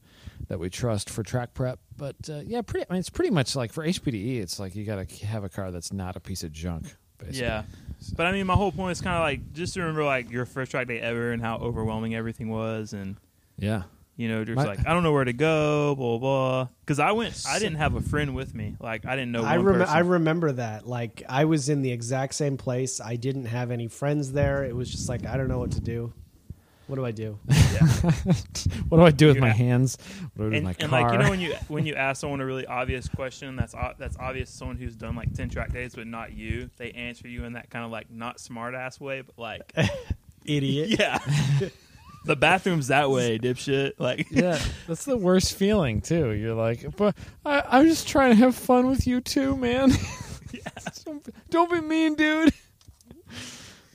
that 0.49 0.59
we 0.59 0.71
trust 0.71 1.11
for 1.11 1.23
track 1.23 1.55
prep, 1.55 1.79
but 1.97 2.17
uh, 2.29 2.41
yeah, 2.45 2.63
pretty. 2.63 2.87
I 2.89 2.95
mean, 2.95 3.01
it's 3.01 3.11
pretty 3.11 3.31
much 3.31 3.57
like 3.57 3.73
for 3.73 3.85
HPDE, 3.87 4.41
it's 4.41 4.59
like 4.59 4.75
you 4.75 4.85
got 4.85 5.09
to 5.09 5.27
have 5.27 5.45
a 5.45 5.49
car 5.49 5.71
that's 5.71 5.93
not 5.93 6.17
a 6.17 6.21
piece 6.21 6.43
of 6.43 6.53
junk. 6.53 6.95
Basically. 7.19 7.43
Yeah. 7.43 7.63
But 8.17 8.27
I 8.27 8.33
mean, 8.33 8.47
my 8.47 8.55
whole 8.55 8.73
point 8.73 8.93
is 8.93 9.01
kind 9.01 9.17
of 9.17 9.23
like 9.23 9.53
just 9.53 9.75
to 9.75 9.81
remember 9.81 10.05
like 10.05 10.31
your 10.31 10.45
first 10.45 10.73
track 10.73 10.89
day 10.89 11.01
ever 11.01 11.31
and 11.31 11.41
how 11.41 11.59
overwhelming 11.59 12.15
everything 12.15 12.49
was, 12.49 12.93
and 12.93 13.17
yeah. 13.59 13.85
You 14.17 14.29
know, 14.29 14.45
just 14.45 14.57
My- 14.57 14.65
like 14.65 14.87
I 14.87 14.93
don't 14.93 15.03
know 15.03 15.13
where 15.13 15.25
to 15.25 15.33
go, 15.33 15.95
blah 15.95 16.19
blah. 16.19 16.69
Because 16.81 16.99
I 16.99 17.13
went, 17.13 17.43
I 17.49 17.59
didn't 17.59 17.79
have 17.79 17.95
a 17.95 18.01
friend 18.01 18.35
with 18.35 18.55
me. 18.55 18.77
Like 18.81 19.07
I 19.07 19.17
didn't 19.17 19.33
know. 19.33 19.43
I 19.45 19.57
rem- 19.57 19.83
I 19.89 19.99
remember 20.01 20.53
that. 20.53 20.87
Like 20.87 21.23
I 21.29 21.45
was 21.47 21.69
in 21.69 21.83
the 21.83 21.91
exact 21.93 22.35
same 22.35 22.57
place. 22.57 23.01
I 23.01 23.17
didn't 23.17 23.47
have 23.47 23.71
any 23.71 23.89
friends 23.89 24.33
there. 24.33 24.65
It 24.65 24.77
was 24.77 24.91
just 24.91 25.09
like 25.09 25.27
I 25.27 25.37
don't 25.37 25.49
know 25.49 25.59
what 25.59 25.73
to 25.73 25.81
do. 25.81 26.13
What 26.89 26.97
do 26.97 27.07
I 27.07 27.11
do? 27.13 27.39
What 28.89 28.99
do 28.99 29.05
I 29.05 29.11
do 29.11 29.29
with 29.29 29.37
You 29.37 29.41
my 29.41 29.49
ha- 29.49 29.57
hands? 29.57 29.97
What 30.37 30.45
do 30.45 30.45
I 30.49 30.51
do 30.51 30.57
and, 30.57 30.67
with 30.67 30.79
my 30.79 30.85
and 30.85 30.91
car? 30.91 31.03
like 31.03 31.13
you 31.13 31.19
know 31.25 31.31
when 31.31 31.41
you 31.41 31.55
when 31.69 31.87
you 31.87 31.95
ask 31.95 32.21
someone 32.21 32.41
a 32.43 32.45
really 32.45 32.67
obvious 32.67 33.09
question 33.09 33.57
that's 33.57 33.75
o- 33.75 33.95
that's 33.99 34.17
obvious 34.19 34.51
to 34.51 34.57
someone 34.59 34.77
who's 34.77 34.95
done 34.95 35.17
like 35.17 35.33
ten 35.33 35.49
track 35.49 35.73
days 35.73 35.95
but 35.95 36.07
not 36.07 36.33
you, 36.35 36.69
they 36.77 36.91
answer 36.91 37.29
you 37.29 37.45
in 37.45 37.55
that 37.55 37.71
kind 37.71 37.85
of 37.87 37.91
like 37.91 38.11
not 38.11 38.41
smart 38.41 38.75
ass 38.75 39.01
way, 39.01 39.23
but 39.23 39.39
like 39.39 39.73
Idiot. 40.45 40.99
yeah, 41.01 41.19
the 42.25 42.37
bathroom's 42.37 42.89
that 42.89 43.11
way, 43.11 43.39
dipshit. 43.39 43.93
Like 43.99 44.29
yeah, 44.31 44.61
that's 44.87 45.05
the 45.05 45.17
worst 45.17 45.55
feeling 45.57 46.01
too. 46.01 46.31
You're 46.33 46.55
like, 46.55 46.97
but 46.97 47.17
I, 47.45 47.63
I'm 47.69 47.87
just 47.87 48.07
trying 48.09 48.31
to 48.31 48.37
have 48.37 48.55
fun 48.55 48.89
with 48.89 49.07
you 49.07 49.21
too, 49.21 49.57
man. 49.57 49.91
don't, 51.05 51.27
don't 51.51 51.71
be 51.71 51.81
mean, 51.81 52.15
dude. 52.15 52.53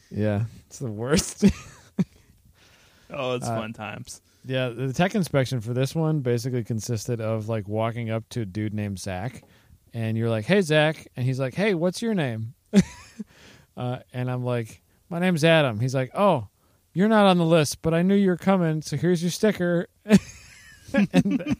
Yeah, 0.09 0.45
it's 0.67 0.79
the 0.79 0.91
worst. 0.91 1.45
oh, 3.09 3.35
it's 3.35 3.45
Uh, 3.47 3.55
fun 3.55 3.73
times. 3.73 4.21
yeah, 4.45 4.69
the 4.69 4.93
tech 4.93 5.15
inspection 5.15 5.61
for 5.61 5.73
this 5.73 5.93
one 5.95 6.19
basically 6.21 6.63
consisted 6.63 7.19
of 7.21 7.49
like 7.49 7.67
walking 7.67 8.09
up 8.09 8.27
to 8.29 8.41
a 8.41 8.45
dude 8.45 8.73
named 8.73 8.99
Zach, 8.99 9.43
and 9.93 10.17
you're 10.17 10.29
like, 10.29 10.45
"Hey, 10.45 10.61
Zach," 10.61 11.07
and 11.15 11.25
he's 11.25 11.39
like, 11.39 11.53
"Hey, 11.53 11.73
what's 11.73 12.01
your 12.01 12.13
name?" 12.13 12.53
uh, 13.77 13.99
and 14.13 14.29
I'm 14.31 14.43
like, 14.43 14.81
"My 15.09 15.19
name's 15.19 15.43
Adam." 15.43 15.79
He's 15.79 15.95
like, 15.95 16.11
"Oh, 16.15 16.47
you're 16.97 17.07
not 17.07 17.27
on 17.27 17.37
the 17.37 17.45
list, 17.45 17.81
but 17.83 17.93
I 17.93 18.01
knew 18.01 18.15
you 18.15 18.29
were 18.29 18.37
coming, 18.37 18.81
so 18.81 18.97
here's 18.97 19.21
your 19.21 19.29
sticker." 19.31 19.87
and, 20.93 21.55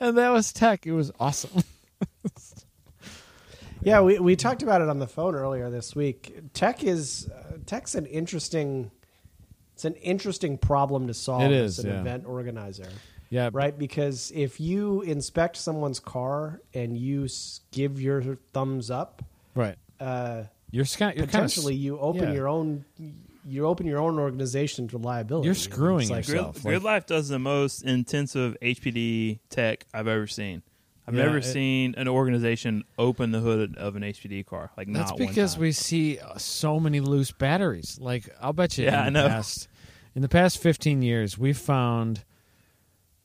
and 0.00 0.16
that 0.18 0.30
was 0.30 0.52
tech. 0.54 0.86
It 0.86 0.92
was 0.92 1.12
awesome. 1.20 1.62
Yeah, 3.82 4.00
we, 4.00 4.18
we 4.18 4.34
talked 4.34 4.62
about 4.62 4.80
it 4.80 4.88
on 4.88 4.98
the 4.98 5.06
phone 5.06 5.34
earlier 5.34 5.68
this 5.68 5.94
week. 5.94 6.34
Tech 6.54 6.82
is 6.82 7.28
uh, 7.28 7.58
tech's 7.66 7.94
an 7.94 8.06
interesting 8.06 8.90
it's 9.74 9.84
an 9.84 9.92
interesting 9.96 10.56
problem 10.56 11.08
to 11.08 11.12
solve 11.14 11.42
It 11.42 11.52
as 11.52 11.80
an 11.80 11.90
yeah. 11.90 12.00
event 12.00 12.24
organizer, 12.26 12.88
Yeah, 13.28 13.50
right? 13.52 13.78
Because 13.78 14.32
if 14.34 14.58
you 14.58 15.02
inspect 15.02 15.58
someone's 15.58 16.00
car 16.00 16.62
and 16.72 16.96
you 16.96 17.24
s- 17.24 17.60
give 17.72 18.00
your 18.00 18.38
thumbs 18.54 18.90
up, 18.90 19.22
right. 19.54 19.76
uh, 20.00 20.44
You're, 20.70 20.86
sc- 20.86 21.00
you're 21.00 21.08
kind 21.10 21.20
of 21.20 21.26
potentially 21.26 21.74
you 21.74 21.98
open 21.98 22.28
yeah. 22.28 22.32
your 22.32 22.48
own 22.48 22.86
you 23.46 23.66
open 23.66 23.86
your 23.86 24.00
own 24.00 24.18
organization 24.18 24.88
to 24.88 24.98
liability. 24.98 25.46
You're 25.46 25.54
screwing 25.54 26.08
like, 26.08 26.26
yourself. 26.28 26.54
Grid, 26.54 26.64
like- 26.64 26.72
Grid 26.72 26.82
Life 26.82 27.06
does 27.06 27.28
the 27.28 27.38
most 27.38 27.82
intensive 27.82 28.56
HPD 28.62 29.40
tech 29.50 29.84
I've 29.92 30.08
ever 30.08 30.26
seen. 30.26 30.62
I've 31.06 31.14
Yeah, 31.14 31.24
never 31.24 31.38
it- 31.38 31.44
seen 31.44 31.94
an 31.98 32.08
organization 32.08 32.84
open 32.98 33.30
the 33.32 33.40
hood 33.40 33.76
of 33.76 33.94
an 33.96 34.02
HPD 34.02 34.46
car. 34.46 34.70
Like 34.76 34.86
That's 34.90 35.10
not 35.10 35.18
one 35.20 35.28
because 35.28 35.54
time. 35.54 35.60
we 35.62 35.72
see 35.72 36.18
uh, 36.18 36.38
so 36.38 36.80
many 36.80 37.00
loose 37.00 37.30
batteries. 37.32 37.98
Like 38.00 38.28
I'll 38.40 38.54
bet 38.54 38.78
you, 38.78 38.84
Yeah, 38.86 39.06
in 39.06 39.12
the 39.12 39.20
I 39.20 39.22
know. 39.24 39.28
past 39.28 39.68
in 40.14 40.22
the 40.22 40.28
past 40.30 40.58
fifteen 40.62 41.02
years, 41.02 41.36
we've 41.36 41.58
found 41.58 42.24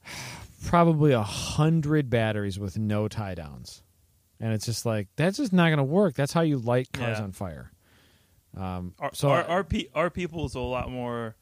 probably 0.65 1.13
a 1.13 1.23
hundred 1.23 2.09
batteries 2.09 2.59
with 2.59 2.77
no 2.77 3.07
tie 3.07 3.35
downs, 3.35 3.81
and 4.39 4.53
it's 4.53 4.65
just 4.65 4.85
like 4.85 5.07
that's 5.15 5.37
just 5.37 5.53
not 5.53 5.67
going 5.67 5.77
to 5.77 5.83
work. 5.83 6.15
That's 6.15 6.33
how 6.33 6.41
you 6.41 6.57
light 6.57 6.89
cars 6.91 7.17
Yeah. 7.17 7.23
on 7.23 7.31
fire. 7.31 7.71
Um, 8.57 8.93
Our, 8.99 9.11
so 9.13 9.29
our, 9.29 9.43
our, 9.43 9.63
pe- 9.63 9.89
our 9.93 10.09
people's 10.09 10.55
a 10.55 10.59
lot 10.59 10.89
more, 10.91 11.35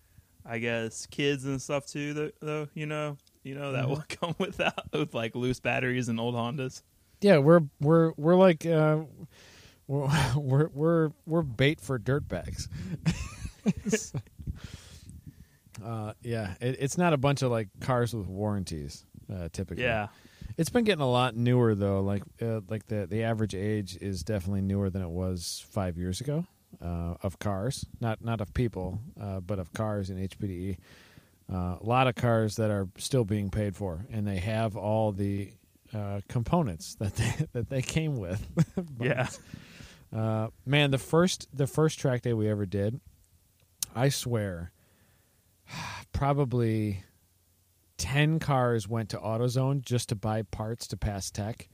I 0.46 0.60
guess, 0.60 1.06
kids 1.06 1.46
and 1.46 1.62
stuff 1.62 1.88
too. 1.88 2.32
Though, 2.42 2.68
you 2.74 2.86
know, 2.86 3.18
you 3.44 3.56
know 3.56 3.72
that 3.72 3.88
will 3.88 4.04
come 4.10 4.36
with 4.38 4.58
that 4.58 4.84
with 4.92 5.14
like 5.14 5.36
loose 5.36 5.60
batteries 5.60 6.10
and 6.10 6.20
old 6.20 6.36
Hondas. 6.36 6.82
yeah, 7.22 7.38
we're 7.38 7.62
we're 7.80 8.12
we're 8.18 8.36
like 8.36 8.66
uh, 8.66 9.00
we're, 9.88 10.10
we're 10.36 10.68
we're 10.74 11.10
we're 11.26 11.42
bait 11.44 11.80
for 11.80 11.98
dirt 11.98 12.28
bags. 12.28 12.68
uh, 15.84 16.14
yeah, 16.22 16.56
it, 16.60 16.78
it's 16.80 16.98
not 16.98 17.14
a 17.14 17.18
bunch 17.18 17.42
of 17.42 17.52
like 17.52 17.70
cars 17.80 18.14
with 18.14 18.28
warranties. 18.28 19.06
Uh, 19.34 19.50
typically, 19.52 19.84
Yeah, 19.84 20.08
It's 20.58 20.70
been 20.70 20.86
getting 20.86 21.02
a 21.02 21.10
lot 21.10 21.36
newer 21.36 21.76
though. 21.76 22.02
Like 22.02 22.24
uh, 22.42 22.62
like 22.70 22.88
the 22.88 23.08
the 23.08 23.24
average 23.24 23.56
age 23.56 23.98
is 24.02 24.24
definitely 24.24 24.62
newer 24.62 24.90
than 24.90 25.02
it 25.02 25.10
was 25.10 25.66
five 25.70 25.98
years 25.98 26.22
ago 26.22 26.46
uh, 26.82 27.16
of 27.24 27.40
cars. 27.40 27.86
Not 28.00 28.24
not 28.24 28.42
of 28.42 28.54
people, 28.54 29.00
uh, 29.20 29.40
but 29.40 29.60
of 29.60 29.74
cars 29.74 30.10
in 30.10 30.18
HPDE. 30.18 30.78
Uh, 31.52 31.78
a 31.80 31.84
lot 31.84 32.08
of 32.08 32.16
cars 32.16 32.58
that 32.58 32.70
are 32.72 32.90
still 32.98 33.24
being 33.24 33.50
paid 33.50 33.76
for, 33.76 34.06
and 34.12 34.28
they 34.28 34.38
have 34.38 34.76
all 34.76 35.12
the 35.14 35.52
uh, 35.94 36.20
components 36.28 36.96
that 36.96 37.16
they 37.16 37.34
that 37.54 37.70
they 37.70 37.82
came 37.82 38.18
with. 38.18 38.46
Yeah. 39.00 39.28
uh, 40.16 40.48
man, 40.66 40.92
the 40.92 40.98
first 40.98 41.48
the 41.54 41.68
first 41.68 42.00
track 42.00 42.22
day 42.22 42.34
we 42.34 42.50
ever 42.50 42.66
did, 42.66 43.00
I 43.96 44.10
swear, 44.10 44.72
probably 46.12 47.04
ten 47.98 48.40
cars 48.40 48.88
went 48.88 49.10
to 49.10 49.18
AutoZone 49.18 49.82
just 49.82 50.10
to 50.10 50.16
buy 50.16 50.42
parts 50.44 50.88
to 50.88 50.98
pass 50.98 51.32
tech, 51.32 51.70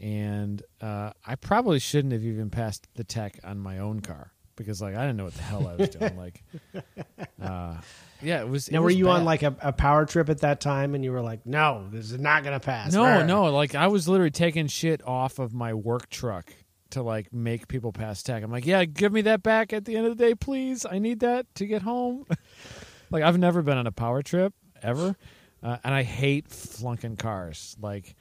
and 0.00 0.62
uh, 0.80 1.10
I 1.24 1.36
probably 1.36 1.78
shouldn't 1.78 2.12
have 2.12 2.24
even 2.24 2.50
passed 2.50 2.88
the 2.94 3.04
tech 3.04 3.38
on 3.44 3.58
my 3.58 3.78
own 3.78 4.00
car 4.00 4.32
because 4.56 4.80
like 4.80 4.94
I 4.94 5.02
didn't 5.02 5.16
know 5.16 5.24
what 5.24 5.34
the 5.34 5.42
hell 5.42 5.66
I 5.68 5.76
was 5.76 5.88
doing. 5.90 6.16
like, 6.16 6.42
uh, 7.42 7.76
yeah, 8.22 8.40
it 8.40 8.48
was. 8.48 8.68
it 8.68 8.72
Now, 8.72 8.80
were 8.80 8.86
was 8.86 8.96
you 8.96 9.08
on 9.10 9.24
like 9.24 9.42
a, 9.42 9.54
a 9.60 9.72
power 9.72 10.06
trip 10.06 10.28
at 10.28 10.40
that 10.40 10.60
time, 10.60 10.94
and 10.94 11.04
you 11.04 11.12
were 11.12 11.22
like, 11.22 11.46
"No, 11.46 11.86
this 11.90 12.10
is 12.10 12.18
not 12.18 12.42
going 12.42 12.58
to 12.58 12.64
pass." 12.64 12.92
No, 12.92 13.24
no, 13.24 13.44
like 13.44 13.74
I 13.74 13.88
was 13.88 14.08
literally 14.08 14.30
taking 14.30 14.66
shit 14.66 15.06
off 15.06 15.38
of 15.38 15.52
my 15.54 15.74
work 15.74 16.08
truck 16.10 16.52
to 16.90 17.02
like 17.02 17.32
make 17.32 17.68
people 17.68 17.92
pass 17.92 18.22
tech. 18.22 18.42
I'm 18.42 18.50
like, 18.52 18.66
yeah, 18.66 18.84
give 18.84 19.12
me 19.12 19.22
that 19.22 19.42
back 19.42 19.72
at 19.72 19.84
the 19.84 19.96
end 19.96 20.06
of 20.06 20.16
the 20.16 20.24
day, 20.24 20.34
please. 20.34 20.86
I 20.88 20.98
need 20.98 21.20
that 21.20 21.52
to 21.56 21.66
get 21.66 21.82
home. 21.82 22.26
like 23.10 23.22
I've 23.22 23.38
never 23.38 23.62
been 23.62 23.78
on 23.78 23.86
a 23.86 23.92
power 23.92 24.22
trip 24.22 24.54
ever, 24.82 25.16
uh, 25.62 25.78
and 25.84 25.94
I 25.94 26.02
hate 26.02 26.48
flunking 26.48 27.16
cars. 27.16 27.76
Like 27.80 28.14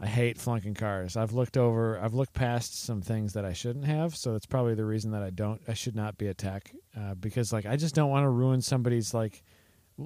I 0.00 0.06
hate 0.06 0.38
flunking 0.38 0.74
cars. 0.74 1.16
I've 1.16 1.32
looked 1.32 1.56
over, 1.56 1.98
I've 1.98 2.14
looked 2.14 2.32
past 2.32 2.84
some 2.84 3.00
things 3.02 3.32
that 3.32 3.44
I 3.44 3.52
shouldn't 3.52 3.84
have, 3.86 4.14
so 4.16 4.32
that's 4.32 4.46
probably 4.46 4.74
the 4.74 4.84
reason 4.84 5.10
that 5.10 5.22
I 5.24 5.30
don't, 5.30 5.60
I 5.66 5.74
should 5.74 5.96
not 5.96 6.16
be 6.16 6.28
a 6.28 6.34
tech 6.34 6.72
uh, 6.96 7.14
because 7.14 7.52
like 7.52 7.66
I 7.66 7.76
just 7.76 7.94
don't 7.96 8.08
want 8.10 8.22
to 8.24 8.28
ruin 8.28 8.60
somebody's 8.60 9.12
like, 9.12 9.42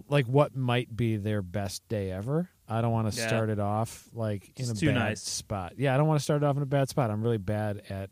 like 0.08 0.26
what 0.26 0.56
might 0.56 0.96
be 0.96 1.16
their 1.18 1.42
best 1.42 1.86
day 1.88 2.10
ever. 2.10 2.48
I 2.66 2.80
don't 2.80 2.92
want 2.92 3.12
to 3.12 3.20
Yeah. 3.20 3.26
start 3.28 3.50
it 3.50 3.60
off 3.60 4.08
like 4.14 4.50
in 4.56 4.70
It's 4.70 4.80
a 4.80 4.86
bad 4.86 4.94
nice. 4.94 5.20
spot. 5.20 5.74
Yeah, 5.76 5.92
I 5.94 5.98
don't 5.98 6.06
want 6.08 6.20
to 6.20 6.24
start 6.24 6.42
it 6.42 6.46
off 6.46 6.56
in 6.56 6.62
a 6.62 6.66
bad 6.66 6.88
spot. 6.88 7.10
I'm 7.10 7.22
really 7.22 7.36
bad 7.36 7.82
at 7.90 8.08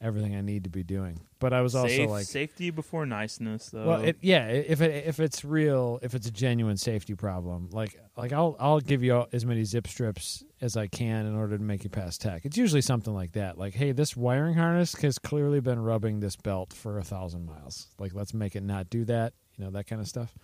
everything 0.00 0.36
I 0.36 0.40
need 0.40 0.64
to 0.64 0.70
be 0.70 0.82
doing. 0.84 1.20
But 1.40 1.52
I 1.52 1.60
was 1.60 1.74
also 1.74 1.88
Safe- 1.88 2.08
like, 2.10 2.26
safety 2.26 2.70
before 2.70 3.04
niceness, 3.06 3.70
though. 3.70 3.86
well, 3.86 4.00
it, 4.02 4.16
yeah, 4.20 4.46
if 4.48 4.80
it 4.80 5.06
if 5.06 5.18
it's 5.20 5.44
real, 5.44 5.98
if 6.02 6.14
it's 6.14 6.26
a 6.26 6.30
genuine 6.30 6.76
safety 6.76 7.14
problem, 7.14 7.68
like 7.72 7.98
like 8.16 8.32
I'll 8.32 8.56
I'll 8.60 8.80
give 8.80 9.02
you 9.02 9.24
as 9.32 9.44
many 9.46 9.64
zip 9.64 9.86
strips 9.86 10.44
as 10.60 10.76
I 10.76 10.86
can 10.86 11.26
in 11.26 11.34
order 11.36 11.56
to 11.58 11.62
make 11.62 11.84
you 11.84 11.90
pass 11.90 12.18
tech. 12.18 12.44
It's 12.44 12.56
usually 12.56 12.80
something 12.82 13.14
like 13.14 13.32
that, 13.32 13.58
like 13.58 13.74
hey, 13.74 13.92
this 13.92 14.16
wiring 14.16 14.54
harness 14.54 14.94
has 15.02 15.18
clearly 15.18 15.60
been 15.60 15.78
rubbing 15.80 16.20
this 16.20 16.36
belt 16.36 16.72
for 16.72 16.98
a 16.98 17.04
thousand 17.04 17.46
miles. 17.46 17.88
Like 17.98 18.14
let's 18.14 18.34
make 18.34 18.54
it 18.56 18.62
not 18.62 18.90
do 18.90 19.04
that, 19.06 19.32
you 19.56 19.64
know 19.64 19.70
that 19.72 19.86
kind 19.86 20.00
of 20.00 20.08
stuff. 20.08 20.34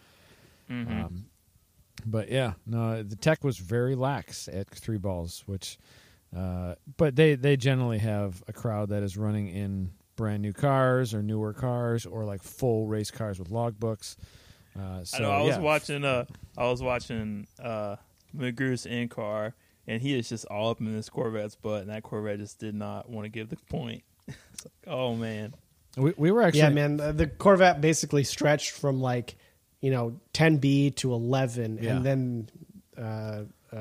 Mhm. 0.70 1.04
Um, 1.04 1.24
but 2.06 2.28
yeah, 2.30 2.54
no, 2.66 3.02
the 3.02 3.16
tech 3.16 3.44
was 3.44 3.58
very 3.58 3.94
lax 3.94 4.48
at 4.48 4.68
three 4.68 4.98
balls, 4.98 5.42
which, 5.46 5.78
uh, 6.36 6.74
but 6.96 7.16
they 7.16 7.34
they 7.34 7.56
generally 7.56 7.98
have 7.98 8.42
a 8.48 8.52
crowd 8.52 8.88
that 8.90 9.02
is 9.02 9.16
running 9.16 9.48
in 9.48 9.90
brand 10.16 10.42
new 10.42 10.52
cars 10.52 11.12
or 11.14 11.22
newer 11.22 11.52
cars 11.52 12.06
or 12.06 12.24
like 12.24 12.42
full 12.42 12.86
race 12.86 13.10
cars 13.10 13.38
with 13.38 13.50
logbooks, 13.50 14.16
Uh, 14.78 15.04
so 15.04 15.18
I 15.18 15.20
know. 15.20 15.30
I 15.30 15.40
was 15.42 15.56
yeah. 15.56 15.60
watching. 15.60 16.04
Uh, 16.04 16.24
I 16.56 16.64
was 16.68 16.82
watching 16.82 17.46
uh, 17.62 17.96
Magru's 18.32 18.86
in 18.86 19.08
car, 19.08 19.54
and 19.86 20.00
he 20.02 20.16
is 20.18 20.28
just 20.28 20.44
all 20.46 20.70
up 20.70 20.80
in 20.80 20.92
this 20.92 21.08
Corvette's 21.08 21.54
butt, 21.56 21.82
and 21.82 21.90
that 21.90 22.02
Corvette 22.02 22.38
just 22.38 22.58
did 22.58 22.74
not 22.74 23.08
want 23.08 23.24
to 23.24 23.28
give 23.28 23.48
the 23.48 23.56
point. 23.70 24.02
it's 24.28 24.64
like, 24.64 24.72
oh 24.94 25.14
man, 25.14 25.54
We, 25.96 26.12
we 26.16 26.30
were 26.30 26.42
actually 26.42 26.60
yeah, 26.60 26.68
man. 26.70 26.96
The, 26.96 27.12
the 27.12 27.26
Corvette 27.26 27.80
basically 27.80 28.24
stretched 28.24 28.70
from 28.72 29.00
like, 29.00 29.36
you 29.80 29.90
know, 29.90 30.18
10B 30.32 30.96
to 30.96 31.12
11, 31.12 31.78
Yeah. 31.82 31.96
and 31.96 32.04
then 32.06 32.48
uh, 32.96 33.42
uh, 33.72 33.76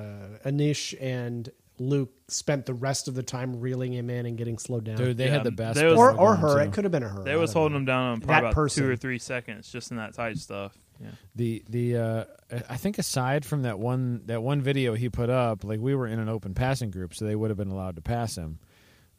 Anish 0.45 0.93
and 1.01 1.49
Luke 1.79 2.11
spent 2.27 2.65
the 2.65 2.73
rest 2.73 3.07
of 3.07 3.15
the 3.15 3.23
time 3.23 3.59
reeling 3.59 3.91
him 3.93 4.09
in 4.09 4.25
and 4.25 4.37
getting 4.37 4.57
slowed 4.57 4.83
down. 4.83 4.95
dude. 4.97 5.17
They 5.17 5.25
Yeah, 5.25 5.31
had 5.33 5.43
the 5.43 5.51
best, 5.51 5.83
was- 5.83 5.93
or 5.97 6.11
or 6.19 6.35
her. 6.35 6.53
too. 6.63 6.69
It 6.69 6.73
could 6.73 6.83
have 6.85 6.91
been 6.91 7.03
a 7.03 7.09
her. 7.09 7.23
they 7.23 7.31
I 7.33 7.35
was 7.35 7.51
don't 7.51 7.55
know. 7.55 7.59
holding 7.61 7.75
him 7.77 7.85
down 7.85 8.05
on 8.13 8.19
That 8.21 8.39
about 8.39 8.53
person. 8.53 8.83
two 8.83 8.89
or 8.89 8.95
three 8.95 9.19
seconds 9.19 9.71
just 9.71 9.91
in 9.91 9.97
that 9.97 10.13
tight 10.13 10.37
stuff. 10.37 10.77
Yeah. 11.01 11.09
the 11.35 11.63
the 11.67 11.97
uh 11.97 12.25
I 12.69 12.77
think 12.77 12.99
aside 12.99 13.43
from 13.45 13.63
that 13.63 13.79
one 13.79 14.21
that 14.27 14.43
one 14.43 14.61
video 14.61 14.93
he 14.93 15.09
put 15.09 15.29
up, 15.29 15.63
like 15.63 15.79
we 15.79 15.95
were 15.95 16.07
in 16.07 16.19
an 16.19 16.29
open 16.29 16.53
passing 16.53 16.91
group, 16.91 17.13
so 17.15 17.25
they 17.25 17.35
would 17.35 17.49
have 17.49 17.57
been 17.57 17.71
allowed 17.71 17.95
to 17.95 18.01
pass 18.01 18.37
him. 18.37 18.59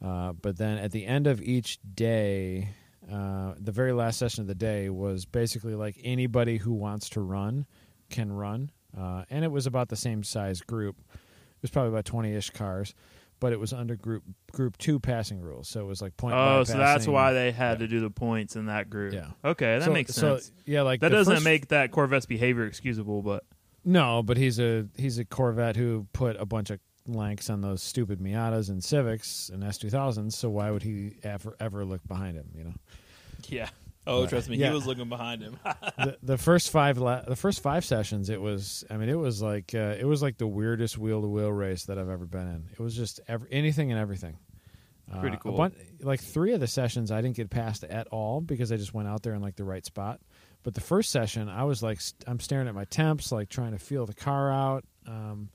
Uh, 0.01 0.31
but 0.33 0.57
then 0.57 0.77
at 0.77 0.91
the 0.91 1.05
end 1.05 1.27
of 1.27 1.41
each 1.41 1.79
day, 1.93 2.69
uh, 3.11 3.53
the 3.59 3.71
very 3.73 3.91
last 3.91 4.17
session 4.17 4.41
of 4.41 4.47
the 4.47 4.55
day 4.55 4.89
was 4.89 5.25
basically 5.25 5.75
like 5.75 5.97
anybody 6.03 6.57
who 6.57 6.73
wants 6.73 7.09
to 7.09 7.21
run 7.21 7.65
can 8.09 8.31
run, 8.31 8.71
uh, 8.97 9.23
and 9.29 9.43
it 9.43 9.51
was 9.51 9.67
about 9.67 9.89
the 9.89 9.95
same 9.95 10.23
size 10.23 10.61
group. 10.61 10.95
It 11.65 11.69
was 11.69 11.71
probably 11.71 11.89
about 11.89 12.05
twenty 12.05 12.33
ish 12.33 12.51
cars, 12.51 12.93
but 13.39 13.51
it 13.51 13.59
was 13.59 13.73
under 13.73 13.95
group 13.95 14.23
group 14.51 14.77
two 14.77 14.99
passing 14.99 15.41
rules, 15.41 15.67
so 15.67 15.79
it 15.81 15.85
was 15.87 15.99
like 16.01 16.15
point. 16.15 16.35
Oh, 16.35 16.63
so 16.63 16.77
that's 16.77 17.07
why 17.07 17.33
they 17.33 17.51
had 17.51 17.73
Yeah. 17.79 17.85
to 17.85 17.87
do 17.87 17.99
the 18.01 18.11
points 18.11 18.55
in 18.55 18.67
that 18.67 18.89
group. 18.89 19.13
Yeah. 19.15 19.31
Okay, 19.43 19.79
that 19.79 19.85
So- 19.85 19.91
makes 19.93 20.13
so, 20.13 20.35
sense. 20.37 20.51
yeah, 20.65 20.83
like 20.83 20.99
that 21.01 21.09
doesn't 21.09 21.33
first- 21.35 21.43
make 21.43 21.69
that 21.69 21.91
Corvette's 21.91 22.27
behavior 22.27 22.65
excusable, 22.65 23.21
but 23.23 23.43
No, 23.83 24.21
but 24.21 24.37
he's 24.37 24.59
a 24.59 24.87
he's 24.95 25.17
a 25.17 25.25
Corvette 25.25 25.75
who 25.75 26.07
put 26.13 26.35
a 26.39 26.45
bunch 26.45 26.69
of 26.69 26.79
lengths 27.07 27.49
on 27.49 27.61
those 27.61 27.81
stupid 27.83 28.19
Miatas 28.19 28.69
and 28.69 28.83
Civics 28.83 29.49
and 29.49 29.63
S 29.63 29.77
two 29.79 29.89
thousands. 29.89 30.37
So 30.37 30.49
why 30.51 30.69
would 30.69 30.83
he 30.83 31.17
ever 31.23 31.55
ever 31.59 31.83
look 31.83 32.07
behind 32.07 32.37
him? 32.37 32.49
You 32.55 32.63
know, 32.65 32.73
yeah. 33.49 33.69
Oh, 34.07 34.21
Right. 34.21 34.29
trust 34.29 34.49
me, 34.49 34.57
Yeah. 34.57 34.69
he 34.69 34.75
was 34.75 34.85
looking 34.85 35.09
behind 35.09 35.41
him. 35.41 35.57
the, 35.97 36.17
the 36.21 36.37
first 36.37 36.69
five 36.69 36.97
la- 36.97 37.21
the 37.21 37.35
first 37.35 37.61
five 37.61 37.83
sessions, 37.85 38.29
it 38.29 38.39
was 38.41 38.83
I 38.89 38.97
mean 38.97 39.09
it 39.09 39.17
was 39.17 39.41
like 39.41 39.73
uh, 39.73 39.95
it 39.99 40.05
was 40.05 40.21
like 40.21 40.37
the 40.37 40.47
weirdest 40.47 40.97
wheel 40.97 41.21
to 41.21 41.27
wheel 41.27 41.51
race 41.51 41.85
that 41.85 41.97
I've 41.97 42.09
ever 42.09 42.25
been 42.25 42.47
in. 42.47 42.63
It 42.71 42.79
was 42.79 42.95
just 42.95 43.19
ever, 43.27 43.47
anything 43.51 43.91
and 43.91 43.99
everything. 43.99 44.37
Uh, 45.11 45.21
Pretty 45.21 45.37
cool. 45.37 45.71
like 46.01 46.19
three 46.21 46.53
of 46.53 46.59
the 46.59 46.67
sessions 46.67 47.11
I 47.11 47.21
didn't 47.21 47.35
get 47.35 47.49
past 47.51 47.83
at 47.83 48.07
all 48.07 48.41
because 48.41 48.71
I 48.71 48.77
just 48.77 48.93
went 48.93 49.07
out 49.07 49.21
there 49.23 49.33
in 49.35 49.41
like 49.41 49.55
the 49.55 49.63
right 49.63 49.85
spot. 49.85 50.19
But 50.63 50.73
the 50.73 50.81
first 50.81 51.11
session, 51.11 51.47
I 51.47 51.63
was 51.65 51.83
like, 51.83 52.01
st- 52.01 52.23
I'm 52.25 52.39
staring 52.39 52.67
at 52.67 52.73
my 52.73 52.85
temps, 52.85 53.31
like 53.31 53.49
trying 53.49 53.73
to 53.73 53.77
feel 53.77 54.07
the 54.07 54.15
car 54.15 54.51
out. 54.51 54.83
Um, 55.05 55.49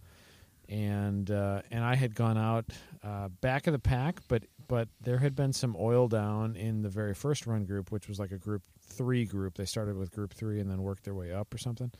and 0.68 1.28
uh, 1.30 1.62
and 1.70 1.82
I 1.84 1.96
had 1.96 2.14
gone 2.14 2.38
out 2.38 2.66
uh, 3.02 3.28
back 3.40 3.66
of 3.66 3.72
the 3.72 3.78
pack, 3.80 4.20
but 4.28 4.44
but 4.70 4.88
there 5.00 5.18
had 5.18 5.34
been 5.34 5.52
some 5.52 5.74
oil 5.76 6.06
down 6.06 6.54
in 6.54 6.82
the 6.82 6.88
very 6.88 7.12
first 7.12 7.44
run 7.44 7.64
group, 7.64 7.90
which 7.90 8.06
was 8.06 8.20
like 8.20 8.30
a 8.30 8.38
group 8.38 8.62
three 8.78 9.24
group. 9.24 9.56
They 9.56 9.64
started 9.64 9.96
with 9.96 10.12
group 10.12 10.32
three 10.32 10.60
and 10.60 10.70
then 10.70 10.80
worked 10.80 11.02
their 11.02 11.14
way 11.14 11.32
up 11.32 11.52
or 11.52 11.58
something. 11.58 11.90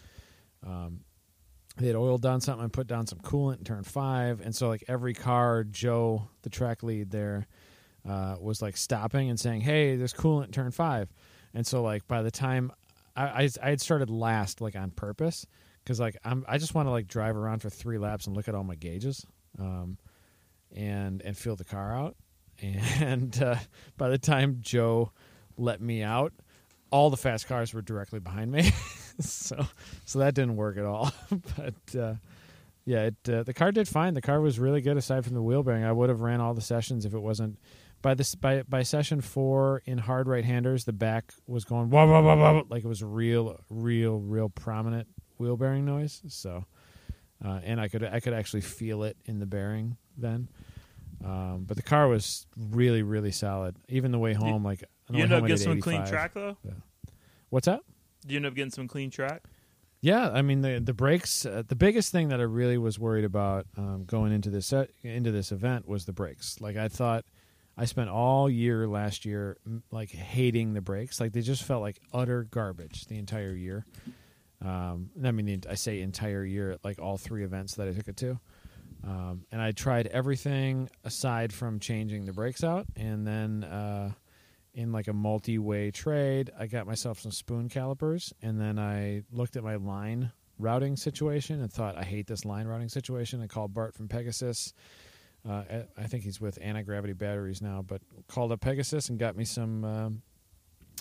Um, 0.65 1.01
they 1.79 1.89
had 1.89 1.97
oiled 1.97 2.23
down 2.23 2.41
something 2.41 2.63
and 2.63 2.73
put 2.73 2.87
down 2.87 3.09
some 3.09 3.19
coolant 3.19 3.59
in 3.59 3.65
turn 3.65 3.83
five, 3.83 4.41
and 4.41 4.55
so 4.55 4.69
like 4.69 4.85
every 4.87 5.15
car, 5.15 5.65
Joe, 5.65 6.29
the 6.43 6.49
track 6.49 6.85
lead 6.85 7.11
there, 7.11 7.49
uh, 8.09 8.37
was 8.41 8.63
like 8.63 8.77
stopping 8.77 9.29
and 9.31 9.41
saying, 9.41 9.63
"Hey, 9.63 9.97
there's 9.97 10.15
coolant 10.15 10.47
in 10.47 10.53
turn 10.53 10.71
five. 10.71 11.13
and 11.53 11.67
so 11.67 11.83
like 11.83 12.07
by 12.07 12.23
the 12.23 12.31
time 12.31 12.71
I 13.17 13.25
I, 13.25 13.49
I 13.61 13.71
had 13.71 13.81
started 13.81 14.11
last 14.11 14.61
like 14.61 14.77
on 14.77 14.93
purpose 14.93 15.45
because 15.83 15.99
like 15.99 16.17
I'm 16.25 16.45
I 16.47 16.59
just 16.59 16.73
want 16.77 16.87
to 16.87 16.93
like 16.93 17.09
drive 17.09 17.37
around 17.37 17.63
for 17.63 17.71
three 17.71 17.99
laps 17.99 18.29
and 18.29 18.37
look 18.37 18.47
at 18.47 18.55
all 18.55 18.63
my 18.63 18.77
gauges, 18.77 19.27
um, 19.59 19.99
and 20.73 21.21
and 21.23 21.37
feel 21.37 21.57
the 21.57 21.65
car 21.65 21.97
out, 21.97 22.15
and 22.63 23.43
uh, 23.43 23.57
by 23.97 24.09
the 24.09 24.19
time 24.19 24.59
Joe 24.61 25.13
let 25.57 25.81
me 25.81 26.03
out, 26.03 26.33
all 26.91 27.11
the 27.11 27.17
fast 27.17 27.47
cars 27.47 27.73
were 27.75 27.83
directly 27.83 28.21
behind 28.21 28.51
me, 28.51 28.73
so 29.21 29.67
so 30.05 30.19
that 30.19 30.35
didn't 30.35 30.57
work 30.57 30.77
at 30.77 30.85
all, 30.85 31.13
but. 31.57 31.99
Uh, 31.99 32.15
yeah, 32.87 33.03
it 33.03 33.29
uh, 33.29 33.43
the 33.43 33.53
car 33.53 33.71
did 33.73 33.87
fine. 33.87 34.15
The 34.15 34.23
car 34.23 34.41
was 34.41 34.59
really 34.59 34.81
good 34.81 34.97
aside 34.97 35.25
from 35.25 35.35
the 35.35 35.43
wheel 35.43 35.63
bearing. 35.63 35.85
I 35.85 35.93
would 35.93 36.09
have 36.09 36.23
ran 36.23 36.41
all 36.41 36.55
the 36.55 36.63
sessions 36.63 37.05
if 37.05 37.15
it 37.15 37.21
wasn't 37.21 37.59
by 38.03 38.15
this 38.15 38.35
by 38.35 38.63
by 38.63 38.83
session 38.83 39.21
four 39.21 39.83
in 39.85 39.99
hard 39.99 40.27
right 40.27 40.45
handers. 40.45 40.85
The 40.85 40.93
back 40.93 41.33
was 41.47 41.65
going 41.65 41.91
wah, 41.91 42.07
wah, 42.07 42.21
wah, 42.21 42.37
wah, 42.37 42.63
like 42.69 42.85
it 42.85 42.89
was 42.89 43.03
real, 43.03 43.61
real, 43.69 44.19
real 44.19 44.49
prominent 44.49 45.09
wheel 45.39 45.57
bearing 45.57 45.85
noise. 45.85 46.23
So, 46.29 46.65
uh, 47.45 47.61
and 47.63 47.81
I 47.81 47.89
could 47.89 48.05
I 48.05 48.21
could 48.21 48.33
actually 48.33 48.63
feel 48.63 49.03
it 49.03 49.17
in 49.27 49.39
the 49.39 49.47
bearing 49.47 49.97
then. 50.17 50.49
Um, 51.25 51.65
but 51.67 51.77
the 51.77 51.83
car 51.83 52.09
was 52.09 52.47
really, 52.57 53.03
really 53.03 53.31
solid. 53.33 53.77
Even 53.89 54.11
the 54.11 54.19
way 54.19 54.33
home, 54.33 54.65
like 54.65 54.85
You 55.11 55.23
end 55.23 55.33
up 55.33 55.43
getting 55.43 55.57
some 55.59 55.81
clean 55.81 56.07
track 56.07 56.35
though. 56.35 56.57
What's 57.51 57.67
that? 57.67 57.81
You 58.27 58.37
end 58.37 58.47
up 58.47 58.55
getting 58.55 58.71
some 58.71 58.89
clean 58.89 59.11
track. 59.11 59.45
Yeah, 60.03 60.31
I 60.31 60.41
mean 60.41 60.63
the 60.63 60.81
the 60.81 60.95
brakes. 60.95 61.45
Uh, 61.45 61.63
the 61.67 61.75
biggest 61.75 62.11
thing 62.11 62.29
that 62.29 62.41
I 62.41 62.45
really 62.45 62.79
was 62.79 62.99
worried 62.99 63.25
about 63.25 63.67
um, 63.77 64.05
going 64.07 64.33
into 64.33 64.49
this 64.49 64.67
set, 64.67 64.91
into 65.03 65.31
this 65.31 65.53
event 65.53 65.87
was 65.87 66.07
the 66.07 66.13
brakes. 66.13 66.59
Like 66.61 66.77
I 66.77 66.89
thought, 66.89 67.25
I 67.77 67.85
spent 67.85 68.09
all 68.09 68.49
year 68.49 68.87
last 68.89 69.27
year 69.27 69.59
like 69.91 70.11
hating 70.11 70.73
the 70.73 70.81
brakes. 70.81 71.21
Like 71.21 71.33
they 71.33 71.43
just 71.43 71.65
felt 71.65 71.83
like 71.83 72.01
utter 72.15 72.45
garbage 72.45 73.07
the 73.07 73.19
entire 73.19 73.53
year. 73.53 73.85
Um, 74.63 75.11
and 75.17 75.27
I 75.27 75.33
mean, 75.33 75.63
I 75.69 75.75
say 75.75 76.01
entire 76.01 76.45
year 76.45 76.79
like 76.83 76.99
all 76.99 77.19
three 77.19 77.45
events 77.45 77.75
that 77.75 77.87
I 77.89 77.93
took 77.93 78.09
it 78.09 78.17
to. 78.19 78.41
Um, 79.03 79.47
and 79.51 79.63
I 79.63 79.73
tried 79.73 80.07
everything 80.09 80.91
aside 81.05 81.53
from 81.53 81.81
changing 81.81 82.27
the 82.27 82.33
brakes 82.33 82.63
out, 82.63 82.87
and 82.97 83.27
then 83.27 83.65
uh, 83.65 84.13
in 84.75 84.93
like 84.93 85.09
a 85.09 85.13
multi-way 85.13 85.91
trade, 85.91 86.51
I 86.59 86.67
got 86.67 86.87
myself 86.87 87.19
some 87.19 87.33
spoon 87.33 87.69
calipers, 87.69 88.33
and 88.43 88.61
then 88.61 88.79
I 88.79 89.23
looked 89.33 89.57
at 89.57 89.65
my 89.65 89.77
line 89.77 90.33
routing 90.59 90.97
situation 90.97 91.61
and 91.63 91.73
thought, 91.73 91.97
I 91.97 92.03
hate 92.05 92.27
this 92.27 92.45
line 92.45 92.67
routing 92.67 92.91
situation. 92.91 93.41
I 93.41 93.47
called 93.47 93.73
Bart 93.73 93.95
from 93.95 94.09
Pegasus. 94.09 94.75
Uh, 95.49 95.63
I- 95.97 96.07
think 96.07 96.23
he's 96.25 96.39
with 96.41 96.59
anti-gravity 96.61 97.15
batteries 97.15 97.63
now, 97.63 97.83
but 97.87 98.03
called 98.29 98.53
up 98.53 98.61
Pegasus 98.61 99.09
and 99.09 99.19
got 99.19 99.37
me 99.37 99.45
some 99.47 99.85
um, 99.85 100.23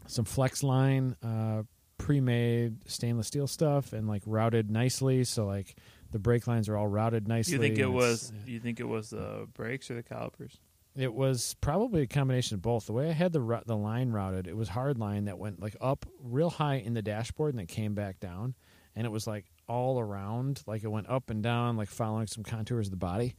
some 0.07 0.23
flex 0.23 0.63
line 0.63 1.15
uh, 1.21 1.63
pre-made 1.97 2.87
stainless 2.89 3.27
steel 3.27 3.47
stuff 3.47 3.91
and 3.91 4.07
like 4.07 4.23
routed 4.25 4.71
nicely. 4.71 5.25
So 5.25 5.45
like 5.45 5.75
the 6.11 6.19
brake 6.19 6.47
lines 6.47 6.67
are 6.69 6.77
all 6.77 6.87
routed 6.87 7.27
nicely. 7.27 7.53
You 7.53 7.59
think 7.59 7.77
it 7.77 7.85
was? 7.91 8.29
it's- 8.29 8.47
You 8.47 8.59
think 8.59 8.79
it 8.79 8.87
was 8.87 9.09
the 9.11 9.47
brakes 9.53 9.89
or 9.91 9.95
the 9.95 10.03
calipers? 10.03 10.57
it 10.95 11.13
was 11.13 11.55
probably 11.61 12.01
a 12.01 12.07
combination 12.07 12.55
of 12.55 12.61
both. 12.61 12.87
The 12.87 12.93
way 12.93 13.09
I 13.09 13.13
had 13.13 13.31
the 13.31 13.61
the 13.65 13.77
line 13.77 14.09
routed, 14.11 14.47
it 14.47 14.57
was 14.57 14.67
hard 14.69 14.97
line 14.97 15.25
that 15.25 15.37
went 15.37 15.61
like 15.61 15.75
up 15.79 16.05
real 16.21 16.49
high 16.49 16.75
in 16.75 16.93
the 16.93 17.01
dashboard 17.01 17.53
and 17.53 17.59
then 17.59 17.67
came 17.67 17.93
back 17.93 18.19
down, 18.19 18.55
and 18.95 19.05
it 19.05 19.09
was 19.09 19.25
like 19.27 19.45
all 19.67 19.99
around, 19.99 20.61
like 20.65 20.83
it 20.83 20.87
went 20.89 21.07
up 21.07 21.29
and 21.29 21.43
down, 21.43 21.77
like 21.77 21.89
following 21.89 22.25
some 22.27 22.43
contours 22.43 22.87
of 22.87 22.91
the 22.91 22.97
body 22.97 23.35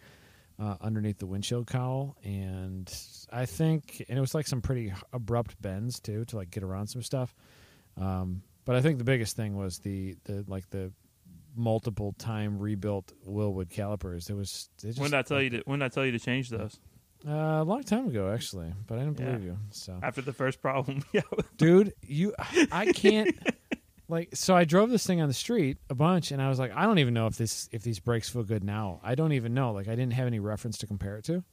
uh, 0.60 0.76
underneath 0.80 1.18
the 1.18 1.26
windshield 1.26 1.66
cowl. 1.66 2.16
And 2.22 2.90
I 3.32 3.46
think, 3.46 4.04
and 4.08 4.16
it 4.16 4.20
was 4.20 4.34
like 4.34 4.46
some 4.46 4.62
pretty 4.62 4.92
abrupt 5.12 5.60
bends 5.60 5.98
too 6.00 6.24
to 6.26 6.36
like 6.36 6.50
get 6.52 6.62
around 6.62 6.86
some 6.86 7.02
stuff. 7.02 7.34
Um, 7.96 8.42
but 8.64 8.76
I 8.76 8.80
think 8.80 8.98
the 8.98 9.04
biggest 9.04 9.36
thing 9.36 9.56
was 9.56 9.80
the 9.80 10.14
the 10.24 10.44
like 10.46 10.70
the 10.70 10.92
multiple 11.56 12.14
time 12.18 12.58
rebuilt 12.58 13.12
Wilwood 13.28 13.70
calipers. 13.70 14.30
It 14.30 14.34
was 14.34 14.68
just, 14.80 14.98
When 14.98 15.10
did 15.10 15.18
I 15.18 15.22
tell 15.22 15.42
you 15.42 15.50
to? 15.50 15.62
When 15.66 15.78
did 15.80 15.86
I 15.86 15.88
tell 15.88 16.04
you 16.06 16.12
to 16.12 16.18
change 16.18 16.48
those? 16.50 16.78
uh, 17.28 17.30
a 17.60 17.64
long 17.64 17.82
time 17.82 18.06
ago, 18.08 18.32
actually, 18.32 18.72
but 18.86 18.98
I 18.98 19.04
didn't 19.04 19.20
Yeah. 19.20 19.26
believe 19.26 19.44
you. 19.44 19.58
So, 19.70 19.98
After 20.02 20.22
the 20.22 20.32
first 20.32 20.62
problem, 20.62 21.04
yeah. 21.12 21.20
dude, 21.56 21.92
you, 22.02 22.34
I 22.72 22.92
can't. 22.92 23.36
like, 24.08 24.30
so 24.34 24.56
I 24.56 24.64
drove 24.64 24.88
this 24.90 25.06
thing 25.06 25.20
on 25.20 25.28
the 25.28 25.34
street 25.34 25.76
a 25.90 25.94
bunch, 25.94 26.30
and 26.32 26.40
I 26.40 26.48
was 26.48 26.58
like, 26.58 26.72
I 26.74 26.84
don't 26.86 26.98
even 26.98 27.12
know 27.14 27.26
if 27.26 27.36
this 27.36 27.68
if 27.72 27.82
these 27.82 28.00
brakes 28.00 28.28
feel 28.30 28.42
good 28.42 28.64
now. 28.64 29.00
I 29.02 29.14
don't 29.14 29.32
even 29.32 29.52
know. 29.54 29.72
Like, 29.72 29.86
I 29.88 29.94
didn't 29.94 30.14
have 30.14 30.26
any 30.26 30.38
reference 30.40 30.78
to 30.78 30.86
compare 30.86 31.16
it 31.18 31.24
to. 31.26 31.44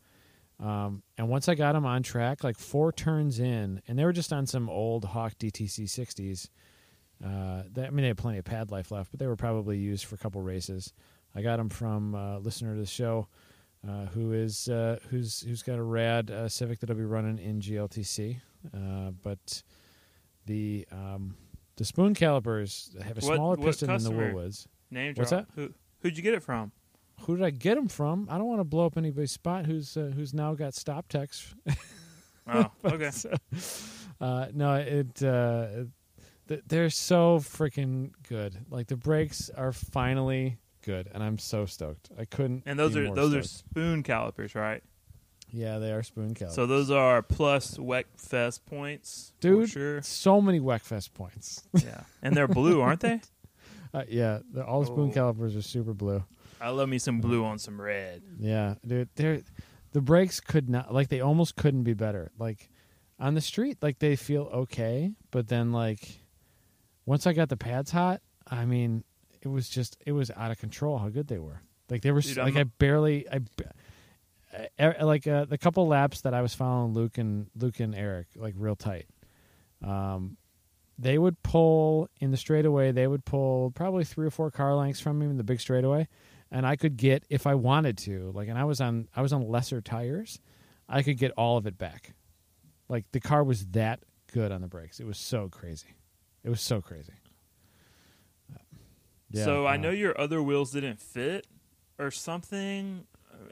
Um, 0.59 1.03
and 1.19 1.29
once 1.29 1.47
I 1.47 1.53
got 1.55 1.73
them 1.73 1.85
on 1.85 2.01
track, 2.01 2.43
like 2.43 2.57
four 2.57 2.91
turns 2.91 3.39
in, 3.39 3.81
and 3.87 3.99
they 3.99 4.05
were 4.05 4.13
just 4.13 4.33
on 4.33 4.47
some 4.47 4.69
old 4.69 5.05
Hawk 5.05 5.33
DTC 5.37 5.83
60s. 5.83 6.49
Uh, 7.23 7.63
they, 7.71 7.85
I 7.85 7.89
mean, 7.89 8.03
they 8.03 8.07
had 8.09 8.17
plenty 8.17 8.37
of 8.37 8.45
pad 8.45 8.69
life 8.71 8.91
left, 8.91 9.11
but 9.11 9.19
they 9.19 9.27
were 9.27 9.35
probably 9.35 9.77
used 9.77 10.05
for 10.05 10.15
a 10.15 10.17
couple 10.17 10.41
races. 10.41 10.93
I 11.35 11.41
got 11.41 11.57
them 11.57 11.69
from 11.69 12.13
a 12.15 12.39
listener 12.39 12.73
to 12.75 12.79
the 12.79 12.85
show, 12.85 13.27
uh, 13.87 14.05
who 14.07 14.33
is 14.33 14.69
uh, 14.69 14.97
who's 15.09 15.41
who's 15.41 15.63
got 15.63 15.77
a 15.79 15.83
rad 15.83 16.29
uh, 16.31 16.47
Civic 16.49 16.79
that 16.79 16.89
I'll 16.89 16.95
be 16.95 17.03
running 17.05 17.37
in 17.39 17.59
GLTC. 17.59 18.39
Uh, 18.73 19.11
but 19.23 19.63
the 20.45 20.87
um, 20.91 21.35
the 21.75 21.85
spoon 21.85 22.13
calipers 22.13 22.95
have 23.03 23.17
a 23.17 23.25
What- 23.25 23.35
smaller 23.35 23.55
what 23.55 23.65
piston 23.65 23.87
than 23.87 24.03
the? 24.03 24.11
Wilwoods. 24.11 24.67
Name 24.91 25.13
What's 25.15 25.29
drop. 25.31 25.47
Who? 25.55 25.73
Who'd 26.01 26.15
you 26.17 26.23
get 26.23 26.33
it 26.33 26.43
from? 26.43 26.71
Who 27.21 27.35
did 27.35 27.43
I 27.45 27.49
get 27.49 27.75
them 27.75 27.87
from? 27.87 28.27
I 28.29 28.37
don't 28.37 28.47
want 28.47 28.59
to 28.59 28.63
blow 28.63 28.85
up 28.85 28.95
anybody's 28.97 29.31
spot. 29.31 29.65
Who's 29.65 29.97
uh, 29.97 30.11
who's 30.15 30.33
now 30.33 30.53
got 30.53 30.73
StopTechs 30.73 31.53
Oh, 32.47 32.71
okay. 32.85 33.09
uh, 34.21 34.47
no, 34.53 34.75
it 34.75 35.21
uh, 35.23 35.67
they're 36.67 36.89
so 36.89 37.39
freaking 37.39 38.11
good. 38.27 38.57
Like 38.69 38.87
the 38.87 38.95
brakes 38.97 39.49
are 39.55 39.71
finally 39.71 40.57
good, 40.83 41.09
and 41.13 41.23
I'm 41.23 41.37
so 41.37 41.65
stoked. 41.65 42.09
I 42.17 42.25
couldn't. 42.25 42.63
And 42.65 42.77
those 42.79 42.95
are 42.95 43.13
those 43.13 43.33
are 43.35 43.43
spoon 43.43 44.03
calipers, 44.03 44.55
right? 44.55 44.83
yeah, 45.51 45.77
they 45.79 45.91
are 45.93 46.03
spoon 46.03 46.33
calipers. 46.33 46.55
So 46.55 46.65
those 46.65 46.91
are 46.91 47.21
plus 47.21 47.77
Wekfest 47.77 48.65
points, 48.65 49.31
for 49.39 49.41
Dude. 49.47 49.69
Sure. 49.69 50.01
so 50.01 50.41
many 50.41 50.59
Wekfest 50.59 51.13
points. 51.13 51.63
Yeah, 51.73 52.01
and 52.21 52.35
they're 52.35 52.47
blue, 52.49 52.81
aren't 52.81 52.99
they? 52.99 53.21
uh, 53.93 54.03
yeah, 54.09 54.39
the, 54.51 54.65
all 54.65 54.83
spoon 54.85 55.09
Oh. 55.09 55.13
calipers 55.13 55.55
are 55.55 55.61
super 55.61 55.93
blue. 55.93 56.23
I 56.59 56.69
love 56.69 56.89
me 56.89 56.97
some 56.97 57.21
blue 57.21 57.45
on 57.45 57.59
some 57.59 57.79
red. 57.79 58.23
Yeah, 58.39 58.75
dude, 58.85 59.09
they're 59.15 59.41
the 59.93 60.01
brakes 60.01 60.39
could 60.39 60.69
not 60.69 60.93
like 60.93 61.07
they 61.09 61.21
almost 61.21 61.55
couldn't 61.55 61.83
be 61.83 61.93
better. 61.93 62.31
Like 62.37 62.69
on 63.19 63.33
the 63.33 63.41
street, 63.41 63.77
like 63.81 63.99
they 63.99 64.15
feel 64.15 64.43
okay, 64.53 65.11
but 65.31 65.47
then 65.47 65.71
like 65.71 66.19
once 67.07 67.25
I 67.25 67.33
got 67.33 67.49
the 67.49 67.57
pads 67.57 67.89
hot, 67.89 68.21
I 68.45 68.65
mean, 68.65 69.03
it 69.41 69.47
was 69.47 69.67
just 69.67 69.97
it 70.05 70.11
was 70.11 70.29
out 70.29 70.51
of 70.51 70.59
control 70.59 70.99
how 70.99 71.09
good 71.09 71.27
they 71.27 71.39
were. 71.39 71.61
Like 71.89 72.01
they 72.03 72.11
were 72.11 72.21
Dude, 72.21 72.37
like 72.37 72.55
I'm- 72.55 72.57
I 72.57 72.63
barely 72.77 73.25
I. 73.29 73.39
uh, 74.79 75.05
like 75.05 75.25
uh, 75.27 75.45
the 75.45 75.57
couple 75.57 75.87
laps 75.87 76.21
that 76.21 76.33
I 76.33 76.41
was 76.41 76.53
following 76.53 76.93
Luke 76.93 77.17
and 77.17 77.47
Luke 77.55 77.79
and 77.79 77.95
Eric 77.95 78.27
like 78.35 78.53
real 78.57 78.75
tight, 78.75 79.07
um, 79.83 80.37
they 80.97 81.17
would 81.17 81.41
pull 81.43 82.09
in 82.19 82.31
the 82.31 82.37
straightaway. 82.37 82.91
They 82.91 83.07
would 83.07 83.23
pull 83.25 83.71
probably 83.71 84.03
three 84.03 84.25
or 84.27 84.31
four 84.31 84.51
car 84.51 84.75
lengths 84.75 84.99
from 84.99 85.19
me 85.19 85.27
in 85.27 85.37
the 85.37 85.43
big 85.43 85.59
straightaway, 85.61 86.07
and 86.51 86.65
I 86.65 86.75
could 86.75 86.97
get 86.97 87.23
if 87.29 87.45
I 87.47 87.55
wanted 87.55 87.97
to. 87.99 88.31
Like, 88.33 88.47
and 88.49 88.57
I 88.57 88.63
was 88.65 88.81
on 88.81 89.07
I 89.15 89.21
was 89.21 89.31
on 89.33 89.47
lesser 89.47 89.79
tires, 89.81 90.39
I 90.89 91.03
could 91.03 91.17
get 91.17 91.31
all 91.37 91.57
of 91.57 91.67
it 91.67 91.77
back. 91.77 92.13
Like 92.89 93.05
the 93.11 93.19
car 93.19 93.43
was 93.43 93.65
that 93.67 93.99
good 94.33 94.51
on 94.51 94.61
the 94.61 94.67
brakes. 94.67 94.99
It 94.99 95.05
was 95.05 95.17
so 95.17 95.49
crazy. 95.49 95.93
It 96.43 96.49
was 96.49 96.61
so 96.61 96.81
crazy. 96.81 97.13
Yeah, 99.29 99.43
so 99.43 99.65
I 99.65 99.73
uh, 99.73 99.77
know 99.77 99.89
your 99.89 100.19
other 100.19 100.41
wheels 100.41 100.71
didn't 100.71 100.99
fit 101.01 101.45
or 101.99 102.11
something. 102.11 103.05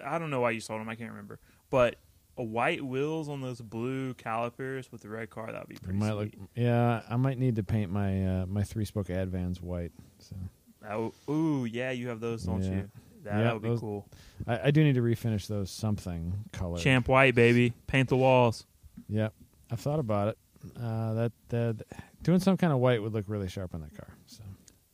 I 0.03 0.17
don't 0.17 0.29
know 0.29 0.39
why 0.41 0.51
you 0.51 0.61
sold 0.61 0.79
them. 0.79 0.87
I 0.89 0.95
can't 0.95 1.09
remember. 1.11 1.39
But 1.69 1.95
a 2.37 2.43
white 2.43 2.81
wheels 2.83 3.27
on 3.27 3.41
those 3.41 3.59
blue 3.61 4.13
calipers 4.13 4.91
with 4.91 5.01
the 5.01 5.09
red 5.09 5.29
car 5.29 5.51
that 5.51 5.59
would 5.59 5.69
be 5.69 5.75
pretty 5.75 5.99
might 5.99 6.13
look. 6.13 6.29
Yeah, 6.55 7.01
I 7.09 7.17
might 7.17 7.37
need 7.37 7.57
to 7.57 7.63
paint 7.63 7.91
my 7.91 8.25
uh, 8.41 8.45
my 8.45 8.63
three 8.63 8.85
spoke 8.85 9.07
Advans 9.07 9.61
white. 9.61 9.91
So 10.19 10.35
Oh, 10.89 11.13
ooh, 11.29 11.65
yeah, 11.65 11.91
you 11.91 12.07
have 12.09 12.19
those, 12.19 12.43
don't 12.43 12.61
Yeah. 12.63 12.69
you? 12.69 12.89
That, 13.23 13.37
Yeah, 13.37 13.43
that 13.43 13.53
would 13.53 13.63
be 13.63 13.69
those- 13.69 13.79
cool. 13.79 14.07
I, 14.47 14.67
I 14.67 14.71
do 14.71 14.83
need 14.83 14.93
to 14.95 15.01
refinish 15.01 15.47
those 15.47 15.71
something 15.71 16.31
color. 16.51 16.77
Champ 16.77 17.07
white, 17.07 17.33
baby. 17.35 17.73
Paint 17.87 18.09
the 18.09 18.17
walls. 18.17 18.65
Yep, 19.09 19.33
I've 19.71 19.79
thought 19.79 19.99
about 19.99 20.27
it. 20.29 20.37
Uh, 20.79 21.13
that 21.15 21.31
that 21.49 21.81
doing 22.25 22.39
some 22.39 22.57
kind 22.57 22.73
of 22.73 22.79
white 22.79 23.01
would 23.03 23.13
look 23.13 23.25
really 23.27 23.47
sharp 23.47 23.75
on 23.75 23.81
that 23.81 23.95
car. 23.95 24.09
So 24.25 24.43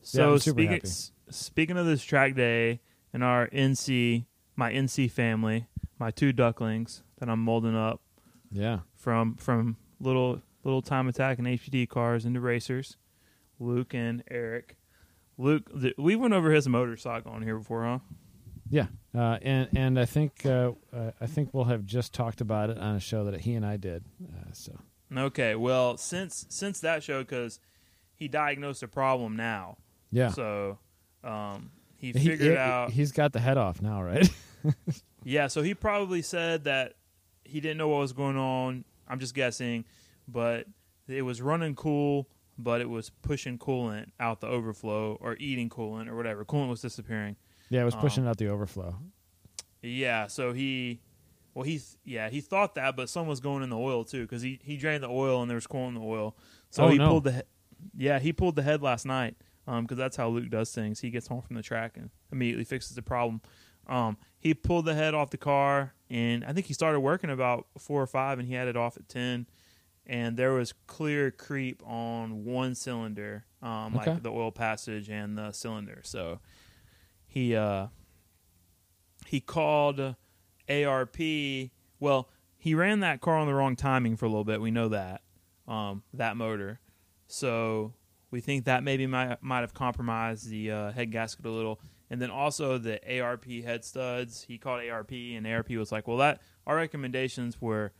So 0.02 0.32
I'm 0.34 0.38
speaking 0.38 0.80
s- 0.84 1.12
speaking 1.30 1.78
of 1.78 1.86
this 1.86 2.04
track 2.04 2.34
day 2.34 2.80
and 3.12 3.24
our 3.24 3.48
NC, 3.48 4.26
my 4.54 4.70
NC 4.70 5.10
family, 5.10 5.66
my 5.98 6.10
two 6.10 6.32
ducklings 6.32 7.02
that 7.18 7.30
I'm 7.30 7.40
molding 7.40 7.74
up 7.74 8.02
yeah, 8.50 8.80
from 8.94 9.36
from 9.36 9.76
little 9.98 10.42
little 10.62 10.82
time 10.82 11.08
attack 11.08 11.38
and 11.38 11.46
HPD 11.46 11.88
cars 11.88 12.26
into 12.26 12.38
racers, 12.40 12.98
Luke 13.58 13.94
and 13.94 14.22
Eric. 14.30 14.76
Luke, 15.38 15.70
we 15.96 16.14
went 16.14 16.34
over 16.34 16.52
his 16.52 16.68
motorcycle 16.68 17.32
on 17.32 17.40
here 17.42 17.56
before, 17.56 17.84
huh? 17.84 17.98
yeah, 18.68 18.86
uh, 19.14 19.38
and 19.40 19.68
and 19.74 19.98
I 19.98 20.04
think 20.04 20.44
uh, 20.44 20.72
uh, 20.92 21.12
I 21.18 21.26
think 21.26 21.54
we'll 21.54 21.64
have 21.64 21.86
just 21.86 22.12
talked 22.12 22.42
about 22.42 22.68
it 22.68 22.76
on 22.76 22.96
a 22.96 23.00
show 23.00 23.24
that 23.24 23.40
he 23.40 23.54
and 23.54 23.64
I 23.64 23.78
did. 23.78 24.04
Uh, 24.22 24.52
so 24.52 24.78
Okay, 25.16 25.54
well 25.54 25.96
since 25.96 26.46
since 26.48 26.80
that 26.80 27.02
show, 27.02 27.20
because 27.22 27.60
he 28.14 28.28
diagnosed 28.28 28.82
a 28.82 28.88
problem 28.88 29.36
now, 29.36 29.76
yeah, 30.10 30.28
so 30.30 30.78
um, 31.24 31.70
he 31.96 32.08
He- 32.08 32.12
figured 32.12 32.52
he- 32.52 32.56
out. 32.56 32.90
he's 32.90 33.12
got 33.12 33.32
the 33.32 33.40
head 33.40 33.58
off 33.58 33.80
now, 33.82 34.02
right? 34.02 34.28
Yeah, 35.24 35.46
so 35.46 35.62
he 35.62 35.72
probably 35.74 36.20
said 36.20 36.64
that 36.64 36.94
he 37.44 37.60
didn't 37.60 37.78
know 37.78 37.86
what 37.88 37.98
was 38.00 38.12
going 38.12 38.36
on. 38.36 38.84
I'm 39.06 39.20
just 39.20 39.34
guessing, 39.36 39.84
but 40.26 40.66
it 41.06 41.22
was 41.22 41.40
running 41.40 41.76
cool, 41.76 42.28
but 42.58 42.80
it 42.80 42.90
was 42.90 43.10
pushing 43.10 43.56
coolant 43.56 44.06
out 44.18 44.40
the 44.40 44.48
overflow 44.48 45.16
or 45.20 45.36
eating 45.38 45.68
coolant 45.70 46.08
or 46.08 46.16
whatever. 46.16 46.44
Coolant 46.44 46.68
was 46.70 46.80
disappearing. 46.80 47.36
yeah, 47.70 47.82
it 47.82 47.84
was 47.84 47.94
pushing 47.94 48.24
Um, 48.24 48.30
out 48.30 48.38
the 48.38 48.48
overflow. 48.48 48.96
Yeah, 49.80 50.26
so 50.26 50.52
he, 50.52 51.00
well, 51.54 51.64
he, 51.64 51.72
th- 51.72 51.96
yeah, 52.04 52.28
he 52.30 52.40
thought 52.40 52.74
that, 52.76 52.96
but 52.96 53.08
some 53.08 53.26
was 53.26 53.40
going 53.40 53.62
in 53.62 53.70
the 53.70 53.78
oil 53.78 54.04
too 54.04 54.22
because 54.22 54.42
he 54.42 54.58
he 54.62 54.76
drained 54.76 55.02
the 55.02 55.08
oil 55.10 55.42
and 55.42 55.50
there 55.50 55.56
was 55.56 55.66
coolant 55.66 55.88
in 55.88 55.94
the 55.94 56.00
oil. 56.00 56.36
So 56.70 56.84
Oh, 56.84 56.88
he 56.88 56.98
no. 56.98 57.08
pulled 57.08 57.24
the, 57.24 57.32
he- 57.32 57.42
yeah, 57.96 58.18
he 58.18 58.32
pulled 58.32 58.56
the 58.56 58.62
head 58.62 58.80
last 58.82 59.04
night 59.06 59.36
because 59.66 59.96
that's 59.98 60.16
how 60.16 60.28
Luke 60.28 60.50
does 60.50 60.72
things. 60.72 61.00
He 61.00 61.10
gets 61.10 61.26
home 61.28 61.42
from 61.42 61.56
the 61.56 61.62
track 61.62 61.96
and 61.96 62.10
immediately 62.30 62.64
fixes 62.64 62.94
the 62.96 63.02
problem. 63.02 63.40
Um, 63.86 64.16
he 64.38 64.54
pulled 64.54 64.84
the 64.86 64.94
head 64.94 65.12
off 65.14 65.30
the 65.30 65.36
car, 65.38 65.94
and 66.08 66.44
I 66.44 66.52
think 66.52 66.66
he 66.66 66.74
started 66.74 67.00
working 67.00 67.30
about 67.30 67.66
four 67.78 68.00
or 68.00 68.06
five, 68.06 68.38
and 68.38 68.46
he 68.46 68.54
had 68.54 68.68
it 68.68 68.76
off 68.76 68.96
at 68.96 69.08
ten. 69.08 69.46
And 70.06 70.36
there 70.36 70.52
was 70.52 70.72
clear 70.88 71.30
creep 71.30 71.80
on 71.86 72.44
one 72.44 72.74
cylinder, 72.74 73.44
um, 73.60 73.96
Okay. 73.96 74.12
like 74.12 74.22
the 74.22 74.30
oil 74.32 74.50
passage 74.52 75.08
and 75.10 75.36
the 75.38 75.52
cylinder. 75.52 76.00
So 76.04 76.40
he 77.26 77.54
uh, 77.56 77.88
he 79.26 79.40
called 79.40 80.16
ARP. 80.68 81.16
Well, 82.00 82.28
he 82.56 82.74
ran 82.74 83.00
that 83.00 83.20
car 83.20 83.36
on 83.36 83.46
the 83.46 83.54
wrong 83.54 83.76
timing 83.76 84.16
for 84.16 84.26
a 84.26 84.28
little 84.28 84.44
bit. 84.44 84.60
We 84.60 84.70
know 84.70 84.88
that 84.88 85.22
um, 85.66 86.02
that 86.14 86.36
motor. 86.36 86.80
So 87.26 87.94
we 88.30 88.40
think 88.40 88.64
that 88.64 88.82
maybe 88.82 89.06
might 89.06 89.42
might 89.42 89.60
have 89.60 89.74
compromised 89.74 90.48
the 90.48 90.70
uh, 90.70 90.92
head 90.92 91.10
gasket 91.12 91.46
a 91.46 91.50
little. 91.50 91.80
And 92.10 92.20
then 92.20 92.30
also 92.30 92.76
the 92.76 93.20
ARP 93.20 93.50
head 93.64 93.84
studs. 93.84 94.42
He 94.42 94.58
called 94.58 94.86
ARP, 94.86 95.12
and 95.12 95.46
ARP 95.46 95.70
was 95.70 95.90
like, 95.90 96.06
"Well, 96.06 96.18
that 96.18 96.42
our 96.66 96.76
recommendations 96.76 97.60
were 97.60 97.92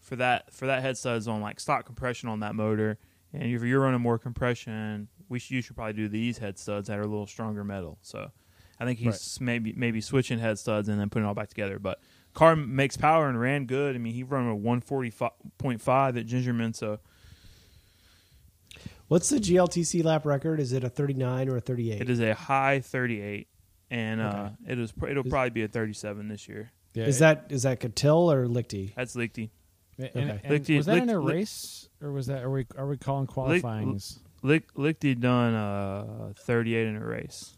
for 0.00 0.16
that 0.16 0.52
for 0.52 0.66
that 0.66 0.82
head 0.82 0.96
studs 0.96 1.28
on 1.28 1.40
like 1.40 1.60
stock 1.60 1.84
compression 1.84 2.28
on 2.28 2.40
that 2.40 2.54
motor, 2.54 2.98
and 3.32 3.42
if 3.42 3.62
you're 3.62 3.80
running 3.80 4.00
more 4.00 4.18
compression, 4.18 5.08
we 5.28 5.38
should 5.38 5.50
you 5.52 5.62
should 5.62 5.76
probably 5.76 5.92
do 5.92 6.08
these 6.08 6.38
head 6.38 6.58
studs 6.58 6.88
that 6.88 6.98
are 6.98 7.02
a 7.02 7.06
little 7.06 7.26
stronger 7.26 7.62
metal." 7.62 7.98
So 8.00 8.30
I 8.80 8.84
think 8.84 8.98
he's 8.98 9.40
maybe 9.40 9.72
maybe 9.76 10.00
switching 10.00 10.38
head 10.38 10.58
studs 10.58 10.88
and 10.88 11.00
then 11.00 11.10
putting 11.10 11.24
it 11.26 11.28
all 11.28 11.34
back 11.34 11.48
together. 11.48 11.78
But 11.78 12.00
car 12.34 12.54
makes 12.54 12.96
power 12.96 13.28
and 13.28 13.40
ran 13.40 13.66
good. 13.66 13.94
I 13.96 13.98
mean, 13.98 14.14
he 14.14 14.22
run 14.22 14.46
a 14.46 14.54
one 14.54 14.80
forty 14.80 15.12
point 15.58 15.80
five 15.80 16.16
at 16.16 16.26
Gingerman, 16.26 16.74
so 16.76 17.00
What's 19.08 19.30
the 19.30 19.38
GLTC 19.38 20.04
lap 20.04 20.26
record? 20.26 20.60
Is 20.60 20.72
it 20.74 20.84
a 20.84 20.90
39 20.90 21.48
or 21.48 21.56
a 21.56 21.60
38? 21.60 22.02
it 22.02 22.10
is 22.10 22.20
a 22.20 22.34
high 22.34 22.80
thirty 22.80 23.22
eight, 23.22 23.48
and 23.90 24.20
uh, 24.20 24.50
it 24.66 24.78
is 24.78 24.92
it'll 25.08 25.24
Is- 25.24 25.30
probably 25.30 25.50
be 25.50 25.62
a 25.62 25.68
thirty 25.68 25.94
seven 25.94 26.28
this 26.28 26.46
year. 26.46 26.70
Yeah, 26.94 27.06
Is 27.06 27.16
it- 27.16 27.20
that 27.20 27.46
is 27.48 27.62
that 27.62 27.80
Catil 27.80 28.32
or 28.32 28.46
Lichty? 28.46 28.94
That's 28.94 29.16
Lichty. 29.16 29.50
and- 29.98 30.08
okay. 30.14 30.40
and 30.44 30.50
Lick- 30.50 30.76
was 30.76 30.86
that 30.86 30.98
in 30.98 31.08
a 31.08 31.18
race 31.18 31.88
or 32.02 32.12
was 32.12 32.26
that 32.26 32.42
are 32.44 32.50
we 32.50 32.66
are 32.76 32.86
we 32.86 32.98
calling 32.98 33.26
qualifyings? 33.26 34.20
Lick, 34.42 34.72
Lichty 34.74 35.18
done 35.18 35.54
uh, 35.54 36.32
thirty 36.40 36.74
eight 36.74 36.86
in 36.86 36.96
a 36.96 37.04
race. 37.04 37.56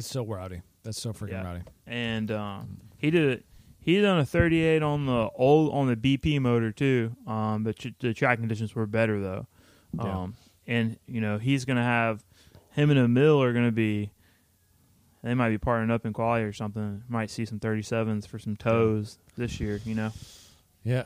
It's 0.00 0.10
so 0.10 0.24
rowdy. 0.24 0.62
That's 0.82 1.00
so 1.00 1.12
freaking 1.12 1.30
Yeah. 1.32 1.44
rowdy. 1.44 1.62
and 1.86 2.30
um, 2.30 2.80
he 2.98 3.10
did 3.10 3.28
it. 3.30 3.44
He 3.82 4.00
done 4.00 4.18
a 4.18 4.26
38 4.26 4.82
on 4.82 5.06
the 5.06 5.30
old 5.34 5.72
on 5.72 5.86
the 5.86 5.96
BP 5.96 6.38
motor 6.40 6.70
too. 6.72 7.16
Um, 7.26 7.64
but 7.64 7.78
tr- 7.78 7.88
the 7.98 8.12
track 8.12 8.38
conditions 8.38 8.74
were 8.74 8.86
better 8.86 9.20
though. 9.20 9.46
Yeah. 9.94 10.18
Um, 10.22 10.34
and 10.66 10.98
you 11.06 11.20
know 11.20 11.38
he's 11.38 11.64
gonna 11.64 11.82
have 11.82 12.22
him 12.72 12.90
and 12.90 12.98
Emil 12.98 13.42
are 13.42 13.52
gonna 13.52 13.72
be. 13.72 14.10
They 15.22 15.34
might 15.34 15.50
be 15.50 15.58
partnering 15.58 15.90
up 15.90 16.06
in 16.06 16.12
quality 16.14 16.44
or 16.44 16.52
something. 16.52 17.02
Might 17.08 17.28
see 17.30 17.44
some 17.44 17.58
37s 17.60 18.26
for 18.26 18.38
some 18.38 18.56
toes 18.56 19.18
this 19.36 19.60
year. 19.60 19.80
You 19.84 19.94
know. 19.94 20.12
Yeah, 20.82 21.02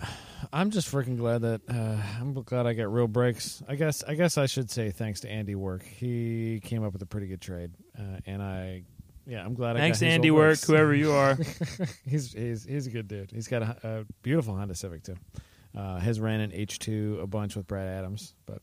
I'm 0.52 0.70
just 0.70 0.88
freaking 0.92 1.16
glad 1.16 1.42
that 1.42 1.62
uh, 1.68 1.96
I'm 2.20 2.32
glad 2.32 2.64
I 2.66 2.74
got 2.74 2.92
real 2.92 3.08
brakes. 3.08 3.60
I 3.68 3.74
guess 3.74 4.04
I 4.04 4.14
guess 4.14 4.38
I 4.38 4.46
should 4.46 4.70
say 4.70 4.90
thanks 4.92 5.20
to 5.20 5.28
Andy 5.28 5.56
Work. 5.56 5.82
He 5.84 6.60
came 6.62 6.84
up 6.84 6.92
with 6.92 7.02
a 7.02 7.06
pretty 7.06 7.26
good 7.26 7.40
trade, 7.40 7.72
uh, 7.98 8.18
and 8.26 8.42
I, 8.42 8.82
yeah, 9.26 9.44
I'm 9.44 9.54
glad. 9.54 9.76
Thanks, 9.76 10.02
I 10.02 10.06
got 10.06 10.12
Andy 10.12 10.30
Work, 10.30 10.60
whoever 10.60 10.94
you 10.94 11.12
are. 11.12 11.36
he's 12.06 12.32
he's 12.32 12.64
he's 12.64 12.86
a 12.86 12.90
good 12.90 13.08
dude. 13.08 13.30
He's 13.30 13.48
got 13.48 13.62
a, 13.62 13.76
a 13.82 14.04
beautiful 14.22 14.56
Honda 14.56 14.74
Civic 14.74 15.02
too. 15.02 15.16
Uh, 15.76 15.98
his 15.98 16.20
ran 16.20 16.40
an 16.40 16.50
H2 16.52 17.20
a 17.22 17.26
bunch 17.26 17.56
with 17.56 17.66
Brad 17.66 17.88
Adams, 17.88 18.34
but 18.46 18.62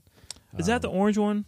Is 0.58 0.68
that 0.68 0.82
the 0.82 0.90
um, 0.90 0.96
orange 0.96 1.18
one? 1.18 1.46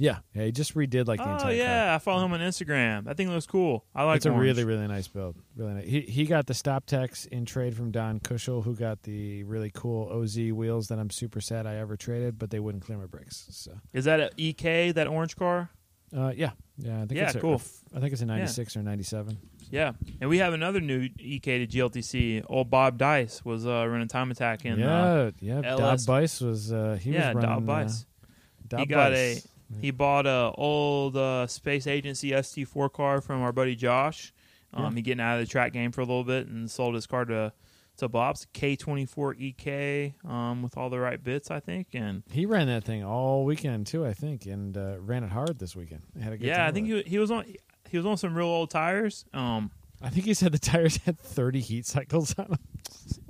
yeah 0.00 0.18
yeah 0.32 0.44
he 0.44 0.52
just 0.52 0.76
redid 0.76 1.08
like 1.08 1.18
the 1.18 1.46
oh 1.46 1.48
yeah, 1.48 1.86
car. 1.86 1.94
I 1.94 1.98
follow 1.98 2.24
him 2.24 2.32
on 2.32 2.40
Instagram. 2.40 3.04
That 3.04 3.16
thing 3.16 3.30
looks 3.30 3.46
cool. 3.46 3.84
I 3.94 4.04
like. 4.04 4.18
it's 4.18 4.26
a 4.26 4.32
really 4.32 4.64
really 4.64 4.86
nice 4.86 5.08
build. 5.08 5.36
Really 5.56 5.74
nice. 5.74 5.84
He 5.84 6.00
he 6.02 6.24
got 6.24 6.46
the 6.46 6.54
StopTechs 6.54 7.26
in 7.26 7.44
trade 7.44 7.76
from 7.76 7.90
Don 7.90 8.20
Cushel, 8.20 8.62
who 8.62 8.74
got 8.74 9.02
the 9.02 9.42
really 9.44 9.70
cool 9.74 10.08
OZ 10.10 10.36
wheels 10.36 10.88
that 10.88 10.98
I'm 10.98 11.10
super 11.10 11.40
sad 11.40 11.66
I 11.66 11.76
ever 11.76 11.96
traded, 11.96 12.38
but 12.38 12.50
they 12.50 12.60
wouldn't 12.60 12.84
clear 12.84 12.96
my 12.96 13.06
brakes. 13.06 13.46
So 13.50 13.72
Is 13.92 14.04
that 14.04 14.20
a 14.20 14.30
EK? 14.36 14.92
That 14.92 15.08
orange 15.08 15.36
car? 15.36 15.70
Uh, 16.16 16.32
yeah 16.36 16.50
yeah 16.78 16.96
I 17.02 17.06
think 17.06 17.12
Yeah, 17.12 17.26
it's 17.26 17.34
a, 17.36 17.40
cool. 17.40 17.60
I 17.94 18.00
think 18.00 18.12
it's 18.12 18.22
a 18.22 18.26
96 18.26 18.76
or 18.76 18.82
97. 18.82 19.38
Yeah, 19.70 19.92
and 20.20 20.30
we 20.30 20.38
have 20.38 20.54
another 20.54 20.80
new 20.80 21.08
EK 21.18 21.66
to 21.66 21.66
GLTC. 21.66 22.44
Old 22.48 22.70
Bob 22.70 22.96
Dice 22.96 23.44
was 23.44 23.66
uh, 23.66 23.86
running 23.86 24.08
time 24.08 24.30
attack 24.30 24.64
in. 24.64 24.78
yeah 24.78 25.02
uh, 25.02 25.30
yeah. 25.40 25.60
LS 25.64 26.04
Dob 26.04 26.14
Bice 26.14 26.40
was 26.40 26.72
uh, 26.72 26.98
he 27.00 27.10
yeah, 27.12 27.28
was 27.28 27.34
running 27.44 27.50
Dob 27.50 27.66
Bice. 27.66 28.02
Uh, 28.02 28.26
Dot 28.68 28.80
he 28.80 28.86
got 28.86 29.10
Buddies. 29.10 29.46
a 29.46 29.48
he 29.82 29.90
bought 29.90 30.26
a 30.26 30.52
old 30.56 31.16
uh, 31.16 31.46
space 31.46 31.86
agency 31.86 32.30
ST4 32.30 32.90
car 32.90 33.20
from 33.20 33.42
our 33.42 33.52
buddy 33.52 33.76
Josh. 33.76 34.32
Um, 34.72 34.84
Yeah. 34.84 34.90
He 34.96 35.02
getting 35.02 35.20
out 35.20 35.38
of 35.38 35.46
the 35.46 35.50
track 35.50 35.72
game 35.74 35.92
for 35.92 36.00
a 36.00 36.04
little 36.04 36.24
bit 36.24 36.46
and 36.46 36.70
sold 36.70 36.94
his 36.94 37.06
car 37.06 37.26
to 37.26 37.52
to 37.98 38.08
Bob's 38.08 38.46
K24 38.54 39.40
EK 39.40 40.14
um, 40.26 40.62
with 40.62 40.76
all 40.76 40.88
the 40.88 40.98
right 40.98 41.22
bits, 41.22 41.50
I 41.50 41.60
think. 41.60 41.88
And 41.92 42.22
He 42.30 42.46
ran 42.46 42.66
that 42.68 42.84
thing 42.84 43.04
all 43.04 43.44
weekend 43.44 43.86
too, 43.86 44.06
I 44.06 44.14
think, 44.14 44.46
and 44.46 44.76
uh, 44.76 44.96
ran 44.98 45.24
it 45.24 45.30
hard 45.30 45.58
this 45.58 45.76
weekend. 45.76 46.02
Had 46.20 46.32
a 46.32 46.38
good 46.38 46.46
yeah, 46.46 46.66
I 46.66 46.72
think 46.72 46.86
he, 46.86 47.02
he 47.02 47.18
was 47.18 47.30
on 47.30 47.44
he 47.88 47.96
was 47.96 48.06
on 48.06 48.16
some 48.16 48.34
real 48.34 48.46
old 48.46 48.70
tires. 48.70 49.24
Um, 49.34 49.70
I 50.00 50.10
think 50.10 50.26
he 50.26 50.34
said 50.34 50.52
the 50.52 50.58
tires 50.58 50.96
had 50.98 51.18
30 51.18 51.60
heat 51.60 51.86
cycles 51.86 52.34
on 52.38 52.48
them. 52.48 52.58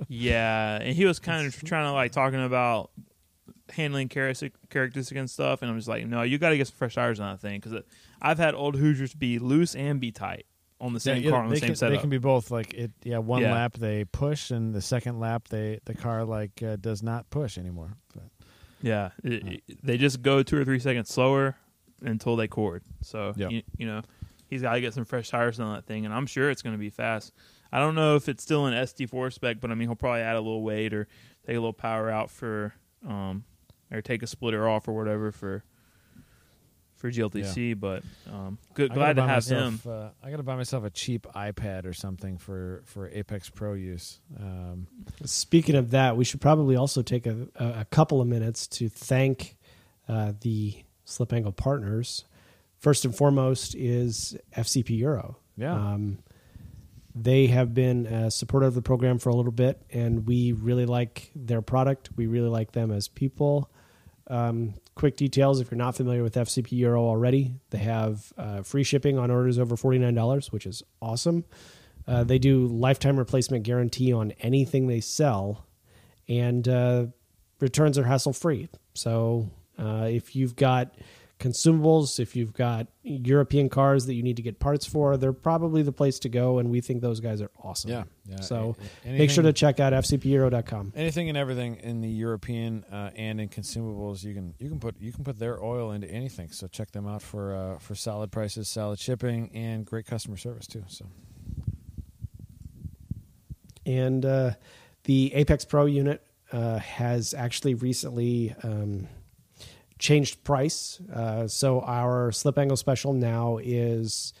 yeah, 0.07 0.77
and 0.81 0.95
he 0.95 1.05
was 1.05 1.19
kind 1.19 1.47
of 1.47 1.63
trying 1.63 1.85
to 1.85 1.91
like 1.91 2.11
talking 2.11 2.43
about 2.43 2.91
handling 3.71 4.07
characteristic 4.07 4.53
characteristic 4.69 5.17
and 5.17 5.29
stuff, 5.29 5.61
and 5.61 5.71
I'm 5.71 5.77
just 5.77 5.87
like, 5.87 6.05
no, 6.05 6.21
you 6.21 6.37
got 6.37 6.49
to 6.49 6.57
get 6.57 6.67
some 6.67 6.75
fresh 6.77 6.95
tires 6.95 7.19
on 7.19 7.33
that 7.33 7.41
thing 7.41 7.59
because 7.59 7.81
I've 8.21 8.37
had 8.37 8.53
old 8.53 8.75
Hoosiers 8.75 9.15
be 9.15 9.39
loose 9.39 9.75
and 9.75 9.99
be 9.99 10.11
tight 10.11 10.45
on 10.81 10.93
the 10.93 10.99
same 10.99 11.29
car 11.29 11.43
on 11.43 11.49
the 11.49 11.57
same 11.57 11.69
can, 11.69 11.75
setup. 11.75 11.97
They 11.97 12.01
can 12.01 12.09
be 12.09 12.17
both. 12.17 12.51
Like 12.51 12.73
it, 12.73 12.91
yeah. 13.03 13.17
One 13.17 13.41
Yeah. 13.41 13.53
lap 13.53 13.73
they 13.73 14.05
push, 14.05 14.51
and 14.51 14.73
the 14.73 14.81
second 14.81 15.19
lap 15.19 15.47
they 15.49 15.79
the 15.85 15.93
car 15.93 16.23
like 16.23 16.61
uh, 16.63 16.77
does 16.77 17.03
not 17.03 17.29
push 17.29 17.57
anymore. 17.57 17.97
But 18.13 18.23
Yeah, 18.81 19.09
it, 19.23 19.63
they 19.83 19.97
just 19.97 20.21
go 20.21 20.43
two 20.43 20.57
or 20.57 20.65
three 20.65 20.79
seconds 20.79 21.09
slower 21.09 21.55
until 22.01 22.35
they 22.35 22.47
cord. 22.47 22.83
So 23.01 23.33
Yep. 23.35 23.51
you, 23.51 23.63
you 23.77 23.85
know, 23.87 24.01
he's 24.47 24.61
got 24.61 24.73
to 24.73 24.81
get 24.81 24.93
some 24.93 25.05
fresh 25.05 25.29
tires 25.29 25.59
on 25.59 25.73
that 25.73 25.85
thing, 25.85 26.05
and 26.05 26.13
I'm 26.13 26.25
sure 26.25 26.49
it's 26.49 26.61
going 26.61 26.75
to 26.75 26.79
be 26.79 26.89
fast. 26.89 27.33
I 27.71 27.79
don't 27.79 27.95
know 27.95 28.15
if 28.15 28.29
it's 28.29 28.41
still 28.41 28.65
an 28.65 28.73
ST4 28.73 29.31
spec, 29.33 29.59
but 29.59 29.69
I 29.71 29.75
mean 29.75 29.87
he'll 29.89 29.95
probably 29.95 30.21
add 30.21 30.35
a 30.35 30.41
little 30.41 30.63
weight 30.63 30.93
or 30.93 31.07
take 31.45 31.55
a 31.55 31.59
little 31.59 31.73
power 31.73 32.09
out 32.09 32.31
for, 32.31 32.73
um, 33.07 33.43
or 33.91 34.01
take 34.01 34.23
a 34.23 34.27
splitter 34.27 34.67
off 34.67 34.87
or 34.87 34.93
whatever 34.93 35.31
for 35.31 35.63
for 36.99 37.09
GLTC. 37.09 37.79
But 37.79 38.03
um, 38.31 38.59
good, 38.75 38.93
glad 38.93 39.15
to 39.15 39.21
gotta 39.21 39.27
buy 39.27 39.33
have 39.33 39.45
him. 39.45 39.79
Uh, 39.87 40.09
I 40.23 40.29
got 40.29 40.37
to 40.37 40.43
buy 40.43 40.55
myself 40.55 40.83
a 40.83 40.89
cheap 40.89 41.25
iPad 41.35 41.85
or 41.85 41.93
something 41.93 42.37
for 42.37 42.83
for 42.85 43.09
Apex 43.09 43.49
Pro 43.49 43.73
use. 43.73 44.19
Um, 44.39 44.87
Speaking 45.25 45.75
of 45.75 45.91
that, 45.91 46.15
we 46.15 46.25
should 46.25 46.41
probably 46.41 46.75
also 46.75 47.01
take 47.01 47.25
a, 47.25 47.47
a, 47.55 47.65
a 47.79 47.85
couple 47.89 48.21
of 48.21 48.27
minutes 48.27 48.67
to 48.67 48.89
thank 48.89 49.57
uh, 50.07 50.33
the 50.41 50.75
Slip 51.05 51.33
Angle 51.33 51.53
partners. 51.53 52.25
First 52.77 53.03
and 53.03 53.15
foremost 53.15 53.75
is 53.75 54.37
FCP 54.55 54.97
Euro. 54.99 55.37
Yeah. 55.57 55.73
Um, 55.73 56.19
they 57.15 57.47
have 57.47 57.73
been 57.73 58.07
uh, 58.07 58.29
supportive 58.29 58.67
of 58.69 58.73
the 58.75 58.81
program 58.81 59.19
for 59.19 59.29
a 59.29 59.35
little 59.35 59.51
bit, 59.51 59.81
and 59.91 60.25
we 60.25 60.53
really 60.53 60.85
like 60.85 61.31
their 61.35 61.61
product. 61.61 62.09
We 62.15 62.27
really 62.27 62.47
like 62.49 62.71
them 62.71 62.91
as 62.91 63.07
people. 63.07 63.69
Um, 64.27 64.75
quick 64.99 65.15
details 65.15 65.61
if 65.61 65.71
you're 65.71 65.77
not 65.77 65.95
familiar 65.95 66.21
with 66.21 66.35
FCP 66.35 66.73
Euro 66.73 67.01
already, 67.01 67.53
they 67.69 67.77
have 67.77 68.33
uh, 68.37 68.61
free 68.63 68.83
shipping 68.83 69.17
on 69.17 69.31
orders 69.31 69.57
over 69.57 69.77
$49, 69.77 70.51
which 70.51 70.65
is 70.65 70.83
awesome. 71.01 71.45
Uh, 72.05 72.25
they 72.25 72.37
do 72.37 72.67
lifetime 72.67 73.17
replacement 73.17 73.63
guarantee 73.63 74.11
on 74.11 74.33
anything 74.41 74.87
they 74.87 74.99
sell, 74.99 75.65
and 76.27 76.67
uh, 76.67 77.05
returns 77.61 77.97
are 77.97 78.03
hassle 78.03 78.33
free. 78.33 78.67
So 78.93 79.49
uh, 79.77 80.09
if 80.11 80.35
you've 80.35 80.57
got 80.57 80.93
consumables, 81.39 82.19
if 82.19 82.35
you've 82.35 82.53
got 82.53 82.87
European 83.01 83.69
cars 83.69 84.05
that 84.07 84.13
you 84.13 84.21
need 84.23 84.35
to 84.35 84.41
get 84.41 84.59
parts 84.59 84.85
for, 84.85 85.15
they're 85.17 85.31
probably 85.33 85.81
the 85.81 85.91
place 85.91 86.19
to 86.19 86.29
go. 86.29 86.59
And 86.59 86.69
we 86.69 86.81
think 86.81 87.01
those 87.01 87.19
guys 87.21 87.41
are 87.41 87.49
awesome. 87.63 87.91
yeah, 87.91 88.03
yeah. 88.25 88.41
So 88.41 88.75
A- 89.05 89.17
make 89.17 89.29
sure 89.29 89.43
to 89.43 89.53
check 89.53 89.79
out 89.79 89.93
fcpeuro.com. 89.93 90.93
anything 90.95 91.29
and 91.29 91.37
everything 91.37 91.77
in 91.77 92.01
the 92.01 92.09
European 92.09 92.83
uh, 92.91 93.11
and 93.15 93.39
in 93.39 93.47
consumables. 93.49 94.23
You 94.23 94.33
can 94.33 94.53
you 94.59 94.69
can 94.69 94.79
put 94.79 94.99
you 94.99 95.11
can 95.13 95.23
put 95.23 95.39
their 95.39 95.63
oil 95.63 95.91
into 95.91 96.07
anything. 96.11 96.51
So 96.51 96.67
check 96.67 96.91
them 96.91 97.07
out 97.07 97.21
for 97.21 97.55
uh, 97.55 97.79
for 97.79 97.95
solid 97.95 98.31
prices, 98.31 98.67
solid 98.67 98.99
shipping, 98.99 99.49
and 99.53 99.85
great 99.85 100.05
customer 100.05 100.37
service 100.37 100.67
too. 100.67 100.83
So 100.87 101.05
And 103.85 104.25
uh, 104.25 104.51
the 105.05 105.33
Apex 105.33 105.65
Pro 105.65 105.85
unit 105.85 106.21
uh, 106.51 106.79
has 106.79 107.33
actually 107.33 107.73
recently 107.75 108.53
um, 108.63 109.07
changed 109.99 110.43
price. 110.43 110.99
Uh, 111.13 111.47
so 111.47 111.81
our 111.81 112.31
slip 112.31 112.57
angle 112.57 112.77
special 112.77 113.13
now 113.13 113.59
is 113.61 114.33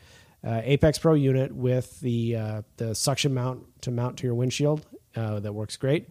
uh, 0.43 0.61
Apex 0.63 0.97
Pro 0.97 1.13
unit 1.13 1.53
with 1.53 1.99
the 1.99 2.35
uh, 2.35 2.61
the 2.77 2.95
suction 2.95 3.33
mount 3.33 3.81
to 3.81 3.91
mount 3.91 4.17
to 4.17 4.25
your 4.25 4.35
windshield. 4.35 4.85
Uh, 5.15 5.39
that 5.41 5.53
works 5.53 5.77
great. 5.77 6.09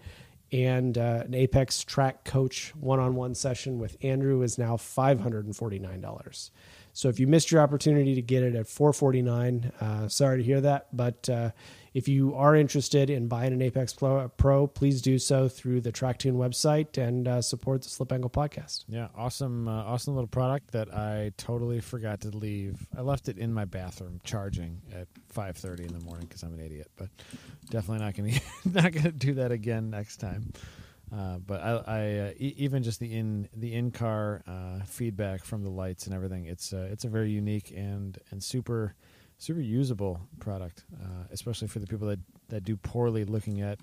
And 0.51 0.96
uh, 0.96 1.24
an 1.24 1.34
Apex 1.34 1.84
Track 1.84 2.24
Coach 2.24 2.72
one-on-one 2.80 3.34
session 3.34 3.78
with 3.78 3.96
Andrew 4.03 4.42
is 4.42 4.59
now 4.59 4.76
five 4.76 5.20
hundred 5.20 5.46
and 5.46 5.57
forty-nine 5.57 6.01
dollars. 6.01 6.51
So 6.92 7.09
if 7.09 7.20
you 7.20 7.26
missed 7.26 7.53
your 7.53 7.61
opportunity 7.61 8.16
to 8.16 8.22
get 8.22 8.42
it 8.42 8.57
at 8.57 8.66
449, 8.66 9.72
uh, 9.80 10.09
sorry 10.09 10.38
to 10.38 10.42
hear 10.42 10.61
that. 10.62 10.88
But 10.92 11.28
if 11.99 12.07
you 12.07 12.32
are 12.36 12.55
interested 12.55 13.11
in 13.11 13.26
buying 13.26 13.53
an 13.53 13.61
Apex 13.61 13.92
Pro, 13.92 14.28
Pro 14.28 14.68
please 14.68 15.03
do 15.03 15.18
so 15.18 15.49
through 15.49 15.80
the 15.80 15.90
TrackTune 15.90 16.34
website 16.34 16.96
and 16.96 17.26
uh, 17.26 17.42
support 17.42 17.82
the 17.82 17.88
Slip 17.88 18.12
Angle 18.12 18.30
podcast. 18.30 18.84
yeah, 18.86 19.09
awesome, 19.16 19.66
uh, 19.66 19.82
awesome 19.82 20.14
little 20.14 20.28
product 20.28 20.70
that 20.70 20.94
I 20.94 21.32
totally 21.36 21.80
forgot 21.80 22.20
to 22.20 22.28
leave. 22.28 22.86
I 22.96 23.01
left 23.01 23.28
it 23.28 23.36
in 23.36 23.53
my 23.53 23.64
bathroom 23.64 24.20
charging 24.22 24.80
at 24.94 25.09
5:30 25.34 25.88
in 25.88 25.99
the 25.99 26.05
morning 26.05 26.26
because 26.28 26.44
I'm 26.44 26.55
an 26.55 26.61
idiot. 26.61 26.88
But 26.96 27.09
definitely 27.68 28.05
not 28.05 28.14
gonna 28.14 28.38
not 28.84 28.92
gonna 28.92 29.11
do 29.11 29.34
that 29.34 29.51
again 29.51 29.90
next 29.90 30.18
time. 30.18 30.53
Uh, 31.12 31.38
but 31.38 31.61
I, 31.61 31.70
I 31.70 32.18
uh, 32.18 32.30
e- 32.38 32.55
even 32.59 32.84
just 32.84 33.01
the 33.01 33.12
in 33.12 33.49
the 33.57 33.74
in 33.74 33.90
car 33.90 34.44
uh, 34.46 34.84
feedback 34.84 35.42
from 35.42 35.64
the 35.64 35.70
lights 35.70 36.07
and 36.07 36.14
everything. 36.14 36.44
It's 36.44 36.72
uh, 36.72 36.88
it's 36.92 37.05
a 37.05 37.09
very 37.09 37.30
unique 37.32 37.72
and 37.74 38.16
and 38.30 38.40
super 38.40 38.94
super 39.39 39.61
usable 39.61 40.20
product, 40.41 40.84
uh, 41.03 41.24
especially 41.30 41.68
for 41.68 41.78
the 41.78 41.86
people 41.86 42.09
that, 42.09 42.18
that 42.49 42.64
do 42.64 42.76
poorly 42.76 43.24
looking 43.24 43.61
at 43.61 43.78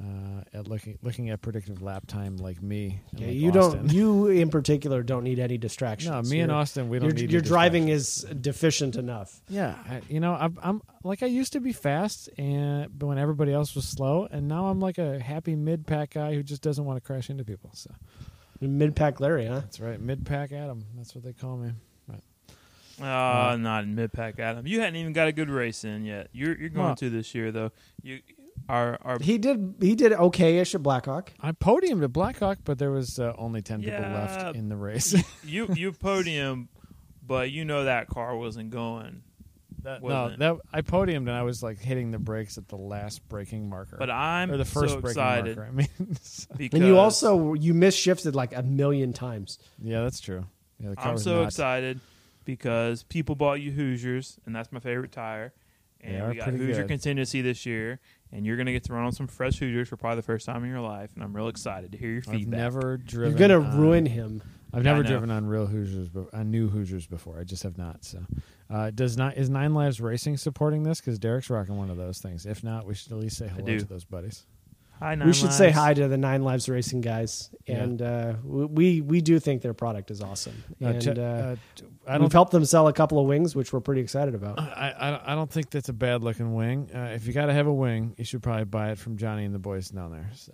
uh, 0.00 0.42
at 0.52 0.66
looking 0.66 0.98
looking 1.02 1.30
at 1.30 1.40
predictive 1.40 1.80
lap 1.80 2.04
time 2.08 2.36
like 2.38 2.60
me. 2.60 3.00
Yeah, 3.12 3.28
like 3.28 3.36
you 3.36 3.48
Austin. 3.52 3.86
don't. 3.86 3.92
You 3.92 4.26
in 4.42 4.50
particular 4.50 5.04
don't 5.04 5.22
need 5.22 5.38
any 5.38 5.56
distractions. 5.56 6.10
No, 6.10 6.20
me 6.34 6.40
and 6.40 6.50
Your- 6.50 6.58
Austin, 6.58 6.88
we 6.88 6.98
don't 6.98 7.14
need 7.14 7.30
your 7.30 7.40
driving 7.40 7.88
is 7.90 8.26
deficient 8.40 8.96
enough. 8.96 9.40
Yeah, 9.48 9.76
I, 9.88 10.00
you 10.08 10.18
know, 10.18 10.34
I'm, 10.34 10.58
I'm 10.60 10.82
like 11.04 11.22
I 11.22 11.26
used 11.26 11.52
to 11.52 11.60
be 11.60 11.72
fast, 11.72 12.28
and 12.38 12.88
but 12.98 13.06
when 13.06 13.18
everybody 13.18 13.52
else 13.52 13.76
was 13.76 13.86
slow, 13.86 14.26
and 14.28 14.48
now 14.48 14.66
I'm 14.66 14.80
like 14.80 14.98
a 14.98 15.20
happy 15.20 15.54
mid 15.54 15.86
pack 15.86 16.14
guy 16.14 16.34
who 16.34 16.42
just 16.42 16.60
doesn't 16.62 16.84
want 16.84 16.96
to 16.96 17.00
crash 17.00 17.30
into 17.30 17.44
people. 17.44 17.70
So 17.74 17.90
Mid 18.60 18.96
pack 18.96 19.20
Larry, 19.20 19.46
huh? 19.46 19.60
that's 19.60 19.78
right, 19.78 20.00
mid 20.00 20.26
pack 20.26 20.50
Adam. 20.50 20.84
That's 20.96 21.14
what 21.14 21.22
they 21.22 21.34
call 21.34 21.56
me. 21.56 21.70
Right. 23.00 23.52
Uh, 23.52 23.56
not 23.56 23.84
in 23.84 23.94
mid 23.94 24.12
pack, 24.12 24.38
Adam. 24.38 24.66
You 24.66 24.80
hadn't 24.80 24.96
even 24.96 25.12
got 25.12 25.28
a 25.28 25.32
good 25.32 25.50
race 25.50 25.84
in 25.84 26.04
yet. 26.04 26.28
You're 26.32 26.56
you're 26.58 26.68
going 26.68 26.86
Well- 26.86 26.96
to 26.96 27.10
this 27.10 27.34
year 27.34 27.50
though. 27.52 27.72
You 28.02 28.20
are 28.68 28.98
our 29.02 29.18
He 29.20 29.36
did. 29.38 29.74
He 29.80 29.94
did 29.94 30.12
okay-ish 30.12 30.74
at 30.74 30.82
Blackhawk. 30.82 31.32
I 31.40 31.52
podiumed 31.52 32.04
at 32.04 32.12
Blackhawk, 32.12 32.58
but 32.64 32.78
there 32.78 32.90
was 32.92 33.18
uh, 33.18 33.32
only 33.36 33.62
ten 33.62 33.80
people 33.80 33.98
Yeah. 33.98 34.12
left 34.14 34.56
in 34.56 34.68
the 34.68 34.76
race. 34.76 35.14
you 35.44 35.68
you 35.74 35.92
podium, 35.92 36.68
but 37.26 37.50
you 37.50 37.64
know 37.64 37.84
that 37.84 38.08
car 38.08 38.36
wasn't 38.36 38.70
going. 38.70 39.22
that, 39.82 40.02
no, 40.02 40.08
Wasn't. 40.08 40.38
that 40.38 40.56
I 40.72 40.80
podiumed, 40.82 41.16
and 41.28 41.32
I 41.32 41.42
was 41.42 41.62
like 41.62 41.78
hitting 41.80 42.10
the 42.12 42.18
brakes 42.18 42.56
at 42.56 42.68
the 42.68 42.76
last 42.76 43.28
braking 43.28 43.68
marker, 43.68 43.96
But 43.98 44.08
I'm 44.10 44.50
or 44.50 44.56
the 44.56 44.64
first 44.64 44.94
so 44.94 45.00
braking 45.00 45.20
excited 45.22 45.56
marker. 45.58 45.70
I 45.70 45.74
mean, 45.74 46.16
so- 46.22 46.46
because 46.56 46.78
And 46.80 46.88
you 46.88 46.96
also 46.96 47.54
you 47.54 47.74
misshifted 47.74 48.34
like 48.34 48.54
a 48.56 48.62
million 48.62 49.12
times. 49.12 49.58
yeah, 49.82 50.02
that's 50.02 50.20
true. 50.20 50.46
Yeah, 50.78 50.90
the 50.90 50.96
car 50.96 51.08
I'm 51.08 51.12
was 51.14 51.24
so 51.24 51.40
not- 51.40 51.46
excited 51.48 52.00
because 52.44 53.02
people 53.02 53.34
bought 53.34 53.60
you 53.60 53.72
Hoosiers, 53.72 54.38
and 54.46 54.54
that's 54.54 54.70
my 54.72 54.80
favorite 54.80 55.12
tire. 55.12 55.52
They 56.02 56.10
And 56.10 56.22
are 56.22 56.28
we 56.30 56.36
got 56.36 56.48
Hoosier 56.48 56.82
good. 56.82 56.88
contingency 56.88 57.40
this 57.40 57.64
year, 57.64 57.98
and 58.30 58.44
you're 58.44 58.56
gonna 58.58 58.72
get 58.72 58.84
to 58.84 58.92
run 58.92 59.04
on 59.06 59.12
some 59.12 59.26
fresh 59.26 59.58
Hoosiers 59.58 59.88
for 59.88 59.96
probably 59.96 60.16
the 60.16 60.22
first 60.22 60.44
time 60.46 60.62
in 60.64 60.70
your 60.70 60.80
life, 60.80 61.10
and 61.14 61.24
I'm 61.24 61.34
real 61.34 61.48
excited 61.48 61.92
to 61.92 61.98
hear 61.98 62.10
your 62.10 62.22
I've 62.26 62.34
feedback. 62.34 62.58
never 62.58 62.96
driven. 62.98 63.30
You're 63.38 63.48
gonna 63.48 63.60
on- 63.66 63.80
ruin 63.80 64.06
him. 64.06 64.42
I've 64.72 64.84
Yeah, 64.84 64.90
never 64.92 65.02
know. 65.04 65.08
driven 65.10 65.30
on 65.30 65.46
real 65.46 65.66
Hoosiers, 65.66 66.08
but 66.08 66.34
on 66.34 66.50
new 66.50 66.68
Hoosiers 66.68 67.06
before. 67.06 67.38
I 67.38 67.44
just 67.44 67.62
have 67.62 67.78
not. 67.78 68.04
So, 68.04 68.26
uh, 68.68 68.90
does 68.90 69.16
not 69.16 69.36
is 69.36 69.48
Nine 69.48 69.72
Lives 69.72 70.00
Racing 70.00 70.36
supporting 70.36 70.82
this? 70.82 71.00
Because 71.00 71.18
Derek's 71.18 71.48
rocking 71.48 71.76
one 71.76 71.90
of 71.90 71.96
those 71.96 72.18
things. 72.18 72.44
If 72.44 72.64
not, 72.64 72.84
we 72.84 72.94
should 72.94 73.12
at 73.12 73.18
least 73.18 73.36
say 73.36 73.46
hello 73.48 73.64
do. 73.64 73.78
to 73.78 73.84
those 73.86 74.04
buddies. 74.04 74.44
Hi, 75.00 75.14
Nine 75.16 75.26
we 75.26 75.34
should 75.34 75.52
say 75.52 75.70
hi 75.70 75.92
to 75.92 76.08
the 76.08 76.16
Nine 76.16 76.42
Lives 76.44 76.68
Racing 76.68 77.00
guys, 77.00 77.50
Yeah. 77.66 77.82
and 77.82 78.00
uh, 78.00 78.34
we 78.44 79.00
we 79.00 79.20
do 79.20 79.38
think 79.38 79.60
their 79.60 79.74
product 79.74 80.10
is 80.10 80.20
awesome. 80.22 80.54
No, 80.80 80.88
and 80.88 81.02
che- 81.02 81.10
uh, 81.10 81.14
uh, 81.22 81.56
t- 81.74 81.84
I 82.06 82.12
we've 82.14 82.20
don't. 82.22 82.32
helped 82.32 82.52
them 82.52 82.64
sell 82.64 82.86
a 82.88 82.92
couple 82.92 83.18
of 83.18 83.26
wings, 83.26 83.54
which 83.56 83.72
we're 83.72 83.80
pretty 83.80 84.00
excited 84.00 84.34
about. 84.34 84.58
I, 84.60 84.94
I 84.98 85.32
I 85.32 85.34
don't 85.34 85.50
think 85.50 85.70
that's 85.70 85.88
a 85.88 85.92
bad 85.92 86.22
looking 86.22 86.54
wing. 86.54 86.90
Uh, 86.94 87.10
if 87.14 87.26
you 87.26 87.32
got 87.32 87.46
to 87.46 87.52
have 87.52 87.66
a 87.66 87.72
wing, 87.72 88.14
you 88.16 88.24
should 88.24 88.42
probably 88.42 88.64
buy 88.64 88.92
it 88.92 88.98
from 88.98 89.16
Johnny 89.16 89.44
and 89.44 89.54
the 89.54 89.58
boys 89.58 89.88
down 89.90 90.12
there. 90.12 90.30
So 90.34 90.52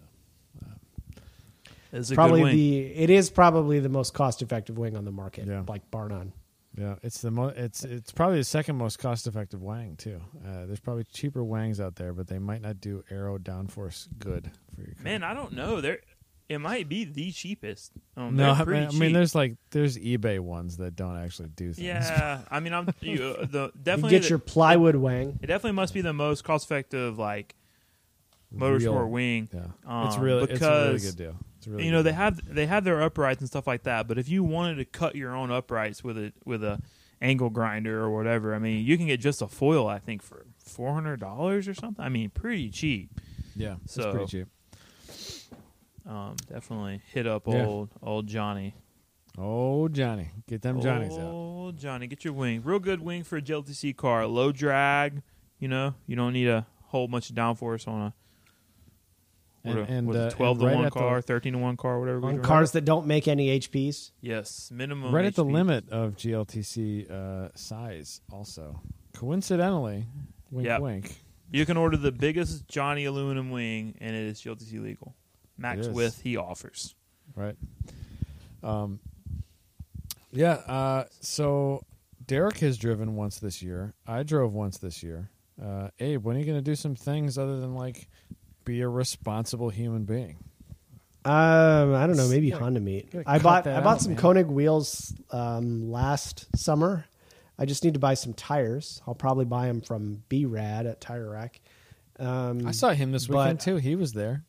It's 1.93 2.11
a 2.11 2.15
probably 2.15 2.41
good 2.41 2.45
wing. 2.45 2.57
the 2.57 2.79
it 2.95 3.11
is 3.11 3.31
probably 3.31 3.79
the 3.79 3.89
most 3.89 4.15
cost 4.15 4.43
effective 4.43 4.79
wing 4.79 4.97
on 4.97 5.05
the 5.05 5.13
market, 5.13 5.47
Yeah. 5.47 5.63
like 5.69 5.89
bar 5.91 6.09
none. 6.09 6.33
Yeah, 6.77 6.95
it's 7.03 7.21
the 7.21 7.31
mo- 7.31 7.53
it's 7.55 7.85
it's 7.85 8.13
probably 8.13 8.39
the 8.39 8.45
second 8.45 8.77
most 8.77 8.99
cost 8.99 9.27
effective 9.27 9.63
wang 9.63 9.97
too. 9.97 10.21
Uh, 10.47 10.67
there's 10.67 10.81
probably 10.81 11.05
cheaper 11.13 11.43
wangs 11.45 11.81
out 11.81 11.97
there, 11.97 12.13
but 12.13 12.29
they 12.29 12.39
might 12.39 12.63
not 12.63 12.81
do 12.81 13.03
arrow 13.11 13.39
downforce 13.39 14.07
good 14.19 14.51
for 14.75 14.83
your 14.83 14.95
car. 14.95 15.05
Man, 15.05 15.23
I 15.25 15.35
don't 15.35 15.53
know. 15.53 15.81
There, 15.81 15.99
It 16.49 16.59
might 16.59 16.89
be 16.89 17.05
the 17.05 17.31
cheapest. 17.33 17.93
Um, 18.17 18.37
no, 18.37 18.53
I 18.53 18.65
pretty 18.65 18.81
mean, 18.87 18.89
I 18.89 18.99
mean, 18.99 19.13
there's 19.13 19.35
like 19.35 19.57
there's 19.71 19.97
eBay 19.99 20.39
ones 20.41 20.77
that 20.79 20.97
don't 20.97 21.17
actually 21.17 21.49
do 21.51 21.73
things. 21.73 21.87
yeah. 21.87 22.43
I 22.51 22.61
mean, 22.61 22.73
I'm 22.73 22.89
you, 23.01 23.23
uh, 23.41 23.47
the 23.51 23.63
You 23.75 23.81
definitely 23.83 24.11
get 24.11 24.23
the- 24.23 24.29
your 24.31 24.39
plywood 24.39 24.97
wang. 24.97 25.39
It 25.43 25.47
definitely 25.47 25.73
must 25.77 25.93
be 25.95 26.01
the 26.03 26.13
most 26.13 26.45
cost-effective 26.45 27.19
like 27.19 27.55
Real- 28.53 28.79
motorsport 28.95 29.11
wing. 29.11 29.49
Yeah, 29.53 29.67
Um, 29.87 30.07
it's 30.09 30.17
really 30.19 30.53
it's 30.53 30.63
a 30.63 30.87
really 30.89 30.99
good 31.01 31.17
deal. 31.17 31.37
Really 31.67 31.85
you 31.87 31.91
know 31.93 32.03
they 32.03 32.13
have 32.13 32.41
they 32.53 32.67
have 32.67 32.85
their 32.85 33.03
uprights 33.03 33.41
and 33.41 33.49
stuff 33.49 33.67
like 33.67 33.83
that, 33.85 34.09
but 34.09 34.19
if 34.19 34.29
you 34.29 34.43
wanted 34.45 34.77
to 34.77 34.85
cut 34.85 35.15
your 35.17 35.35
own 35.35 35.51
uprights 35.51 36.03
with 36.05 36.17
a 36.19 36.33
with 36.45 36.63
a 36.65 36.81
angle 37.23 37.51
grinder 37.51 38.01
or 38.03 38.11
whatever, 38.11 38.55
I 38.55 38.59
mean, 38.59 38.85
you 38.87 38.97
can 38.97 39.07
get 39.07 39.21
just 39.21 39.43
a 39.43 39.47
foil 39.49 39.87
I 39.87 39.99
think 39.99 40.23
for 40.23 40.47
four 40.65 40.95
hundred 40.95 41.21
dollars 41.21 41.69
or 41.69 41.75
something. 41.75 42.05
I 42.05 42.09
mean, 42.09 42.31
pretty 42.31 42.71
cheap. 42.71 43.11
yeah, 43.55 43.77
it's 43.85 43.95
so- 43.95 44.13
pretty 44.13 44.27
cheap. 44.27 44.47
Um, 46.07 46.35
definitely 46.49 47.03
hit 47.13 47.27
up 47.27 47.47
Yeah. 47.47 47.67
old 47.67 47.91
old 48.03 48.27
Johnny. 48.27 48.75
Old 49.39 49.93
Johnny, 49.95 50.31
get 50.49 50.63
them 50.63 50.81
Johnnies 50.81 51.13
out. 51.13 51.21
Old 51.31 51.79
Johnny, 51.79 52.07
get 52.07 52.25
your 52.25 52.33
wing. 52.35 52.63
Real 52.65 52.79
good 52.81 53.01
wing 53.01 53.23
for 53.23 53.37
a 53.37 53.43
GLTC 53.43 53.93
car. 53.97 54.27
Low 54.27 54.51
drag. 54.51 55.23
You 55.59 55.69
know, 55.69 55.95
you 56.07 56.17
don't 56.17 56.33
need 56.33 56.49
a 56.49 56.67
whole 56.87 57.07
bunch 57.07 57.31
of 57.31 57.37
downforce 57.37 57.87
on 57.87 58.01
a 58.01 58.15
And, 59.63 59.79
what 59.79 59.89
a- 59.89 59.93
and 59.93 60.07
what 60.07 60.17
is 60.17 60.33
uh, 60.33 60.37
twelve 60.37 60.57
and 60.57 60.61
to 60.61 60.67
right 60.69 60.77
one 60.77 60.85
at 60.87 60.93
the- 60.95 60.99
car, 60.99 61.21
thirteen 61.21 61.53
to 61.53 61.59
one 61.59 61.77
car, 61.77 62.01
whatever. 62.01 62.27
On 62.27 62.37
do. 62.37 62.41
cars 62.43 62.73
that 62.73 62.85
don't 62.87 63.07
make 63.07 63.29
any 63.29 63.59
HPs. 63.61 64.11
Yes, 64.23 64.71
minimum. 64.73 65.15
right 65.15 65.25
at 65.27 65.35
the 65.35 65.45
limit 65.45 65.89
of 65.91 66.17
GLTC 66.17 67.11
uh, 67.11 67.49
size. 67.55 68.21
Also, 68.33 68.81
coincidentally, 69.15 70.07
wink, 70.51 70.67
Yep. 70.67 70.81
wink. 70.81 71.21
You 71.53 71.67
can 71.67 71.77
order 71.77 71.97
the 71.97 72.13
biggest 72.13 72.69
Johnny 72.69 73.05
aluminum 73.05 73.51
wing, 73.51 73.97
and 74.01 74.17
it 74.17 74.23
is 74.23 74.41
GLTC 74.41 74.79
legal. 74.83 75.15
Max 75.59 75.81
It 75.81 75.91
is. 75.91 75.95
width 75.95 76.21
he 76.23 76.37
offers. 76.39 76.95
right? 77.37 77.57
Um, 78.63 79.01
yeah. 80.33 80.53
Uh, 80.67 81.05
so 81.21 81.85
Derek 82.27 82.59
has 82.59 82.79
driven 82.79 83.17
once 83.17 83.39
this 83.41 83.63
year. 83.63 83.95
I 84.07 84.23
drove 84.23 84.53
once 84.55 84.79
this 84.79 85.03
year. 85.03 85.31
Uh, 85.63 85.89
Abe, 85.99 86.25
when 86.25 86.37
are 86.37 86.39
you 86.41 86.47
going 86.47 86.57
to 86.59 86.63
do 86.63 86.75
some 86.75 86.95
things 86.95 87.37
other 87.37 87.61
than 87.61 87.75
like 87.75 88.09
be 88.71 88.81
a 88.83 88.89
responsible 88.89 89.69
human 89.71 90.05
being? 90.05 90.37
Um, 91.25 91.95
I 91.95 92.07
don't 92.07 92.17
know, 92.17 92.29
maybe 92.29 92.49
Yeah. 92.49 92.59
Honda 92.59 92.81
Meet. 92.81 93.15
I 93.27 93.39
bought 93.39 93.67
I 93.67 93.81
bought 93.81 93.97
out, 93.97 94.01
some 94.01 94.13
man. 94.15 94.21
Konig 94.23 94.47
wheels 94.47 95.13
um, 95.31 95.91
last 95.91 96.47
summer. 96.57 97.05
I 97.59 97.67
just 97.67 97.85
need 97.85 97.93
to 97.95 98.01
buy 98.01 98.15
some 98.15 98.33
tires. 98.33 99.03
I'll 99.07 99.15
probably 99.15 99.45
buy 99.45 99.67
them 99.67 99.83
from 99.83 100.23
B 100.31 100.47
Rad 100.47 100.87
at 100.87 101.01
Tire 101.01 101.29
Rack. 101.31 101.61
Um, 102.19 102.67
I 102.67 102.71
saw 102.71 102.91
him 102.91 103.13
this 103.13 103.27
but- 103.27 103.37
weekend 103.37 103.61
too. 103.61 103.77
He 103.77 103.97
was 103.97 104.13
there. 104.15 104.45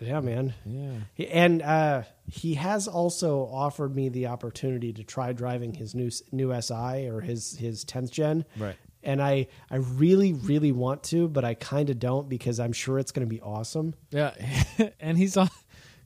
Yeah, 0.00 0.20
man. 0.20 0.54
Yeah. 0.66 0.92
He- 1.14 1.28
And 1.28 1.60
uh, 1.62 2.02
he 2.30 2.54
has 2.54 2.88
also 2.88 3.40
offered 3.40 3.94
me 3.94 4.08
the 4.08 4.26
opportunity 4.28 4.92
to 4.94 5.04
try 5.04 5.32
driving 5.32 5.74
his 5.74 5.94
new 5.94 6.10
new 6.32 6.50
SI 6.62 7.08
or 7.08 7.20
his 7.20 7.56
his 7.58 7.84
10th 7.84 8.10
gen. 8.10 8.44
Right. 8.56 8.76
And 9.04 9.22
I 9.22 9.46
I 9.70 9.76
really 9.76 10.32
really 10.32 10.72
want 10.72 11.02
to, 11.04 11.28
but 11.28 11.44
I 11.44 11.54
kind 11.54 11.90
of 11.90 11.98
don't 11.98 12.28
because 12.28 12.58
I'm 12.58 12.72
sure 12.72 12.98
it's 12.98 13.12
going 13.12 13.26
to 13.26 13.32
be 13.32 13.40
awesome. 13.40 13.94
Yeah, 14.10 14.34
and 15.00 15.16
he's 15.18 15.36
on. 15.36 15.48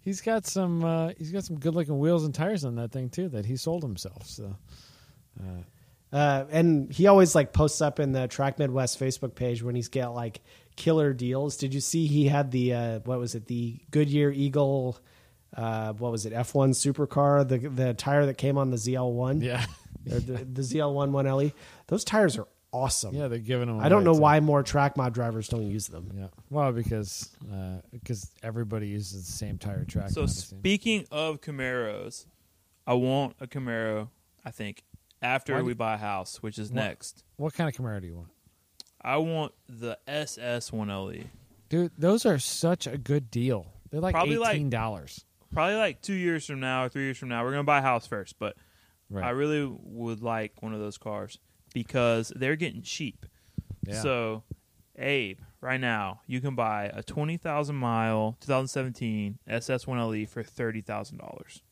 He's 0.01 0.21
got 0.21 0.47
some. 0.47 0.85
Uh, 0.85 1.11
he's 1.19 1.33
got 1.33 1.45
some 1.45 1.59
good 1.59 1.75
looking 1.75 1.99
wheels 1.99 2.25
and 2.25 2.35
tires 2.35 2.65
on 2.65 2.77
that 2.77 2.93
thing 2.93 3.11
too 3.11 3.29
that 3.31 3.45
he 3.47 3.57
sold 3.57 3.83
himself. 3.83 4.27
So 4.27 4.57
Uh, 6.11 6.45
and 6.51 6.91
he 6.91 7.07
always 7.07 7.35
like 7.35 7.53
posts 7.53 7.83
up 7.83 8.01
in 8.01 8.13
the 8.13 8.27
Track 8.29 8.59
Midwest 8.59 8.99
Facebook 8.99 9.35
page 9.35 9.63
when 9.63 9.75
he's 9.75 9.89
got 9.89 10.15
like 10.15 10.41
killer 10.77 11.13
deals. 11.13 11.57
Did 11.57 11.75
you 11.75 11.81
see 11.81 12.07
he 12.07 12.29
had 12.29 12.51
the 12.51 12.73
uh, 12.73 12.99
what 13.01 13.19
was 13.19 13.35
it 13.35 13.47
the 13.47 13.79
Goodyear 13.91 14.31
Eagle? 14.31 14.99
Uh, 15.55 15.93
what 15.95 16.13
was 16.13 16.25
it 16.25 16.33
F1 16.33 16.71
supercar? 16.71 17.47
The 17.47 17.59
the 17.69 17.95
tire 17.95 18.25
that 18.27 18.39
came 18.39 18.57
on 18.57 18.71
the 18.71 18.77
ZL1, 18.77 19.43
yeah, 20.05 20.19
the, 20.21 20.45
the 20.45 20.63
ZL1 20.63 21.11
1LE. 21.11 21.47
E? 21.47 21.55
Those 21.89 22.05
tires 22.05 22.39
are 22.39 22.49
awesome. 22.83 23.15
yeah, 23.15 23.29
they're 23.29 23.39
giving 23.39 23.69
him. 23.69 23.81
I 23.81 23.89
don't 23.89 24.05
know 24.05 24.15
too. 24.15 24.21
why 24.21 24.41
more 24.41 24.63
track 24.63 24.97
mod 24.97 25.15
drivers 25.15 25.49
don't 25.49 25.67
use 25.71 25.87
them. 25.87 26.11
Yeah, 26.17 26.27
well, 26.51 26.73
because 26.73 27.31
uh, 27.53 27.81
because 27.93 28.31
everybody 28.43 28.89
uses 28.89 29.27
the 29.27 29.33
same 29.33 29.59
tire 29.59 29.85
track. 29.85 30.11
So 30.11 30.21
mod, 30.23 30.31
it 30.31 30.33
seems. 30.33 30.59
speaking 30.61 31.07
of 31.11 31.41
Camaros, 31.41 32.27
I 32.87 32.95
want 32.95 33.37
a 33.41 33.47
Camaro. 33.47 34.09
I 34.45 34.51
think 34.51 34.83
after 35.21 35.53
Why 35.55 35.59
do- 35.61 35.65
we 35.67 35.75
buy 35.75 35.95
a 35.95 35.99
house, 35.99 36.43
which 36.43 36.59
is 36.59 36.71
What? 36.71 36.77
next. 36.77 37.25
what 37.37 37.55
kind 37.55 37.69
of 37.69 37.75
Camaro 37.75 38.01
do 38.01 38.07
you 38.07 38.17
want, 38.17 38.29
I 39.03 39.17
want 39.19 39.53
the 39.69 39.99
SS 40.07 40.71
1LE. 40.71 41.27
dude? 41.69 41.93
Those 41.99 42.25
are 42.27 42.39
such 42.39 42.87
a 42.87 42.97
good 42.99 43.31
deal. 43.31 43.67
They're 43.91 44.01
like 44.01 44.15
Probably 44.15 44.39
like- 44.39 44.55
eighteen 44.55 44.71
dollars. 44.71 45.25
Probably 45.53 45.77
like 45.77 46.03
two 46.03 46.13
years 46.15 46.45
from 46.47 46.61
now 46.61 46.85
or 46.85 46.89
three 46.91 47.05
years 47.05 47.17
from 47.19 47.31
now, 47.31 47.43
we're 47.43 47.53
gonna 47.53 47.65
buy 47.65 47.79
a 47.79 47.83
house 47.83 48.07
first. 48.07 48.39
But 48.39 48.57
Right. 49.11 49.25
I 49.25 49.31
really 49.31 49.65
would 49.67 50.23
like 50.23 50.63
one 50.63 50.75
of 50.75 50.81
those 50.81 50.99
cars 50.99 51.39
because 51.75 52.33
they're 52.37 52.57
getting 52.57 52.83
cheap. 52.83 53.27
yeah. 53.87 54.01
So, 54.03 54.43
Abe, 54.99 55.39
right 55.61 55.81
now 55.81 56.21
you 56.27 56.41
can 56.41 56.55
buy 56.55 56.91
a 56.93 57.03
twenty 57.03 57.37
thousand 57.37 57.77
mile 57.77 58.37
2017 58.41 59.39
SS1LE 59.49 60.17
E 60.19 60.27
for 60.27 60.43
thirty 60.43 60.81
thousand 60.81 61.19
dollars 61.19 61.63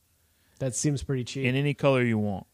That 0.60 0.74
seems 0.74 1.02
pretty 1.02 1.24
cheap. 1.24 1.44
in 1.44 1.54
any 1.56 1.74
color 1.74 2.02
you 2.02 2.18
want. 2.18 2.46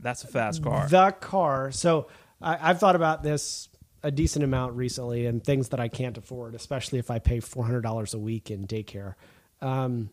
That's 0.00 0.24
a 0.24 0.28
fast 0.28 0.62
car. 0.62 0.88
The 0.88 1.10
car. 1.20 1.70
So 1.72 2.08
I, 2.40 2.70
I've 2.70 2.80
thought 2.80 2.96
about 2.96 3.22
this 3.22 3.68
a 4.02 4.10
decent 4.10 4.42
amount 4.42 4.74
recently, 4.76 5.26
and 5.26 5.44
things 5.44 5.68
that 5.68 5.80
I 5.80 5.88
can't 5.88 6.16
afford, 6.16 6.54
especially 6.54 6.98
if 6.98 7.10
I 7.10 7.18
pay 7.18 7.40
four 7.40 7.64
hundred 7.66 7.82
dollars 7.82 8.14
a 8.14 8.18
week 8.18 8.50
in 8.50 8.66
daycare. 8.66 9.14
Um, 9.60 10.08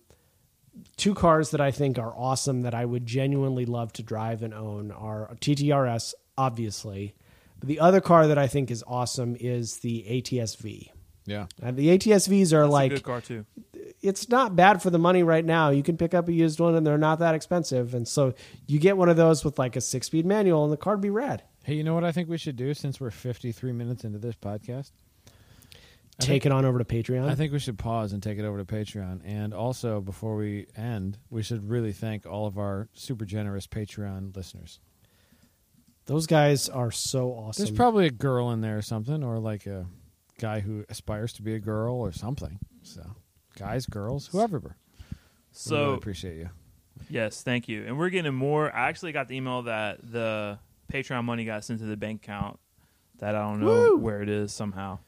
two 0.95 1.13
cars 1.13 1.51
that 1.51 1.61
I 1.61 1.71
think 1.71 1.97
are 1.99 2.13
awesome 2.15 2.61
that 2.61 2.73
I 2.73 2.86
would 2.86 3.05
genuinely 3.05 3.65
love 3.65 3.93
to 3.93 4.03
drive 4.03 4.43
and 4.43 4.53
own 4.53 4.91
are 4.91 5.36
TTRS, 5.41 6.13
obviously. 6.38 7.15
But 7.59 7.67
the 7.69 7.80
other 7.80 8.01
car 8.01 8.28
that 8.28 8.38
I 8.38 8.47
think 8.47 8.69
is 8.71 8.84
awesome 8.88 9.36
is 9.39 9.78
the 9.80 10.05
ATSV. 10.07 10.89
yeah, 11.25 11.47
And 11.61 11.75
the 11.75 11.88
ATSVs 11.97 12.53
are 12.53 12.61
That's 12.61 12.71
like 12.71 12.91
a 12.91 12.95
good 12.95 13.03
car 13.03 13.21
too. 13.21 13.45
it's 14.01 14.30
not 14.30 14.55
bad 14.55 14.82
for 14.82 14.89
the 14.91 14.99
money 14.99 15.23
right 15.23 15.43
now. 15.43 15.69
You 15.71 15.82
can 15.84 15.97
pick 15.97 16.13
up 16.13 16.28
a 16.28 16.34
used 16.34 16.59
one 16.59 16.75
and 16.75 16.86
they're 16.86 16.97
not 16.97 17.19
that 17.19 17.34
expensive. 17.36 17.93
And 17.95 18.07
so 18.07 18.34
you 18.67 18.80
get 18.80 18.95
one 18.97 19.09
of 19.09 19.17
those 19.17 19.43
with 19.43 19.57
like 19.57 19.75
a 19.75 19.82
six 19.82 20.07
speed 20.07 20.25
manual 20.25 20.63
and 20.63 20.71
the 20.71 20.78
car'd 20.78 21.01
be 21.01 21.09
rad. 21.09 21.43
Hey, 21.63 21.73
you 21.73 21.84
know 21.84 21.93
what 21.95 22.03
I 22.05 22.11
think 22.11 22.30
we 22.30 22.38
should 22.38 22.55
do 22.55 22.73
since 22.73 23.01
we're 23.01 23.11
fifty 23.11 23.51
three 23.51 23.73
minutes 23.73 24.03
into 24.05 24.19
this 24.19 24.36
podcast? 24.36 24.91
I 26.20 26.24
Take 26.24 26.45
it 26.47 26.51
on 26.51 26.65
over 26.65 26.80
to 26.80 26.86
Patreon. 26.86 27.30
I 27.30 27.36
think 27.36 27.53
we 27.53 27.59
should 27.59 27.78
pause 27.78 28.11
and 28.11 28.24
take 28.24 28.39
it 28.39 28.45
over 28.45 28.57
to 28.57 28.65
Patreon. 28.65 29.22
And 29.24 29.53
also, 29.53 30.01
before 30.01 30.36
we 30.36 30.65
end, 30.76 31.20
we 31.30 31.43
should 31.43 31.70
really 31.70 31.93
thank 31.93 32.26
all 32.26 32.47
of 32.47 32.57
our 32.57 32.89
super 32.93 33.24
generous 33.24 33.68
Patreon 33.68 34.36
listeners. 34.36 34.80
Those 36.05 36.26
guys 36.26 36.70
are 36.70 36.89
so 36.89 37.32
awesome. 37.32 37.65
There's 37.65 37.76
probably 37.76 38.07
a 38.07 38.11
girl 38.11 38.51
in 38.51 38.61
there 38.61 38.78
or 38.78 38.82
something, 38.82 39.24
or 39.24 39.38
like 39.38 39.68
a 39.68 39.86
guy 40.39 40.61
who 40.61 40.86
aspires 40.89 41.34
to 41.34 41.43
be 41.43 41.53
a 41.53 41.59
girl 41.59 41.95
or 41.95 42.11
something. 42.11 42.59
So, 42.82 43.03
guys, 43.59 43.86
girls, 43.86 44.28
whoever. 44.28 44.59
we 44.59 45.15
So 45.51 45.76
really 45.76 45.93
appreciate 45.95 46.38
you. 46.38 46.49
Yes, 47.09 47.43
thank 47.43 47.68
you. 47.68 47.84
And 47.86 47.97
we're 47.97 48.09
getting 48.09 48.34
more. 48.34 48.74
I 48.74 48.88
actually 48.88 49.11
got 49.11 49.28
the 49.28 49.36
email 49.36 49.63
that 49.63 49.99
the 50.01 50.57
Patreon 50.91 51.26
money 51.26 51.45
got 51.45 51.63
sent 51.63 51.80
to 51.80 51.86
the 51.86 51.97
bank 51.97 52.24
account. 52.24 52.59
That 53.20 53.36
I 53.36 53.41
don't 53.41 53.59
know 53.59 53.91
Woo! 53.91 53.97
where 53.97 54.22
it 54.22 54.30
is 54.30 54.51
somehow. 54.53 54.99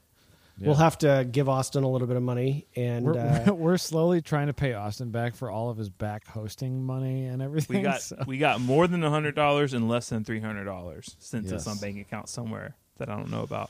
We'll 0.68 0.76
have 0.76 0.98
to 1.00 1.28
give 1.32 1.48
Austin 1.50 1.84
a 1.84 1.90
little 1.90 2.08
bit 2.08 2.18
of 2.18 2.24
money. 2.24 2.68
And 2.76 3.06
We're, 3.06 3.18
uh, 3.18 3.54
we're 3.54 3.78
slowly 3.78 4.22
trying 4.22 4.48
to 4.48 4.54
pay 4.54 4.74
Austin 4.74 5.12
back 5.12 5.36
for 5.36 5.50
all 5.50 5.70
of 5.70 5.78
his 5.78 5.90
back 5.90 6.28
hosting 6.28 6.84
money 6.84 7.26
and 7.26 7.42
everything. 7.42 7.78
We 7.78 7.84
got 7.84 8.02
so- 8.02 8.24
we 8.28 8.38
got 8.38 8.60
more 8.62 8.88
than 8.88 9.02
hundred 9.02 9.36
dollars 9.36 9.74
and 9.74 9.88
less 9.88 10.10
than 10.10 10.24
three 10.24 10.40
hundred 10.40 10.66
dollars 10.66 11.16
sent 11.20 11.48
to 11.48 11.54
Yes. 11.56 11.64
some 11.64 11.78
bank 11.78 12.00
account 12.00 12.30
somewhere 12.30 12.76
that 12.98 13.10
I 13.10 13.16
don't 13.16 13.32
know 13.32 13.44
about. 13.44 13.70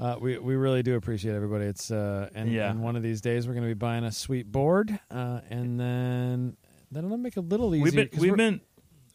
Uh, 0.00 0.16
we 0.20 0.38
we 0.38 0.54
really 0.54 0.82
do 0.84 0.94
appreciate 0.94 1.34
everybody. 1.34 1.64
It's 1.64 1.90
uh, 1.90 2.30
and, 2.34 2.52
Yeah. 2.52 2.70
and 2.70 2.82
one 2.82 2.94
of 2.94 3.02
these 3.02 3.20
days 3.20 3.48
we're 3.48 3.54
going 3.54 3.64
to 3.66 3.70
be 3.70 3.74
buying 3.74 4.04
a 4.04 4.12
sweet 4.12 4.50
board, 4.52 4.96
uh, 5.10 5.40
and 5.50 5.78
then 5.80 6.56
then 6.92 7.04
it'll 7.04 7.16
make 7.18 7.36
it 7.36 7.40
a 7.40 7.42
little 7.42 7.74
easier. 7.74 7.82
We've 7.84 7.94
been 7.96 8.08
'cause 8.08 8.20
we've 8.20 8.36
been 8.36 8.60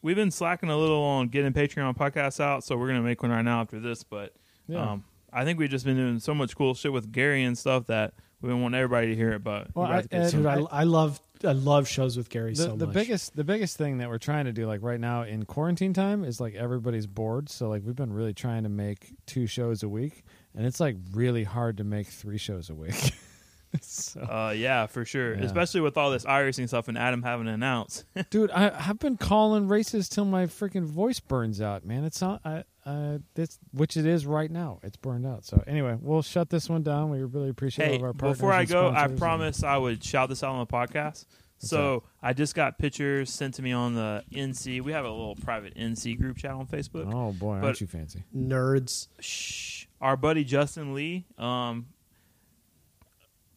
we've 0.01 0.17
been 0.17 0.29
slacking 0.31 0.69
a 0.69 0.77
little 0.77 1.01
on 1.01 1.29
getting 1.29 1.53
Patreon 1.53 1.95
podcasts 1.95 2.41
out, 2.41 2.65
so 2.65 2.75
we're 2.75 2.87
gonna 2.87 3.01
make 3.01 3.21
one 3.21 3.31
right 3.31 3.41
now 3.45 3.61
after 3.61 3.79
this. 3.79 4.03
But 4.03 4.33
Yeah. 4.67 4.91
um, 4.91 5.05
I 5.33 5.45
think 5.45 5.59
we've 5.59 5.69
just 5.69 5.85
been 5.85 5.97
doing 5.97 6.19
so 6.19 6.33
much 6.33 6.55
cool 6.55 6.73
shit 6.73 6.93
with 6.93 7.11
Gary 7.11 7.43
and 7.43 7.57
stuff 7.57 7.87
that 7.87 8.13
we've 8.41 8.49
been 8.51 8.61
wanting 8.61 8.79
everybody 8.79 9.07
to 9.07 9.15
hear 9.15 9.31
it. 9.31 9.43
But 9.43 9.75
Well, 9.75 9.87
I- 9.87 10.01
to 10.01 10.07
get 10.07 10.21
and- 10.21 10.29
some- 10.31 10.39
dude, 10.43 10.67
I, 10.71 10.79
I 10.81 10.83
love 10.83 11.19
I 11.45 11.51
love 11.51 11.89
shows 11.89 12.15
with 12.15 12.29
Gary 12.29 12.51
the, 12.51 12.55
so 12.63 12.75
the 12.77 12.85
much. 12.85 12.93
biggest 12.93 13.35
the 13.35 13.43
biggest 13.43 13.75
thing 13.77 13.97
that 13.97 14.07
we're 14.07 14.17
trying 14.17 14.45
to 14.45 14.53
do 14.53 14.65
like 14.65 14.81
right 14.81 14.99
now 14.99 15.23
in 15.23 15.43
quarantine 15.43 15.91
time 15.93 16.23
is 16.23 16.39
like 16.39 16.55
everybody's 16.55 17.05
bored 17.05 17.49
so 17.49 17.67
like 17.67 17.83
we've 17.85 17.97
been 17.97 18.13
really 18.13 18.33
trying 18.33 18.63
to 18.63 18.69
make 18.69 19.11
two 19.25 19.45
shows 19.45 19.83
a 19.83 19.89
week 19.89 20.23
and 20.55 20.65
it's 20.65 20.79
like 20.79 20.95
really 21.11 21.43
hard 21.43 21.75
to 21.77 21.83
make 21.83 22.07
three 22.07 22.37
shows 22.37 22.69
a 22.69 22.73
week 22.75 22.95
so, 23.81 24.21
uh, 24.21 24.53
yeah, 24.55 24.85
for 24.85 25.03
sure. 25.03 25.35
Yeah. 25.35 25.43
Especially 25.43 25.81
with 25.81 25.97
all 25.97 26.11
this 26.11 26.23
iRacing 26.25 26.67
stuff 26.67 26.87
and 26.87 26.97
Adam 26.97 27.23
having 27.23 27.47
to 27.47 27.51
announce. 27.51 28.05
dude 28.29 28.51
I, 28.51 28.69
i've 28.87 28.99
been 28.99 29.17
calling 29.17 29.67
races 29.67 30.07
till 30.07 30.25
my 30.25 30.45
freaking 30.45 30.85
voice 30.85 31.19
burns 31.19 31.59
out 31.59 31.85
man 31.85 32.03
it's 32.05 32.21
not 32.21 32.39
I, 32.45 32.63
uh, 32.85 33.19
this 33.35 33.59
which 33.71 33.95
it 33.97 34.05
is 34.05 34.25
right 34.25 34.51
now. 34.51 34.79
It's 34.83 34.97
burned 34.97 35.25
out. 35.25 35.45
So 35.45 35.63
anyway, 35.67 35.97
we'll 36.01 36.21
shut 36.21 36.49
this 36.49 36.69
one 36.69 36.83
down. 36.83 37.09
We 37.09 37.23
really 37.23 37.49
appreciate 37.49 37.85
all 37.85 37.91
Hey, 37.91 37.95
of 37.97 38.03
our 38.03 38.13
partners. 38.13 38.37
before 38.37 38.51
I 38.53 38.61
and 38.61 38.69
go, 38.69 38.87
I 38.87 38.91
sponsors 38.91 39.09
and- 39.11 39.19
promised 39.19 39.63
I 39.63 39.77
would 39.77 40.03
shout 40.03 40.29
this 40.29 40.43
out 40.43 40.51
on 40.55 40.59
the 40.59 40.71
podcast. 40.71 41.25
So 41.59 42.03
I 42.21 42.33
just 42.33 42.55
got 42.55 42.77
pictures 42.77 43.29
sent 43.31 43.53
to 43.53 43.61
me 43.61 43.71
on 43.71 43.93
the 43.95 44.21
NC. 44.33 44.81
We 44.81 44.91
have 44.91 45.05
a 45.05 45.09
little 45.09 45.35
private 45.37 45.73
NC 45.77 46.17
group 46.19 46.35
chat 46.35 46.51
on 46.51 46.67
Facebook. 46.67 47.09
Oh 47.13 47.31
boy, 47.31 47.59
But- 47.61 47.67
aren't 47.67 47.79
you 47.81 47.87
fancy? 47.87 48.23
Nerds. 48.35 49.07
Shh. 49.21 49.85
Our 50.01 50.17
buddy 50.17 50.43
Justin 50.43 50.93
Lee, 50.93 51.25
um, 51.37 51.85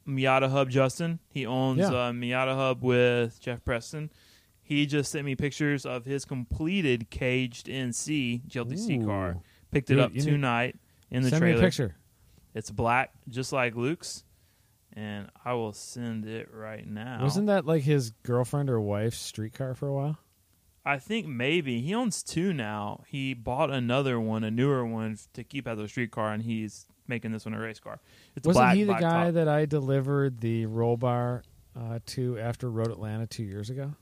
Miata 0.07 0.49
Hub 0.49 0.71
Justin, 0.71 1.19
he 1.31 1.45
owns 1.47 1.81
Yeah. 1.81 1.89
uh, 1.89 2.13
Miata 2.13 2.55
Hub 2.55 2.83
with 2.83 3.41
Jeff 3.41 3.65
Preston. 3.65 4.11
He 4.69 4.85
just 4.87 5.13
sent 5.13 5.25
me 5.25 5.37
pictures 5.37 5.87
of 5.87 6.05
his 6.05 6.25
completed 6.25 7.09
caged 7.09 7.69
NC 7.69 8.43
car. 9.07 9.31
Ooh. 9.37 9.43
Picked 9.71 9.91
it 9.91 9.99
up 10.01 10.13
you 10.13 10.23
need- 10.23 10.31
tonight 10.31 10.77
in 11.11 11.23
the 11.23 11.31
Send 11.31 11.41
trailer. 11.41 11.55
me 11.55 11.61
a 11.61 11.65
picture. 11.65 11.95
It's 12.53 12.71
black, 12.73 13.13
just 13.29 13.53
like 13.53 13.77
Luke's, 13.77 14.25
and 14.93 15.29
I 15.45 15.53
will 15.53 15.73
send 15.73 16.27
it 16.27 16.49
right 16.53 16.85
now. 16.87 17.21
Wasn't 17.23 17.47
that 17.47 17.65
like 17.65 17.83
his 17.85 18.11
girlfriend 18.25 18.69
or 18.69 18.81
wife's 18.81 19.19
streetcar 19.19 19.75
for 19.75 19.87
a 19.89 19.93
while? 19.95 20.19
I 20.85 20.99
think 20.99 21.27
maybe 21.27 21.81
he 21.81 21.95
owns 21.95 22.23
two 22.25 22.53
now. 22.53 23.05
He 23.07 23.35
bought 23.35 23.71
another 23.71 24.19
one, 24.19 24.43
a 24.43 24.51
newer 24.51 24.85
one, 24.87 25.13
f- 25.13 25.29
to 25.35 25.45
keep 25.45 25.69
as 25.69 25.79
a 25.79 25.87
street 25.87 26.11
car, 26.13 26.33
and 26.33 26.43
he's 26.43 26.87
making 27.07 27.31
this 27.33 27.45
one 27.45 27.55
a 27.55 27.61
race 27.61 27.79
car. 27.79 28.01
It's 28.35 28.47
Wasn't 28.47 28.63
black, 28.65 28.75
he 28.77 28.83
the 28.83 28.87
black 28.89 29.01
guy 29.01 29.25
top. 29.27 29.35
that 29.35 29.49
I 29.49 29.67
delivered 29.67 30.41
the 30.41 30.67
roll 30.67 30.97
bar 30.97 31.43
uh, 31.79 31.99
to 32.07 32.39
after 32.39 32.71
Road 32.71 32.89
Atlanta 32.91 33.27
two 33.27 33.43
years 33.45 33.69
ago? 33.71 33.95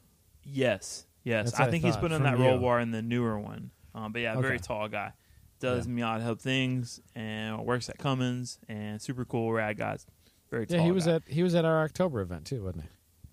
Yes, 0.45 1.07
yes. 1.23 1.47
That's 1.47 1.59
I 1.59 1.63
what 1.63 1.69
I 1.69 1.71
think 1.71 1.85
he's 1.85 1.95
thought, 1.95 2.01
putting 2.03 2.17
from 2.19 2.25
that 2.25 2.39
roll 2.39 2.55
you. 2.57 2.61
bar 2.61 2.81
in 2.81 2.91
the 2.91 3.03
newer 3.03 3.39
one. 3.39 3.71
Um, 3.95 4.13
but 4.13 4.21
yeah, 4.23 4.35
very 4.41 4.55
Okay. 4.57 4.63
tall 4.65 4.89
guy. 4.89 5.13
Does 5.61 5.87
Miata 5.87 6.23
Hub 6.23 6.41
things 6.41 7.01
and 7.15 7.65
works 7.65 7.89
at 7.89 7.97
Cummins 7.99 8.59
and 8.69 9.01
super 9.01 9.25
cool 9.25 9.53
rad 9.53 9.79
guys. 9.79 10.07
Very 10.51 10.67
tall. 10.67 10.79
Yeah, 10.79 10.85
he 10.85 10.91
was 10.93 11.07
guy. 11.07 11.13
at 11.15 11.23
he 11.27 11.43
was 11.43 11.55
at 11.55 11.65
our 11.65 11.83
October 11.85 12.21
event 12.21 12.45
too, 12.47 12.63
wasn't 12.65 12.85
he? 12.85 12.89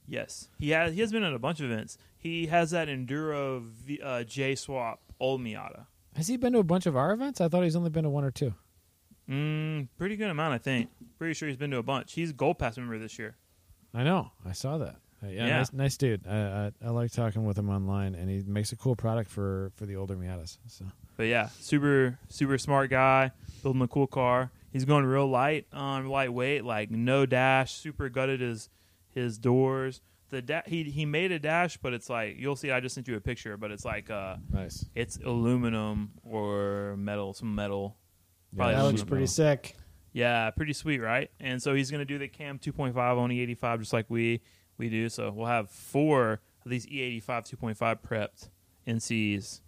Yes, 0.07 0.49
he 0.57 0.70
has. 0.72 0.93
He 0.93 1.01
has 1.01 1.12
been 1.12 1.24
at 1.24 1.34
a 1.34 1.39
bunch 1.39 1.59
of 1.59 1.66
events. 1.72 1.97
He 2.18 2.47
has 2.47 2.72
that 2.72 2.88
Enduro 2.88 3.62
v, 3.64 3.99
uh, 4.01 4.24
J 4.24 4.55
Swap 4.55 5.01
old 5.20 5.41
Miata. 5.41 5.86
Has 6.16 6.28
he 6.28 6.38
been 6.38 6.53
to 6.53 6.59
a 6.59 6.64
bunch 6.64 6.86
of 6.86 6.95
our 6.95 7.12
events? 7.14 7.39
I 7.41 7.47
thought 7.49 7.64
he's 7.64 7.76
only 7.76 7.89
been 7.89 8.03
to 8.03 8.09
one 8.09 8.24
or 8.24 8.32
two. 8.32 8.53
Mm, 9.30 9.88
pretty 9.97 10.16
good 10.18 10.30
amount, 10.30 10.53
I 10.53 10.57
think. 10.57 10.89
Pretty 11.18 11.34
sure 11.34 11.47
he's 11.47 11.57
been 11.57 11.72
to 11.72 11.78
a 11.78 11.84
bunch. 11.84 12.14
He's 12.14 12.32
Gold 12.34 12.59
Pass 12.59 12.78
member 12.78 12.97
this 12.99 13.18
year. 13.18 13.38
I 13.93 14.03
know. 14.03 14.32
I 14.45 14.51
saw 14.51 14.78
that. 14.80 14.97
Uh, 15.24 15.28
yeah, 15.28 15.45
Yeah. 15.47 15.57
Nice, 15.57 15.74
nice 15.74 15.97
dude. 15.97 16.26
I, 16.28 16.72
I 16.84 16.88
I 16.88 16.89
like 16.89 17.11
talking 17.11 17.45
with 17.45 17.57
him 17.57 17.69
online, 17.69 18.15
and 18.15 18.30
he 18.30 18.41
makes 18.45 18.72
a 18.72 18.76
cool 18.76 18.95
product 18.95 19.30
for 19.30 19.72
for 19.76 19.86
the 19.86 19.95
older 19.95 20.15
Miatas. 20.15 20.57
So 20.67 20.86
But 21.17 21.24
yeah, 21.28 21.49
super 21.59 22.17
super 22.30 22.57
smart 22.57 22.89
guy, 22.89 23.32
building 23.63 23.82
a 23.82 23.88
cool 23.88 24.07
car. 24.07 24.51
He's 24.74 24.86
going 24.86 25.05
real 25.05 25.28
light 25.28 25.67
on 25.74 26.07
lightweight, 26.07 26.63
like 26.63 26.89
no 26.91 27.26
dash. 27.26 27.74
Super 27.74 28.09
gutted 28.09 28.39
his 28.41 28.69
his 29.13 29.38
doors. 29.38 30.01
The 30.30 30.41
da- 30.41 30.61
he 30.65 30.84
he 30.84 31.05
made 31.05 31.32
a 31.34 31.39
dash, 31.39 31.76
but 31.78 31.93
it's 31.93 32.09
like 32.09 32.38
you'll 32.39 32.55
see. 32.55 32.72
I 32.72 32.80
just 32.80 32.95
sent 32.95 33.07
you 33.07 33.15
a 33.17 33.22
picture, 33.22 33.57
but 33.57 33.69
it's 33.69 33.84
like 33.86 34.09
uh, 34.09 34.38
nice. 34.49 34.86
it's 34.95 35.17
aluminum 35.17 36.11
or 36.24 36.95
metal, 36.97 37.34
some 37.34 37.53
metal. 37.53 37.97
Probably 38.55 38.74
That 38.76 38.80
Yeah, 38.80 38.84
looks 38.88 39.03
pretty 39.03 39.24
metal. 39.24 39.28
sick. 39.28 39.76
Yeah, 40.13 40.49
pretty 40.51 40.74
sweet, 40.74 40.99
right? 40.99 41.30
And 41.39 41.61
so 41.61 41.74
he's 41.74 41.89
going 41.91 41.99
to 41.99 42.05
do 42.05 42.17
the 42.17 42.28
Cam 42.28 42.59
2.5 42.59 42.95
on 42.97 43.30
E85 43.30 43.80
just 43.80 43.93
like 43.93 44.05
we 44.09 44.41
we 44.82 44.89
do. 44.89 45.07
So 45.07 45.32
we'll 45.32 45.45
have 45.47 45.69
four 45.69 46.41
of 46.65 46.69
these 46.69 46.86
E 46.88 47.21
E85 47.25 47.57
2.5 47.57 47.99
prepped 48.01 48.49
NCs 48.88 49.61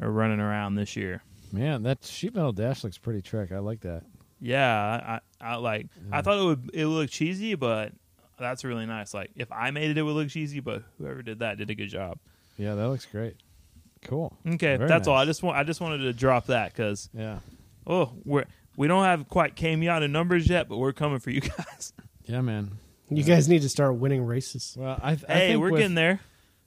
are 0.00 0.10
running 0.10 0.40
around 0.40 0.74
this 0.74 0.94
year. 0.96 1.22
Man, 1.52 1.82
that 1.84 2.04
sheet 2.04 2.34
metal 2.34 2.52
dash 2.52 2.84
looks 2.84 2.98
pretty 2.98 3.22
trick. 3.22 3.50
I 3.52 3.58
like 3.58 3.80
that. 3.80 4.02
Yeah, 4.40 5.18
I, 5.40 5.52
I 5.52 5.56
like. 5.56 5.86
I 6.12 6.22
thought 6.22 6.38
it 6.38 6.44
would 6.44 6.70
it 6.74 6.84
would 6.84 6.92
look 6.94 7.10
cheesy, 7.10 7.54
but 7.54 7.92
that's 8.38 8.64
really 8.64 8.86
nice. 8.86 9.14
Like 9.14 9.30
if 9.34 9.50
I 9.50 9.70
made 9.70 9.90
it, 9.90 9.98
it 9.98 10.02
would 10.02 10.14
look 10.14 10.28
cheesy, 10.28 10.60
but 10.60 10.82
whoever 10.98 11.22
did 11.22 11.38
that 11.40 11.56
did 11.58 11.70
a 11.70 11.74
good 11.74 11.88
job. 11.88 12.18
Yeah, 12.56 12.74
that 12.74 12.88
looks 12.88 13.06
great. 13.06 13.36
Cool. 14.02 14.36
Okay, 14.46 14.76
Very 14.76 14.88
that's 14.88 15.08
all. 15.08 15.16
I 15.16 15.24
just 15.24 15.42
want 15.42 15.56
I 15.56 15.64
just 15.64 15.80
wanted 15.80 15.98
to 15.98 16.12
drop 16.12 16.46
that 16.46 16.72
because 16.72 17.08
Yeah. 17.12 17.38
oh 17.86 18.12
we're 18.24 18.44
we 18.76 18.86
don't 18.86 19.02
have 19.04 19.28
quite 19.28 19.56
came 19.56 19.82
out 19.88 20.04
in 20.04 20.12
numbers 20.12 20.48
yet, 20.48 20.68
but 20.68 20.76
we're 20.76 20.92
coming 20.92 21.18
for 21.18 21.30
you 21.30 21.40
guys. 21.56 21.92
Yeah, 22.26 22.42
man. 22.42 22.78
You 23.10 23.22
guys 23.22 23.48
need 23.48 23.62
to 23.62 23.68
start 23.68 23.96
winning 23.96 24.24
races. 24.24 24.76
Well, 24.78 24.98
I, 25.02 25.12
I 25.12 25.14
hey, 25.14 25.48
think 25.48 25.60
we're 25.60 25.70
with, 25.72 25.80
getting 25.80 25.94
there. 25.94 26.20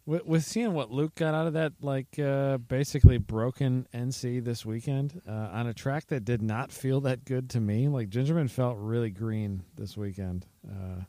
With, 0.06 0.26
with 0.26 0.44
seeing 0.44 0.74
what 0.74 0.92
Luke 0.92 1.16
got 1.16 1.36
out 1.36 1.48
of 1.48 1.54
that, 1.54 1.74
like 1.82 2.18
uh, 2.18 2.58
basically 2.58 3.18
broken 3.18 3.88
NC 3.94 4.44
this 4.44 4.66
weekend 4.66 5.22
uh, 5.28 5.32
on 5.32 5.68
a 5.68 5.74
track 5.74 6.08
that 6.08 6.26
did 6.26 6.42
not 6.42 6.72
feel 6.72 7.02
that 7.02 7.26
good 7.26 7.50
to 7.52 7.60
me. 7.60 7.88
Like 7.88 8.10
Gingerman 8.10 8.50
felt 8.50 8.78
really 8.80 9.12
green 9.12 9.64
this 9.78 9.96
weekend. 9.96 10.48
Uh, 10.68 11.04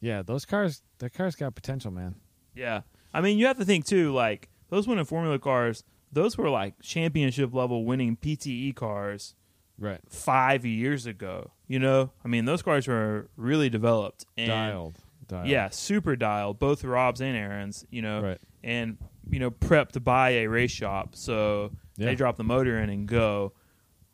yeah, 0.00 0.22
those 0.22 0.44
cars, 0.44 0.82
the 0.98 1.08
cars 1.08 1.36
got 1.36 1.54
potential, 1.54 1.90
man. 1.90 2.16
Yeah. 2.54 2.82
I 3.14 3.22
mean, 3.22 3.38
you 3.38 3.46
have 3.46 3.58
to 3.58 3.64
think 3.64 3.86
too, 3.86 4.12
like 4.12 4.50
those 4.68 4.86
winning 4.86 5.06
formula 5.06 5.38
cars, 5.38 5.84
those 6.12 6.36
were 6.36 6.50
like 6.50 6.74
championship 6.82 7.54
level 7.54 7.84
winning 7.84 8.16
PTE 8.16 8.74
cars 8.74 9.34
Right. 9.78 10.00
five 10.08 10.64
years 10.64 11.06
ago. 11.06 11.50
You 11.68 11.78
know, 11.78 12.10
I 12.24 12.28
mean, 12.28 12.44
those 12.44 12.62
cars 12.62 12.86
were 12.88 13.28
really 13.36 13.68
developed 13.68 14.24
and 14.36 14.48
Dialed. 14.48 14.98
Dialed. 15.26 15.48
yeah, 15.48 15.68
super 15.70 16.14
dialed, 16.16 16.58
both 16.58 16.84
Rob's 16.84 17.20
and 17.20 17.36
Aaron's. 17.36 17.84
You 17.90 18.02
know, 18.02 18.22
Right. 18.22 18.38
and 18.64 18.98
you 19.28 19.40
know, 19.40 19.50
prepped 19.50 19.90
to 19.92 20.00
buy 20.00 20.30
a 20.30 20.46
race 20.46 20.70
shop, 20.70 21.16
so 21.16 21.72
Yeah. 21.96 22.06
they 22.06 22.14
drop 22.14 22.36
the 22.36 22.44
motor 22.44 22.78
in 22.78 22.88
and 22.90 23.08
go. 23.08 23.52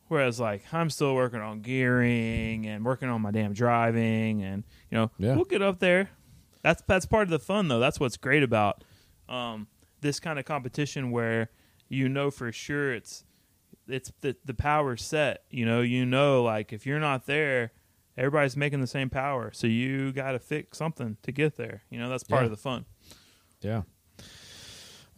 Whereas, 0.08 0.40
like, 0.40 0.62
I'm 0.74 0.90
still 0.90 1.14
working 1.14 1.40
on 1.40 1.60
gearing 1.62 2.66
and 2.66 2.84
working 2.84 3.08
on 3.08 3.20
my 3.22 3.30
damn 3.30 3.52
driving, 3.52 4.42
and 4.42 4.64
you 4.90 4.96
know, 4.98 5.10
Yeah. 5.18 5.34
we'll 5.36 5.44
get 5.44 5.62
up 5.62 5.78
there. 5.80 6.10
That's 6.62 6.82
that's 6.88 7.06
part 7.06 7.24
of 7.24 7.30
the 7.30 7.38
fun, 7.38 7.68
though. 7.68 7.78
That's 7.80 8.00
what's 8.00 8.16
great 8.16 8.42
about 8.42 8.84
um, 9.28 9.68
this 10.00 10.18
kind 10.20 10.38
of 10.38 10.44
competition, 10.44 11.10
where 11.10 11.50
you 11.88 12.08
know 12.08 12.30
for 12.30 12.50
sure 12.52 12.92
it's 12.94 13.24
it's 13.88 14.12
the 14.20 14.36
the 14.44 14.54
power 14.54 14.96
set. 14.96 15.42
You 15.50 15.64
know, 15.66 15.80
you 15.80 16.04
know, 16.06 16.42
like 16.42 16.72
if 16.72 16.86
you're 16.86 17.00
not 17.00 17.26
there, 17.26 17.72
everybody's 18.16 18.56
making 18.56 18.80
the 18.80 18.86
same 18.86 19.10
power, 19.10 19.50
so 19.52 19.66
you 19.66 20.12
got 20.12 20.32
to 20.32 20.38
fix 20.38 20.78
something 20.78 21.16
to 21.22 21.32
get 21.32 21.56
there. 21.56 21.82
You 21.90 21.98
know, 21.98 22.08
that's 22.08 22.24
part 22.24 22.42
Yeah. 22.42 22.46
of 22.46 22.50
the 22.50 22.56
fun. 22.56 22.84
Yeah. 23.60 23.82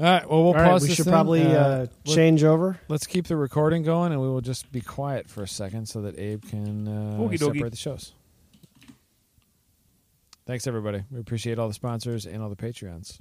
All 0.00 0.06
right. 0.06 0.28
Well, 0.28 0.38
we'll 0.42 0.48
All 0.48 0.54
right, 0.54 0.70
pause 0.70 0.82
we 0.82 0.88
this 0.88 0.96
should 0.96 1.04
thing. 1.04 1.12
probably 1.12 1.42
uh, 1.42 1.78
let- 1.78 2.04
change 2.04 2.42
over. 2.42 2.80
Let's 2.88 3.06
keep 3.06 3.26
the 3.28 3.36
recording 3.36 3.84
going, 3.84 4.10
and 4.12 4.20
we 4.20 4.28
will 4.28 4.40
just 4.40 4.72
be 4.72 4.80
quiet 4.80 5.28
for 5.28 5.42
a 5.44 5.48
second 5.48 5.86
so 5.86 6.02
that 6.02 6.18
Abe 6.18 6.42
can 6.44 6.88
uh, 6.88 7.36
separate 7.36 7.70
the 7.70 7.76
shows. 7.76 8.12
Thanks, 10.46 10.66
everybody. 10.66 11.04
We 11.10 11.20
appreciate 11.20 11.58
all 11.58 11.68
the 11.68 11.74
sponsors 11.74 12.26
and 12.26 12.42
all 12.42 12.50
the 12.50 12.56
Patreons. 12.56 13.20